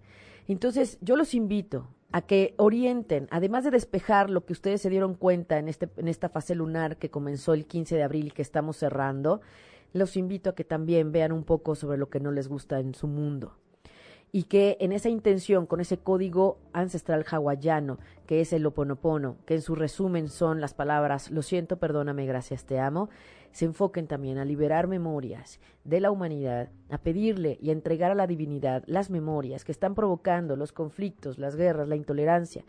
Entonces, 0.47 0.99
yo 1.01 1.17
los 1.17 1.35
invito 1.35 1.89
a 2.13 2.23
que 2.23 2.55
orienten, 2.57 3.29
además 3.31 3.65
de 3.65 3.71
despejar 3.71 4.31
lo 4.31 4.45
que 4.45 4.53
ustedes 4.53 4.81
se 4.81 4.91
dieron 4.91 5.15
cuenta 5.15 5.59
en, 5.59 5.69
este, 5.69 5.89
en 5.97 6.09
esta 6.09 6.29
fase 6.29 6.55
lunar 6.55 6.97
que 6.97 7.11
comenzó 7.11 7.55
el 7.55 7.67
15 7.67 7.97
de 7.97 8.03
abril 8.03 8.29
y 8.29 8.31
que 8.31 8.43
estamos 8.43 8.77
cerrando, 8.77 9.41
los 9.93 10.17
invito 10.17 10.51
a 10.51 10.55
que 10.55 10.65
también 10.65 11.13
vean 11.13 11.33
un 11.33 11.45
poco 11.45 11.75
sobre 11.75 11.99
lo 11.99 12.11
que 12.11 12.21
no 12.21 12.33
les 12.33 12.49
gusta 12.49 12.81
en 12.81 12.95
su 12.95 13.07
mundo. 13.07 13.55
Y 14.33 14.45
que 14.45 14.77
en 14.81 14.93
esa 14.93 15.09
intención, 15.09 15.67
con 15.67 15.81
ese 15.81 15.99
código 15.99 16.59
ancestral 16.73 17.25
hawaiano, 17.29 17.99
que 18.27 18.41
es 18.41 18.53
el 18.53 18.65
oponopono, 18.65 19.37
que 19.45 19.55
en 19.55 19.63
su 19.63 19.75
resumen 19.75 20.29
son 20.29 20.61
las 20.61 20.73
palabras 20.73 21.33
lo 21.33 21.43
siento, 21.43 21.79
perdóname, 21.79 22.27
gracias, 22.27 22.65
te 22.65 22.79
amo, 22.79 23.09
se 23.53 23.65
enfoquen 23.65 24.07
también 24.07 24.39
a 24.39 24.45
liberar 24.45 24.87
memorias 24.87 25.61
de 25.85 26.01
la 26.01 26.11
humanidad, 26.11 26.71
a 26.89 26.99
pedirle 26.99 27.59
y 27.61 27.71
a 27.71 27.73
entregar 27.73 28.11
a 28.11 28.15
la 28.15 28.27
divinidad 28.27 28.85
las 28.87 29.11
memorias 29.11 29.65
que 29.65 29.73
están 29.73 29.95
provocando 29.95 30.57
los 30.57 30.73
conflictos, 30.73 31.39
las 31.39 31.57
guerras, 31.57 31.89
la 31.89 31.97
intolerancia. 31.97 32.65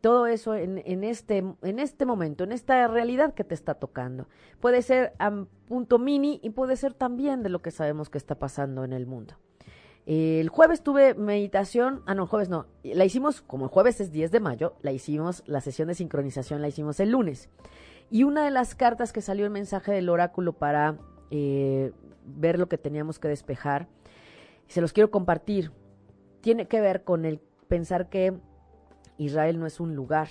Todo 0.00 0.26
eso 0.26 0.54
en, 0.54 0.82
en, 0.84 1.02
este, 1.02 1.38
en 1.38 1.78
este 1.78 2.06
momento, 2.06 2.44
en 2.44 2.52
esta 2.52 2.86
realidad 2.86 3.34
que 3.34 3.44
te 3.44 3.54
está 3.54 3.74
tocando. 3.74 4.28
Puede 4.60 4.82
ser 4.82 5.12
a 5.18 5.44
punto 5.66 5.98
mini 5.98 6.38
y 6.42 6.50
puede 6.50 6.76
ser 6.76 6.94
también 6.94 7.42
de 7.42 7.48
lo 7.48 7.62
que 7.62 7.72
sabemos 7.72 8.08
que 8.08 8.18
está 8.18 8.38
pasando 8.38 8.84
en 8.84 8.92
el 8.92 9.06
mundo. 9.06 9.34
El 10.08 10.48
jueves 10.48 10.82
tuve 10.82 11.12
meditación, 11.12 12.02
ah 12.06 12.14
no, 12.14 12.22
el 12.22 12.28
jueves 12.30 12.48
no, 12.48 12.64
la 12.82 13.04
hicimos, 13.04 13.42
como 13.42 13.66
el 13.66 13.70
jueves 13.70 14.00
es 14.00 14.10
10 14.10 14.30
de 14.30 14.40
mayo, 14.40 14.74
la 14.80 14.90
hicimos, 14.90 15.42
la 15.46 15.60
sesión 15.60 15.88
de 15.88 15.94
sincronización 15.94 16.62
la 16.62 16.68
hicimos 16.68 16.98
el 17.00 17.10
lunes. 17.10 17.50
Y 18.10 18.24
una 18.24 18.44
de 18.44 18.50
las 18.50 18.74
cartas 18.74 19.12
que 19.12 19.20
salió 19.20 19.44
el 19.44 19.50
mensaje 19.50 19.92
del 19.92 20.08
oráculo 20.08 20.54
para 20.54 20.96
eh, 21.30 21.92
ver 22.24 22.58
lo 22.58 22.68
que 22.68 22.78
teníamos 22.78 23.18
que 23.18 23.28
despejar, 23.28 23.88
se 24.66 24.80
los 24.80 24.92
quiero 24.92 25.10
compartir, 25.10 25.72
tiene 26.40 26.68
que 26.68 26.80
ver 26.80 27.04
con 27.04 27.24
el 27.24 27.40
pensar 27.68 28.08
que 28.08 28.38
Israel 29.18 29.58
no 29.58 29.66
es 29.66 29.80
un 29.80 29.94
lugar. 29.94 30.28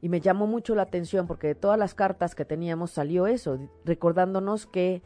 Y 0.00 0.08
me 0.08 0.20
llamó 0.20 0.46
mucho 0.46 0.74
la 0.74 0.82
atención 0.82 1.26
porque 1.26 1.48
de 1.48 1.54
todas 1.54 1.78
las 1.78 1.94
cartas 1.94 2.34
que 2.34 2.44
teníamos 2.44 2.90
salió 2.90 3.26
eso, 3.26 3.58
recordándonos 3.84 4.66
que 4.66 5.02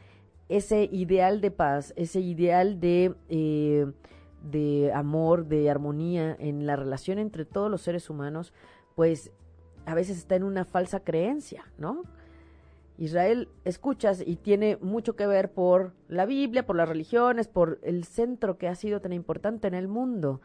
ese 0.48 0.88
ideal 0.92 1.40
de 1.40 1.50
paz, 1.50 1.92
ese 1.96 2.20
ideal 2.20 2.80
de, 2.80 3.14
eh, 3.28 3.86
de 4.42 4.92
amor, 4.94 5.46
de 5.46 5.70
armonía 5.70 6.36
en 6.38 6.66
la 6.66 6.76
relación 6.76 7.18
entre 7.18 7.44
todos 7.44 7.70
los 7.70 7.82
seres 7.82 8.08
humanos, 8.08 8.52
pues 8.94 9.32
a 9.86 9.94
veces 9.94 10.18
está 10.18 10.34
en 10.34 10.42
una 10.42 10.64
falsa 10.64 11.00
creencia, 11.00 11.64
¿no? 11.78 12.02
Israel 12.98 13.48
escuchas 13.64 14.22
y 14.24 14.36
tiene 14.36 14.78
mucho 14.80 15.16
que 15.16 15.26
ver 15.26 15.52
por 15.52 15.92
la 16.08 16.26
Biblia, 16.26 16.66
por 16.66 16.76
las 16.76 16.88
religiones, 16.88 17.46
por 17.46 17.78
el 17.82 18.04
centro 18.04 18.58
que 18.58 18.68
ha 18.68 18.74
sido 18.74 19.00
tan 19.00 19.12
importante 19.12 19.68
en 19.68 19.74
el 19.74 19.86
mundo. 19.86 20.40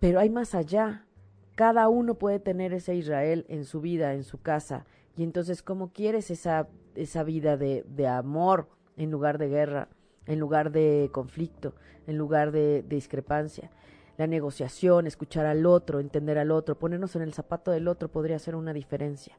Pero 0.00 0.18
hay 0.18 0.30
más 0.30 0.54
allá. 0.54 1.06
Cada 1.54 1.88
uno 1.88 2.14
puede 2.14 2.40
tener 2.40 2.72
ese 2.72 2.94
Israel 2.94 3.44
en 3.48 3.64
su 3.64 3.80
vida, 3.80 4.14
en 4.14 4.24
su 4.24 4.40
casa. 4.40 4.86
Y 5.16 5.22
entonces, 5.22 5.62
¿cómo 5.62 5.92
quieres 5.92 6.30
esa, 6.30 6.68
esa 6.94 7.22
vida 7.22 7.56
de, 7.56 7.84
de 7.86 8.08
amor 8.08 8.68
en 8.96 9.10
lugar 9.10 9.36
de 9.36 9.48
guerra, 9.48 9.88
en 10.26 10.40
lugar 10.40 10.72
de 10.72 11.10
conflicto, 11.12 11.74
en 12.06 12.16
lugar 12.16 12.50
de 12.50 12.82
discrepancia? 12.88 13.70
La 14.18 14.26
negociación, 14.26 15.06
escuchar 15.06 15.46
al 15.46 15.66
otro, 15.66 16.00
entender 16.00 16.38
al 16.38 16.50
otro, 16.50 16.78
ponernos 16.78 17.16
en 17.16 17.22
el 17.22 17.32
zapato 17.32 17.70
del 17.70 17.88
otro 17.88 18.08
podría 18.08 18.36
hacer 18.36 18.54
una 18.54 18.72
diferencia. 18.72 19.36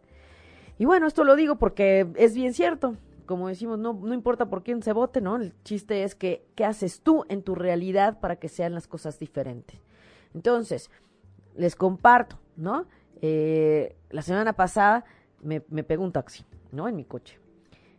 Y 0.78 0.86
bueno, 0.86 1.08
esto 1.08 1.24
lo 1.24 1.36
digo 1.36 1.58
porque 1.58 2.08
es 2.16 2.34
bien 2.34 2.54
cierto. 2.54 2.96
Como 3.26 3.48
decimos, 3.48 3.80
no, 3.80 3.94
no 3.94 4.14
importa 4.14 4.48
por 4.50 4.64
quién 4.64 4.82
se 4.82 4.92
vote, 4.92 5.22
¿no? 5.22 5.38
El 5.38 5.54
chiste 5.64 6.04
es 6.04 6.14
que, 6.14 6.46
¿qué 6.56 6.66
haces 6.66 7.02
tú 7.02 7.24
en 7.30 7.42
tu 7.42 7.56
realidad 7.56 8.20
para 8.20 8.36
que 8.36 8.50
sean 8.50 8.74
las 8.74 8.88
cosas 8.88 9.18
diferentes? 9.18 9.80
Entonces, 10.34 10.90
les 11.56 11.76
comparto, 11.76 12.38
¿no? 12.58 12.86
Eh, 13.22 13.96
la 14.10 14.22
semana 14.22 14.54
pasada 14.54 15.06
me, 15.42 15.64
me 15.70 15.84
pegó 15.84 16.04
un 16.04 16.12
taxi, 16.12 16.44
¿no? 16.72 16.90
En 16.90 16.96
mi 16.96 17.06
coche. 17.06 17.40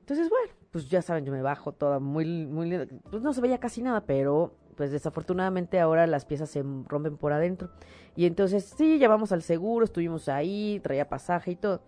Entonces, 0.00 0.28
bueno, 0.28 0.52
pues 0.70 0.88
ya 0.88 1.00
saben, 1.00 1.24
yo 1.24 1.32
me 1.32 1.40
bajo 1.40 1.72
toda 1.72 2.00
muy, 2.00 2.26
muy, 2.46 2.86
pues 3.10 3.22
no 3.22 3.32
se 3.32 3.40
veía 3.40 3.58
casi 3.58 3.80
nada, 3.80 4.04
pero 4.04 4.54
pues 4.76 4.90
desafortunadamente 4.90 5.80
ahora 5.80 6.06
las 6.06 6.24
piezas 6.24 6.50
se 6.50 6.62
rompen 6.88 7.16
por 7.16 7.32
adentro. 7.32 7.70
Y 8.16 8.26
entonces 8.26 8.74
sí, 8.76 8.98
llevamos 8.98 9.32
al 9.32 9.42
seguro, 9.42 9.84
estuvimos 9.84 10.28
ahí, 10.28 10.80
traía 10.82 11.08
pasaje 11.08 11.52
y 11.52 11.56
todo. 11.56 11.82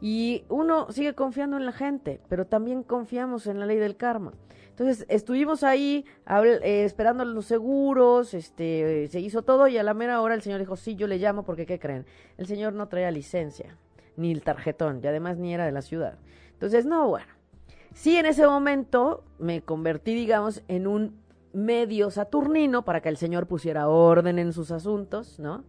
Y 0.00 0.44
uno 0.48 0.90
sigue 0.90 1.14
confiando 1.14 1.56
en 1.56 1.64
la 1.64 1.72
gente, 1.72 2.20
pero 2.28 2.46
también 2.46 2.82
confiamos 2.82 3.46
en 3.46 3.60
la 3.60 3.66
ley 3.66 3.78
del 3.78 3.96
karma. 3.96 4.32
Entonces 4.70 5.06
estuvimos 5.08 5.62
ahí 5.62 6.04
eh, 6.26 6.84
esperando 6.84 7.24
los 7.24 7.46
seguros, 7.46 8.34
este, 8.34 9.06
se 9.08 9.20
hizo 9.20 9.42
todo 9.42 9.68
y 9.68 9.78
a 9.78 9.82
la 9.82 9.94
mera 9.94 10.20
hora 10.20 10.34
el 10.34 10.42
señor 10.42 10.60
dijo, 10.60 10.76
sí, 10.76 10.96
yo 10.96 11.06
le 11.06 11.18
llamo 11.18 11.44
porque, 11.44 11.66
¿qué 11.66 11.78
creen? 11.78 12.06
El 12.38 12.46
señor 12.46 12.72
no 12.72 12.88
traía 12.88 13.10
licencia, 13.10 13.76
ni 14.16 14.32
el 14.32 14.42
tarjetón, 14.42 15.00
y 15.02 15.06
además 15.06 15.36
ni 15.36 15.54
era 15.54 15.66
de 15.66 15.72
la 15.72 15.82
ciudad. 15.82 16.18
Entonces, 16.54 16.84
no, 16.86 17.08
bueno. 17.08 17.26
Sí, 17.94 18.16
en 18.16 18.24
ese 18.24 18.46
momento 18.46 19.22
me 19.38 19.60
convertí, 19.60 20.14
digamos, 20.14 20.62
en 20.66 20.86
un 20.86 21.21
medio 21.52 22.10
saturnino 22.10 22.84
para 22.84 23.00
que 23.00 23.08
el 23.08 23.16
señor 23.16 23.46
pusiera 23.46 23.88
orden 23.88 24.38
en 24.38 24.52
sus 24.52 24.70
asuntos, 24.70 25.38
¿no? 25.38 25.64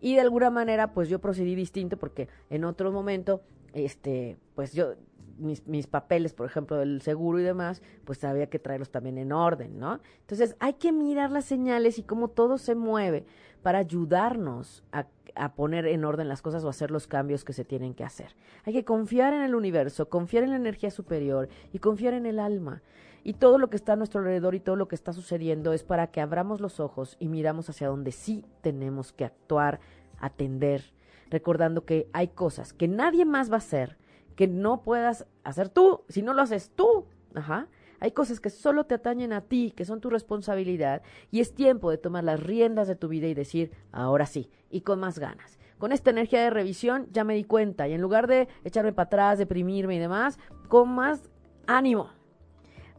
Y 0.00 0.16
de 0.16 0.20
alguna 0.20 0.50
manera, 0.50 0.92
pues 0.92 1.08
yo 1.08 1.20
procedí 1.20 1.54
distinto 1.54 1.96
porque 1.96 2.28
en 2.50 2.64
otro 2.64 2.90
momento, 2.90 3.42
este, 3.72 4.36
pues 4.54 4.72
yo, 4.72 4.94
mis, 5.38 5.86
papeles, 5.86 6.34
por 6.34 6.46
ejemplo, 6.46 6.76
del 6.76 7.02
seguro 7.02 7.38
y 7.38 7.42
demás, 7.42 7.82
pues 8.04 8.22
había 8.24 8.48
que 8.48 8.58
traerlos 8.58 8.90
también 8.90 9.18
en 9.18 9.32
orden, 9.32 9.78
¿no? 9.78 10.00
Entonces 10.20 10.56
hay 10.58 10.74
que 10.74 10.92
mirar 10.92 11.30
las 11.30 11.44
señales 11.44 11.98
y 11.98 12.02
cómo 12.02 12.28
todo 12.28 12.58
se 12.58 12.74
mueve 12.74 13.24
para 13.62 13.78
ayudarnos 13.78 14.82
a, 14.92 15.06
a, 15.34 15.54
poner 15.54 15.86
en 15.86 16.04
orden 16.04 16.28
las 16.28 16.42
cosas 16.42 16.64
o 16.64 16.68
hacer 16.68 16.90
los 16.90 17.06
cambios 17.06 17.44
que 17.44 17.52
se 17.52 17.64
tienen 17.64 17.94
que 17.94 18.04
hacer. 18.04 18.34
Hay 18.64 18.72
que 18.72 18.84
confiar 18.84 19.34
en 19.34 19.42
el 19.42 19.54
universo, 19.54 20.08
confiar 20.08 20.44
en 20.44 20.50
la 20.50 20.56
energía 20.56 20.90
superior 20.90 21.48
y 21.72 21.78
confiar 21.78 22.14
en 22.14 22.26
el 22.26 22.38
alma. 22.38 22.82
Y 23.24 23.34
todo 23.34 23.58
lo 23.58 23.70
que 23.70 23.76
está 23.76 23.92
a 23.92 23.96
nuestro 23.96 24.20
alrededor 24.20 24.54
y 24.54 24.60
todo 24.60 24.76
lo 24.76 24.88
que 24.88 24.94
está 24.94 25.12
sucediendo 25.12 25.72
es 25.72 25.84
para 25.84 26.08
que 26.08 26.20
abramos 26.20 26.60
los 26.60 26.80
ojos 26.80 27.16
y 27.20 27.28
miramos 27.28 27.68
hacia 27.70 27.88
donde 27.88 28.12
sí 28.12 28.44
tenemos 28.62 29.12
que 29.12 29.24
actuar, 29.24 29.80
atender, 30.18 30.92
recordando 31.30 31.84
que 31.84 32.08
hay 32.12 32.28
cosas 32.28 32.72
que 32.72 32.88
nadie 32.88 33.24
más 33.24 33.50
va 33.50 33.54
a 33.54 33.58
hacer, 33.58 33.96
que 34.34 34.48
no 34.48 34.82
puedas 34.82 35.26
hacer 35.44 35.68
tú, 35.68 36.02
si 36.08 36.22
no 36.22 36.34
lo 36.34 36.42
haces 36.42 36.72
tú. 36.74 37.06
Ajá. 37.34 37.68
Hay 38.00 38.10
cosas 38.10 38.40
que 38.40 38.50
solo 38.50 38.84
te 38.84 38.96
atañen 38.96 39.32
a 39.32 39.42
ti, 39.42 39.72
que 39.76 39.84
son 39.84 40.00
tu 40.00 40.10
responsabilidad, 40.10 41.02
y 41.30 41.38
es 41.38 41.54
tiempo 41.54 41.88
de 41.88 41.98
tomar 41.98 42.24
las 42.24 42.42
riendas 42.42 42.88
de 42.88 42.96
tu 42.96 43.06
vida 43.06 43.28
y 43.28 43.34
decir, 43.34 43.70
ahora 43.92 44.26
sí, 44.26 44.50
y 44.70 44.80
con 44.80 44.98
más 44.98 45.20
ganas. 45.20 45.60
Con 45.78 45.92
esta 45.92 46.10
energía 46.10 46.42
de 46.42 46.50
revisión 46.50 47.06
ya 47.12 47.22
me 47.22 47.34
di 47.34 47.44
cuenta, 47.44 47.86
y 47.86 47.92
en 47.92 48.00
lugar 48.00 48.26
de 48.26 48.48
echarme 48.64 48.92
para 48.92 49.06
atrás, 49.06 49.38
deprimirme 49.38 49.94
y 49.94 50.00
demás, 50.00 50.40
con 50.66 50.88
más 50.88 51.30
ánimo, 51.68 52.10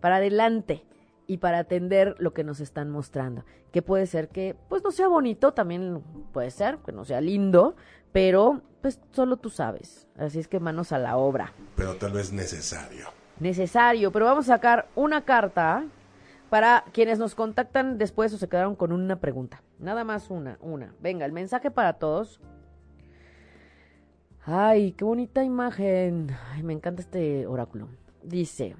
para 0.04 0.18
adelante 0.18 0.84
y 1.28 1.38
para 1.38 1.60
atender 1.60 2.18
lo 2.20 2.34
que 2.34 2.43
nos 2.43 2.60
están 2.60 2.89
mostrando. 2.89 3.45
Que 3.72 3.82
puede 3.82 4.06
ser 4.06 4.28
que, 4.28 4.54
pues 4.68 4.84
no 4.84 4.91
sea 4.91 5.08
bonito, 5.08 5.54
también 5.54 6.04
puede 6.34 6.51
ser, 6.51 6.80
que 6.80 6.91
no 6.91 7.06
sea 7.06 7.22
lindo, 7.22 7.78
pero 8.12 8.60
pues 8.82 8.99
solo 9.14 9.38
tú 9.38 9.49
sabes. 9.49 10.10
Así 10.18 10.39
es 10.39 10.49
que 10.49 10.60
manos 10.60 10.91
a 10.91 10.99
la 10.99 11.16
obra. 11.16 11.54
Pero 11.78 11.95
tal 11.95 12.12
vez 12.12 12.34
necesario. 12.34 13.08
Necesario, 13.39 14.12
pero 14.12 14.26
vamos 14.26 14.49
a 14.49 14.56
sacar 14.56 14.89
una 14.93 15.24
carta 15.24 15.86
para 16.49 16.84
quienes 16.91 17.18
nos 17.18 17.34
contactan 17.34 17.97
después 17.97 18.34
o 18.34 18.38
se 18.38 18.49
quedaron 18.49 18.76
con 18.76 18.91
una 18.91 19.22
pregunta. 19.22 19.64
Nada 19.80 20.04
más 20.04 20.30
una, 20.30 20.58
una. 20.60 20.93
Venga, 20.99 21.26
el 21.26 21.32
mensaje 21.32 21.72
para 21.72 21.93
todos. 21.93 22.41
Ay, 24.45 24.91
qué 24.91 25.06
bonita 25.06 25.45
imagen. 25.45 26.36
Ay, 26.51 26.62
me 26.62 26.74
encanta 26.74 27.01
este 27.01 27.47
oráculo. 27.47 27.88
Dice, 28.22 28.76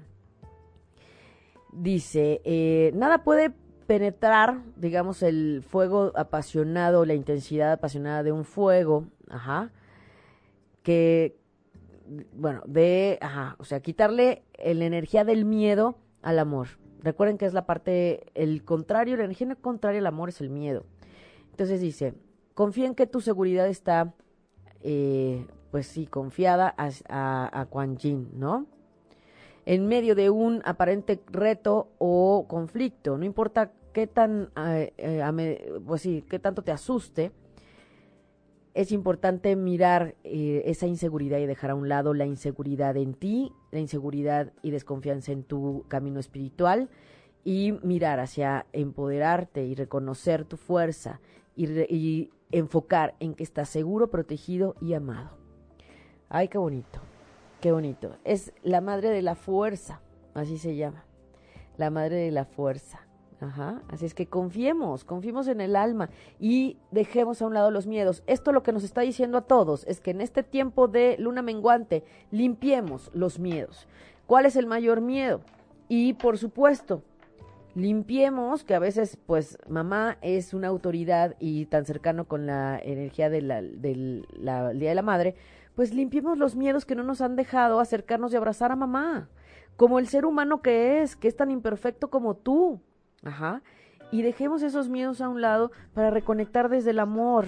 dice, 1.74 2.40
eh, 2.44 2.92
nada 2.94 3.24
puede 3.24 3.52
penetrar, 3.86 4.62
digamos, 4.76 5.22
el 5.22 5.62
fuego 5.62 6.12
apasionado, 6.16 7.04
la 7.04 7.14
intensidad 7.14 7.72
apasionada 7.72 8.22
de 8.22 8.32
un 8.32 8.44
fuego, 8.44 9.06
ajá, 9.28 9.72
que, 10.82 11.36
bueno, 12.34 12.62
de, 12.66 13.18
ajá, 13.20 13.56
o 13.58 13.64
sea, 13.64 13.80
quitarle 13.80 14.44
la 14.58 14.84
energía 14.84 15.24
del 15.24 15.44
miedo 15.44 15.98
al 16.22 16.38
amor. 16.38 16.68
Recuerden 17.00 17.36
que 17.36 17.44
es 17.44 17.52
la 17.52 17.66
parte, 17.66 18.32
el 18.34 18.64
contrario, 18.64 19.16
la 19.16 19.24
energía 19.24 19.54
contraria 19.56 20.00
al 20.00 20.06
amor 20.06 20.30
es 20.30 20.40
el 20.40 20.48
miedo. 20.48 20.86
Entonces 21.50 21.80
dice, 21.80 22.14
confía 22.54 22.86
en 22.86 22.94
que 22.94 23.06
tu 23.06 23.20
seguridad 23.20 23.68
está, 23.68 24.14
eh, 24.80 25.46
pues 25.70 25.86
sí, 25.86 26.06
confiada 26.06 26.74
a, 26.76 26.90
a, 27.08 27.60
a 27.60 27.66
Quan 27.66 27.96
Yin, 27.96 28.30
¿no? 28.34 28.66
En 29.66 29.86
medio 29.86 30.14
de 30.14 30.30
un 30.30 30.62
aparente 30.64 31.20
reto 31.30 31.88
o 31.98 32.46
conflicto. 32.48 33.16
No 33.16 33.24
importa 33.24 33.72
qué 33.92 34.06
tan, 34.06 34.50
eh, 34.56 34.92
eh, 34.98 35.80
pues 35.86 36.02
sí, 36.02 36.24
qué 36.28 36.38
tanto 36.38 36.62
te 36.62 36.72
asuste, 36.72 37.32
es 38.74 38.90
importante 38.90 39.54
mirar 39.54 40.16
eh, 40.24 40.62
esa 40.66 40.86
inseguridad 40.86 41.38
y 41.38 41.46
dejar 41.46 41.70
a 41.70 41.74
un 41.76 41.88
lado 41.88 42.12
la 42.12 42.26
inseguridad 42.26 42.96
en 42.96 43.14
ti, 43.14 43.52
la 43.70 43.78
inseguridad 43.78 44.52
y 44.62 44.72
desconfianza 44.72 45.30
en 45.30 45.44
tu 45.44 45.84
camino 45.86 46.18
espiritual 46.18 46.90
y 47.44 47.72
mirar 47.82 48.18
hacia 48.18 48.66
empoderarte 48.72 49.64
y 49.64 49.76
reconocer 49.76 50.44
tu 50.44 50.56
fuerza 50.56 51.20
y, 51.54 51.66
y 51.94 52.30
enfocar 52.50 53.14
en 53.20 53.34
que 53.34 53.44
estás 53.44 53.68
seguro, 53.68 54.10
protegido 54.10 54.74
y 54.80 54.94
amado. 54.94 55.38
Ay, 56.28 56.48
qué 56.48 56.58
bonito. 56.58 57.00
Qué 57.64 57.72
bonito. 57.72 58.14
Es 58.24 58.52
la 58.62 58.82
madre 58.82 59.08
de 59.08 59.22
la 59.22 59.36
fuerza, 59.36 60.02
así 60.34 60.58
se 60.58 60.76
llama. 60.76 61.06
La 61.78 61.88
madre 61.88 62.16
de 62.16 62.30
la 62.30 62.44
fuerza. 62.44 63.06
Ajá. 63.40 63.80
Así 63.88 64.04
es 64.04 64.12
que 64.12 64.26
confiemos, 64.26 65.02
confiemos 65.02 65.48
en 65.48 65.62
el 65.62 65.74
alma 65.74 66.10
y 66.38 66.76
dejemos 66.90 67.40
a 67.40 67.46
un 67.46 67.54
lado 67.54 67.70
los 67.70 67.86
miedos. 67.86 68.22
Esto 68.26 68.52
lo 68.52 68.62
que 68.62 68.72
nos 68.72 68.84
está 68.84 69.00
diciendo 69.00 69.38
a 69.38 69.46
todos 69.46 69.86
es 69.86 70.02
que 70.02 70.10
en 70.10 70.20
este 70.20 70.42
tiempo 70.42 70.88
de 70.88 71.16
luna 71.18 71.40
menguante 71.40 72.04
limpiemos 72.30 73.10
los 73.14 73.38
miedos. 73.38 73.88
¿Cuál 74.26 74.44
es 74.44 74.56
el 74.56 74.66
mayor 74.66 75.00
miedo? 75.00 75.40
Y 75.88 76.12
por 76.12 76.36
supuesto, 76.36 77.02
limpiemos, 77.74 78.62
que 78.62 78.74
a 78.74 78.78
veces 78.78 79.16
pues 79.24 79.56
mamá 79.68 80.18
es 80.20 80.52
una 80.52 80.68
autoridad 80.68 81.34
y 81.40 81.64
tan 81.64 81.86
cercano 81.86 82.26
con 82.26 82.44
la 82.44 82.78
energía 82.78 83.30
del 83.30 83.48
la, 83.48 84.72
Día 84.74 84.90
de 84.90 84.94
la 84.94 85.02
Madre, 85.02 85.34
pues 85.74 85.92
limpiemos 85.92 86.38
los 86.38 86.56
miedos 86.56 86.84
que 86.84 86.94
no 86.94 87.02
nos 87.02 87.20
han 87.20 87.36
dejado 87.36 87.80
acercarnos 87.80 88.32
y 88.32 88.36
abrazar 88.36 88.72
a 88.72 88.76
mamá, 88.76 89.28
como 89.76 89.98
el 89.98 90.08
ser 90.08 90.24
humano 90.24 90.62
que 90.62 91.02
es, 91.02 91.16
que 91.16 91.28
es 91.28 91.36
tan 91.36 91.50
imperfecto 91.50 92.08
como 92.08 92.34
tú. 92.34 92.80
Ajá. 93.24 93.62
Y 94.12 94.22
dejemos 94.22 94.62
esos 94.62 94.88
miedos 94.88 95.20
a 95.20 95.28
un 95.28 95.40
lado 95.40 95.72
para 95.94 96.10
reconectar 96.10 96.68
desde 96.68 96.90
el 96.90 97.00
amor, 97.00 97.46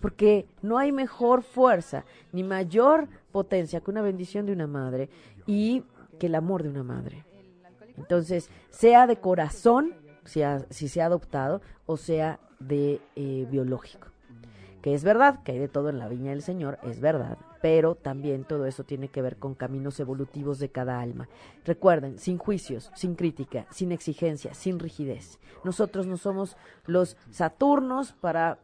porque 0.00 0.46
no 0.62 0.78
hay 0.78 0.92
mejor 0.92 1.42
fuerza 1.42 2.04
ni 2.32 2.44
mayor 2.44 3.08
potencia 3.32 3.80
que 3.80 3.90
una 3.90 4.02
bendición 4.02 4.46
de 4.46 4.52
una 4.52 4.66
madre 4.66 5.08
y 5.46 5.82
que 6.20 6.26
el 6.26 6.34
amor 6.34 6.62
de 6.62 6.68
una 6.68 6.84
madre. 6.84 7.24
Entonces, 7.96 8.50
sea 8.70 9.06
de 9.06 9.16
corazón, 9.16 9.94
sea, 10.24 10.64
si 10.70 10.88
se 10.88 11.02
ha 11.02 11.06
adoptado, 11.06 11.62
o 11.86 11.96
sea 11.96 12.38
de 12.60 13.00
eh, 13.16 13.46
biológico. 13.50 14.08
Que 14.82 14.94
es 14.94 15.02
verdad 15.02 15.42
que 15.42 15.52
hay 15.52 15.58
de 15.58 15.68
todo 15.68 15.88
en 15.88 15.98
la 15.98 16.08
viña 16.08 16.30
del 16.30 16.42
Señor, 16.42 16.78
es 16.82 17.00
verdad, 17.00 17.38
pero 17.64 17.94
también 17.94 18.44
todo 18.44 18.66
eso 18.66 18.84
tiene 18.84 19.08
que 19.08 19.22
ver 19.22 19.38
con 19.38 19.54
caminos 19.54 19.98
evolutivos 19.98 20.58
de 20.58 20.68
cada 20.68 21.00
alma. 21.00 21.30
Recuerden, 21.64 22.18
sin 22.18 22.36
juicios, 22.36 22.90
sin 22.94 23.14
crítica, 23.14 23.66
sin 23.70 23.90
exigencia, 23.90 24.52
sin 24.52 24.78
rigidez. 24.78 25.38
Nosotros 25.64 26.06
no 26.06 26.18
somos 26.18 26.58
los 26.84 27.16
Saturnos 27.30 28.12
para 28.12 28.58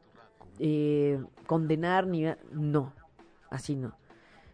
eh, 0.58 1.18
condenar 1.46 2.06
ni... 2.06 2.26
No, 2.52 2.92
así 3.48 3.74
no. 3.74 3.96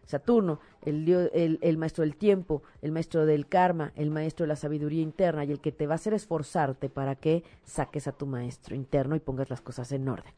Saturno, 0.05 0.61
el, 0.85 1.09
el, 1.33 1.59
el, 1.61 1.77
maestro 1.77 2.05
del 2.05 2.15
tiempo, 2.15 2.63
el 2.81 2.93
maestro 2.93 3.25
del 3.25 3.47
karma, 3.47 3.91
el 3.97 4.11
maestro 4.11 4.45
de 4.45 4.47
la 4.47 4.55
sabiduría 4.55 5.01
interna 5.01 5.43
y 5.43 5.51
el 5.51 5.59
que 5.59 5.73
te 5.73 5.87
va 5.87 5.95
a 5.95 5.95
hacer 5.95 6.13
esforzarte 6.13 6.87
para 6.87 7.15
que 7.15 7.43
saques 7.65 8.07
a 8.07 8.13
tu 8.13 8.27
maestro 8.27 8.77
interno 8.77 9.17
y 9.17 9.19
pongas 9.19 9.49
las 9.49 9.59
cosas 9.59 9.91
en 9.91 10.07
orden. 10.07 10.33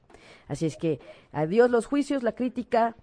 Así 0.47 0.65
es 0.65 0.77
que 0.77 0.99
adiós 1.31 1.69
los 1.69 1.85
juicios, 1.85 2.23
la 2.23 2.33
crítica, 2.33 2.95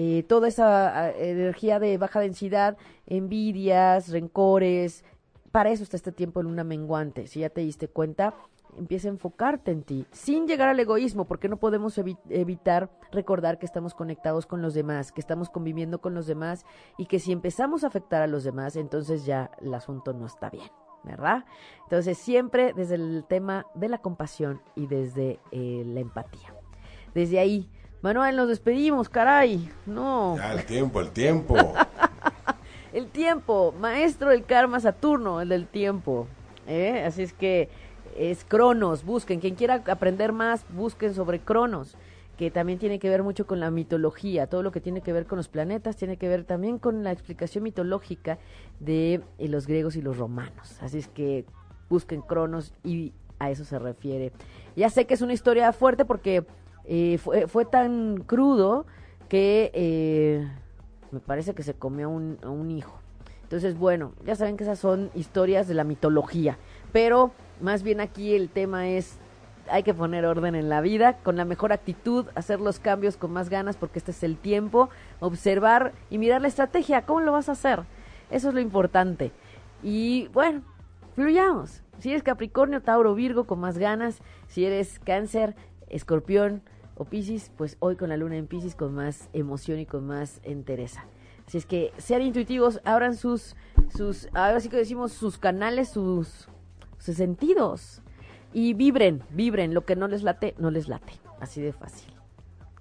eh, 0.00 0.22
toda 0.22 0.46
esa 0.46 1.10
energía 1.10 1.80
de 1.80 1.98
baja 1.98 2.20
densidad, 2.20 2.76
envidias, 3.06 4.10
rencores, 4.10 5.04
para 5.50 5.70
eso 5.70 5.82
está 5.82 5.96
este 5.96 6.12
tiempo 6.12 6.38
en 6.38 6.46
luna 6.46 6.62
menguante. 6.62 7.26
Si 7.26 7.40
ya 7.40 7.50
te 7.50 7.62
diste 7.62 7.88
cuenta, 7.88 8.32
empieza 8.76 9.08
a 9.08 9.10
enfocarte 9.10 9.72
en 9.72 9.82
ti, 9.82 10.06
sin 10.12 10.46
llegar 10.46 10.68
al 10.68 10.78
egoísmo, 10.78 11.24
porque 11.24 11.48
no 11.48 11.56
podemos 11.56 11.98
evitar 11.98 12.90
recordar 13.10 13.58
que 13.58 13.66
estamos 13.66 13.92
conectados 13.92 14.46
con 14.46 14.62
los 14.62 14.72
demás, 14.72 15.10
que 15.10 15.20
estamos 15.20 15.50
conviviendo 15.50 16.00
con 16.00 16.14
los 16.14 16.28
demás 16.28 16.64
y 16.96 17.06
que 17.06 17.18
si 17.18 17.32
empezamos 17.32 17.82
a 17.82 17.88
afectar 17.88 18.22
a 18.22 18.28
los 18.28 18.44
demás, 18.44 18.76
entonces 18.76 19.26
ya 19.26 19.50
el 19.60 19.74
asunto 19.74 20.12
no 20.12 20.26
está 20.26 20.48
bien. 20.48 20.70
¿verdad? 21.02 21.44
Entonces 21.82 22.18
siempre 22.18 22.72
desde 22.72 22.94
el 22.94 23.24
tema 23.28 23.66
de 23.74 23.88
la 23.88 23.98
compasión 23.98 24.60
y 24.76 24.86
desde 24.86 25.40
eh, 25.50 25.82
la 25.84 25.98
empatía. 25.98 26.54
Desde 27.14 27.40
ahí, 27.40 27.68
Manuel, 28.00 28.36
nos 28.36 28.48
despedimos, 28.48 29.08
caray. 29.08 29.70
No. 29.86 30.36
Ya, 30.36 30.52
el 30.52 30.64
tiempo, 30.64 31.00
el 31.00 31.10
tiempo. 31.10 31.56
el 32.92 33.08
tiempo, 33.08 33.74
maestro 33.80 34.30
del 34.30 34.44
karma 34.44 34.78
Saturno, 34.78 35.40
el 35.40 35.48
del 35.48 35.66
tiempo. 35.66 36.28
¿eh? 36.66 37.04
Así 37.04 37.22
es 37.22 37.32
que 37.32 37.68
es 38.16 38.44
Cronos, 38.44 39.04
busquen. 39.04 39.40
Quien 39.40 39.56
quiera 39.56 39.82
aprender 39.86 40.32
más, 40.32 40.64
busquen 40.70 41.14
sobre 41.14 41.40
Cronos 41.40 41.96
que 42.38 42.52
también 42.52 42.78
tiene 42.78 43.00
que 43.00 43.10
ver 43.10 43.24
mucho 43.24 43.48
con 43.48 43.58
la 43.58 43.72
mitología, 43.72 44.46
todo 44.46 44.62
lo 44.62 44.70
que 44.70 44.80
tiene 44.80 45.00
que 45.00 45.12
ver 45.12 45.26
con 45.26 45.38
los 45.38 45.48
planetas 45.48 45.96
tiene 45.96 46.18
que 46.18 46.28
ver 46.28 46.44
también 46.44 46.78
con 46.78 47.02
la 47.02 47.10
explicación 47.10 47.64
mitológica 47.64 48.38
de 48.78 49.22
eh, 49.38 49.48
los 49.48 49.66
griegos 49.66 49.96
y 49.96 50.02
los 50.02 50.16
romanos. 50.16 50.78
Así 50.80 50.98
es 50.98 51.08
que 51.08 51.44
busquen 51.90 52.22
Cronos 52.22 52.72
y 52.84 53.12
a 53.40 53.50
eso 53.50 53.64
se 53.64 53.76
refiere. 53.80 54.32
Ya 54.76 54.88
sé 54.88 55.04
que 55.04 55.14
es 55.14 55.20
una 55.20 55.32
historia 55.32 55.72
fuerte 55.72 56.04
porque 56.04 56.46
eh, 56.88 57.18
fue, 57.18 57.64
tan 57.64 58.16
crudo 58.26 58.86
que 59.28 59.70
eh, 59.74 60.48
me 61.10 61.20
parece 61.20 61.54
que 61.54 61.62
se 61.62 61.74
comió 61.74 62.06
a 62.06 62.50
un 62.50 62.70
hijo. 62.70 62.98
Entonces, 63.42 63.78
bueno, 63.78 64.12
ya 64.26 64.34
saben 64.34 64.56
que 64.56 64.64
esas 64.64 64.78
son 64.78 65.10
historias 65.14 65.68
de 65.68 65.74
la 65.74 65.84
mitología, 65.84 66.58
pero 66.92 67.30
más 67.60 67.82
bien 67.82 68.00
aquí 68.00 68.34
el 68.34 68.50
tema 68.50 68.88
es 68.88 69.18
hay 69.70 69.82
que 69.82 69.94
poner 69.94 70.24
orden 70.24 70.54
en 70.54 70.68
la 70.68 70.80
vida, 70.80 71.18
con 71.22 71.36
la 71.36 71.44
mejor 71.44 71.72
actitud, 71.72 72.26
hacer 72.34 72.60
los 72.60 72.78
cambios 72.78 73.16
con 73.16 73.32
más 73.32 73.48
ganas 73.48 73.76
porque 73.76 73.98
este 73.98 74.10
es 74.10 74.22
el 74.22 74.36
tiempo, 74.36 74.88
observar 75.20 75.92
y 76.10 76.18
mirar 76.18 76.42
la 76.42 76.48
estrategia, 76.48 77.02
¿cómo 77.02 77.20
lo 77.20 77.32
vas 77.32 77.48
a 77.48 77.52
hacer? 77.52 77.84
Eso 78.30 78.48
es 78.48 78.54
lo 78.54 78.60
importante. 78.60 79.32
Y 79.82 80.28
bueno, 80.28 80.62
fluyamos. 81.14 81.82
Si 82.00 82.10
eres 82.10 82.22
Capricornio, 82.22 82.82
Tauro, 82.82 83.14
Virgo, 83.14 83.44
con 83.44 83.60
más 83.60 83.78
ganas. 83.78 84.20
Si 84.46 84.64
eres 84.64 84.98
Cáncer, 85.00 85.56
Escorpión 85.88 86.62
o 86.98 87.04
Piscis, 87.04 87.50
pues 87.56 87.76
hoy 87.78 87.96
con 87.96 88.08
la 88.08 88.16
luna 88.16 88.36
en 88.36 88.46
Piscis 88.46 88.74
con 88.74 88.94
más 88.94 89.28
emoción 89.32 89.78
y 89.78 89.86
con 89.86 90.06
más 90.06 90.40
entereza. 90.42 91.04
Así 91.46 91.58
es 91.58 91.64
que 91.64 91.92
sean 91.96 92.22
intuitivos, 92.22 92.80
abran 92.84 93.16
sus, 93.16 93.56
sus, 93.96 94.28
ahora 94.34 94.60
sí 94.60 94.68
que 94.68 94.76
decimos 94.76 95.12
sus 95.12 95.38
canales, 95.38 95.88
sus, 95.88 96.48
sus 96.98 97.16
sentidos 97.16 98.02
y 98.52 98.74
vibren, 98.74 99.22
vibren, 99.30 99.72
lo 99.72 99.86
que 99.86 99.96
no 99.96 100.08
les 100.08 100.22
late, 100.22 100.54
no 100.58 100.70
les 100.70 100.88
late, 100.88 101.14
así 101.40 101.62
de 101.62 101.72
fácil. 101.72 102.12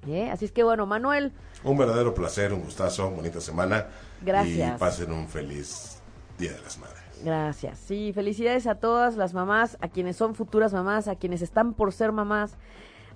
¿Eh? 0.08 0.30
Así 0.30 0.46
es 0.46 0.52
que 0.52 0.64
bueno, 0.64 0.86
Manuel. 0.86 1.34
Un 1.64 1.78
verdadero 1.78 2.14
placer, 2.14 2.54
un 2.54 2.62
gustazo, 2.62 3.10
bonita 3.10 3.42
semana. 3.42 3.88
Gracias. 4.22 4.76
Y 4.76 4.80
pasen 4.80 5.12
un 5.12 5.28
feliz 5.28 6.02
Día 6.38 6.54
de 6.54 6.62
las 6.62 6.78
Madres. 6.78 6.98
Gracias. 7.24 7.80
Sí, 7.80 8.12
felicidades 8.14 8.68
a 8.68 8.76
todas 8.76 9.18
las 9.18 9.34
mamás, 9.34 9.78
a 9.82 9.88
quienes 9.88 10.16
son 10.16 10.36
futuras 10.36 10.74
mamás, 10.74 11.08
a 11.08 11.16
quienes 11.16 11.42
están 11.42 11.74
por 11.74 11.92
ser 11.92 12.12
mamás, 12.12 12.58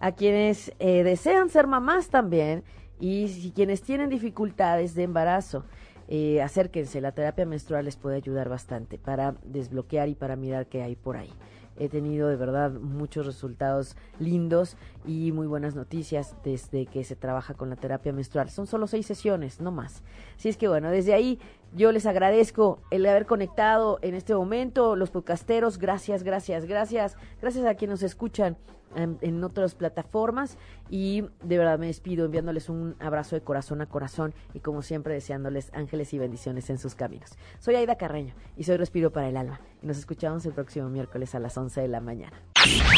a 0.02 0.12
quienes 0.12 0.74
eh, 0.80 1.04
desean 1.04 1.50
ser 1.50 1.68
mamás 1.68 2.10
también 2.10 2.64
y 3.00 3.30
si 3.30 3.52
quienes 3.52 3.82
tienen 3.82 4.10
dificultades 4.10 4.96
de 4.96 5.04
embarazo. 5.04 5.64
Eh, 6.10 6.42
acérquense, 6.42 7.00
la 7.00 7.14
terapia 7.14 7.46
menstrual 7.46 7.86
les 7.86 7.96
puede 7.96 8.18
ayudar 8.18 8.50
bastante 8.50 8.98
para 8.98 9.36
desbloquear 9.46 10.10
y 10.10 10.16
para 10.16 10.36
mirar 10.36 10.68
qué 10.68 10.82
hay 10.82 10.98
por 10.98 11.16
ahí 11.16 11.32
he 11.78 11.90
tenido 11.90 12.28
de 12.28 12.36
verdad 12.36 12.72
muchos 12.72 13.26
resultados 13.26 13.96
lindos 14.20 14.78
y 15.06 15.32
muy 15.32 15.48
buenas 15.48 15.76
noticias 15.76 16.36
desde 16.44 16.86
que 16.86 17.04
se 17.04 17.16
trabaja 17.16 17.56
con 17.56 17.72
la 17.72 17.76
terapia 17.76 18.14
menstrual. 18.14 18.50
Son 18.50 18.68
solo 18.68 18.86
seis 18.86 19.08
sesiones, 19.08 19.60
no 19.60 19.72
más. 19.72 20.04
Así 20.38 20.50
es 20.50 20.58
que 20.58 20.68
bueno, 20.68 20.92
desde 20.92 21.16
ahí 21.16 21.40
yo 21.74 21.92
les 21.92 22.06
agradezco 22.06 22.80
el 22.92 23.06
haber 23.06 23.26
conectado 23.26 24.00
en 24.02 24.16
este 24.16 24.36
momento, 24.36 24.96
los 24.96 25.10
podcasteros, 25.10 25.78
gracias, 25.78 26.24
gracias, 26.24 26.66
gracias, 26.66 27.18
gracias 27.42 27.66
a 27.66 27.76
quienes 27.76 28.02
nos 28.02 28.04
escuchan 28.04 28.58
en, 28.96 29.44
otras 29.44 29.76
plataformas 29.76 30.58
y 30.90 31.24
de 31.44 31.58
verdad 31.58 31.80
me 31.80 31.88
despido 31.88 32.26
enviándoles 32.26 32.70
un 32.70 32.96
abrazo 33.00 33.36
de 33.36 33.42
corazón 33.42 33.82
a 33.82 33.86
corazón 33.86 34.34
y 34.54 34.60
como 34.60 34.82
siempre 34.82 35.14
deseándoles 35.14 35.72
ángeles 35.74 36.14
y 36.14 36.20
bendiciones 36.20 36.70
en 36.70 36.78
sus 36.78 36.96
caminos. 36.96 37.32
Soy 37.60 37.76
Aida 37.76 37.96
Carreño 37.96 38.34
y 38.58 38.64
soy 38.64 38.78
Respiro 38.78 39.12
para 39.12 39.30
el 39.30 39.38
Alma 39.38 39.62
y 39.82 39.88
nos 39.88 39.98
escuchamos 39.98 40.46
el 40.46 40.54
próximo 40.54 40.90
miércoles 40.90 41.36
a 41.36 41.40
las 41.40 41.58
11 41.58 41.82
de 41.82 41.88
la 41.88 42.02
mañana. 42.02 42.42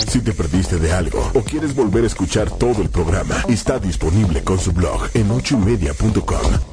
Si 0.07 0.23
te 0.23 0.33
perdiste 0.33 0.77
de 0.77 0.91
algo 0.91 1.19
o 1.35 1.41
quieres 1.41 1.75
volver 1.75 2.03
a 2.03 2.07
escuchar 2.07 2.49
todo 2.49 2.81
el 2.81 2.89
programa, 2.89 3.35
está 3.47 3.79
disponible 3.79 4.43
con 4.43 4.57
su 4.57 4.73
blog 4.73 5.09
en 5.13 5.29
ochoymedia.com 5.31 6.72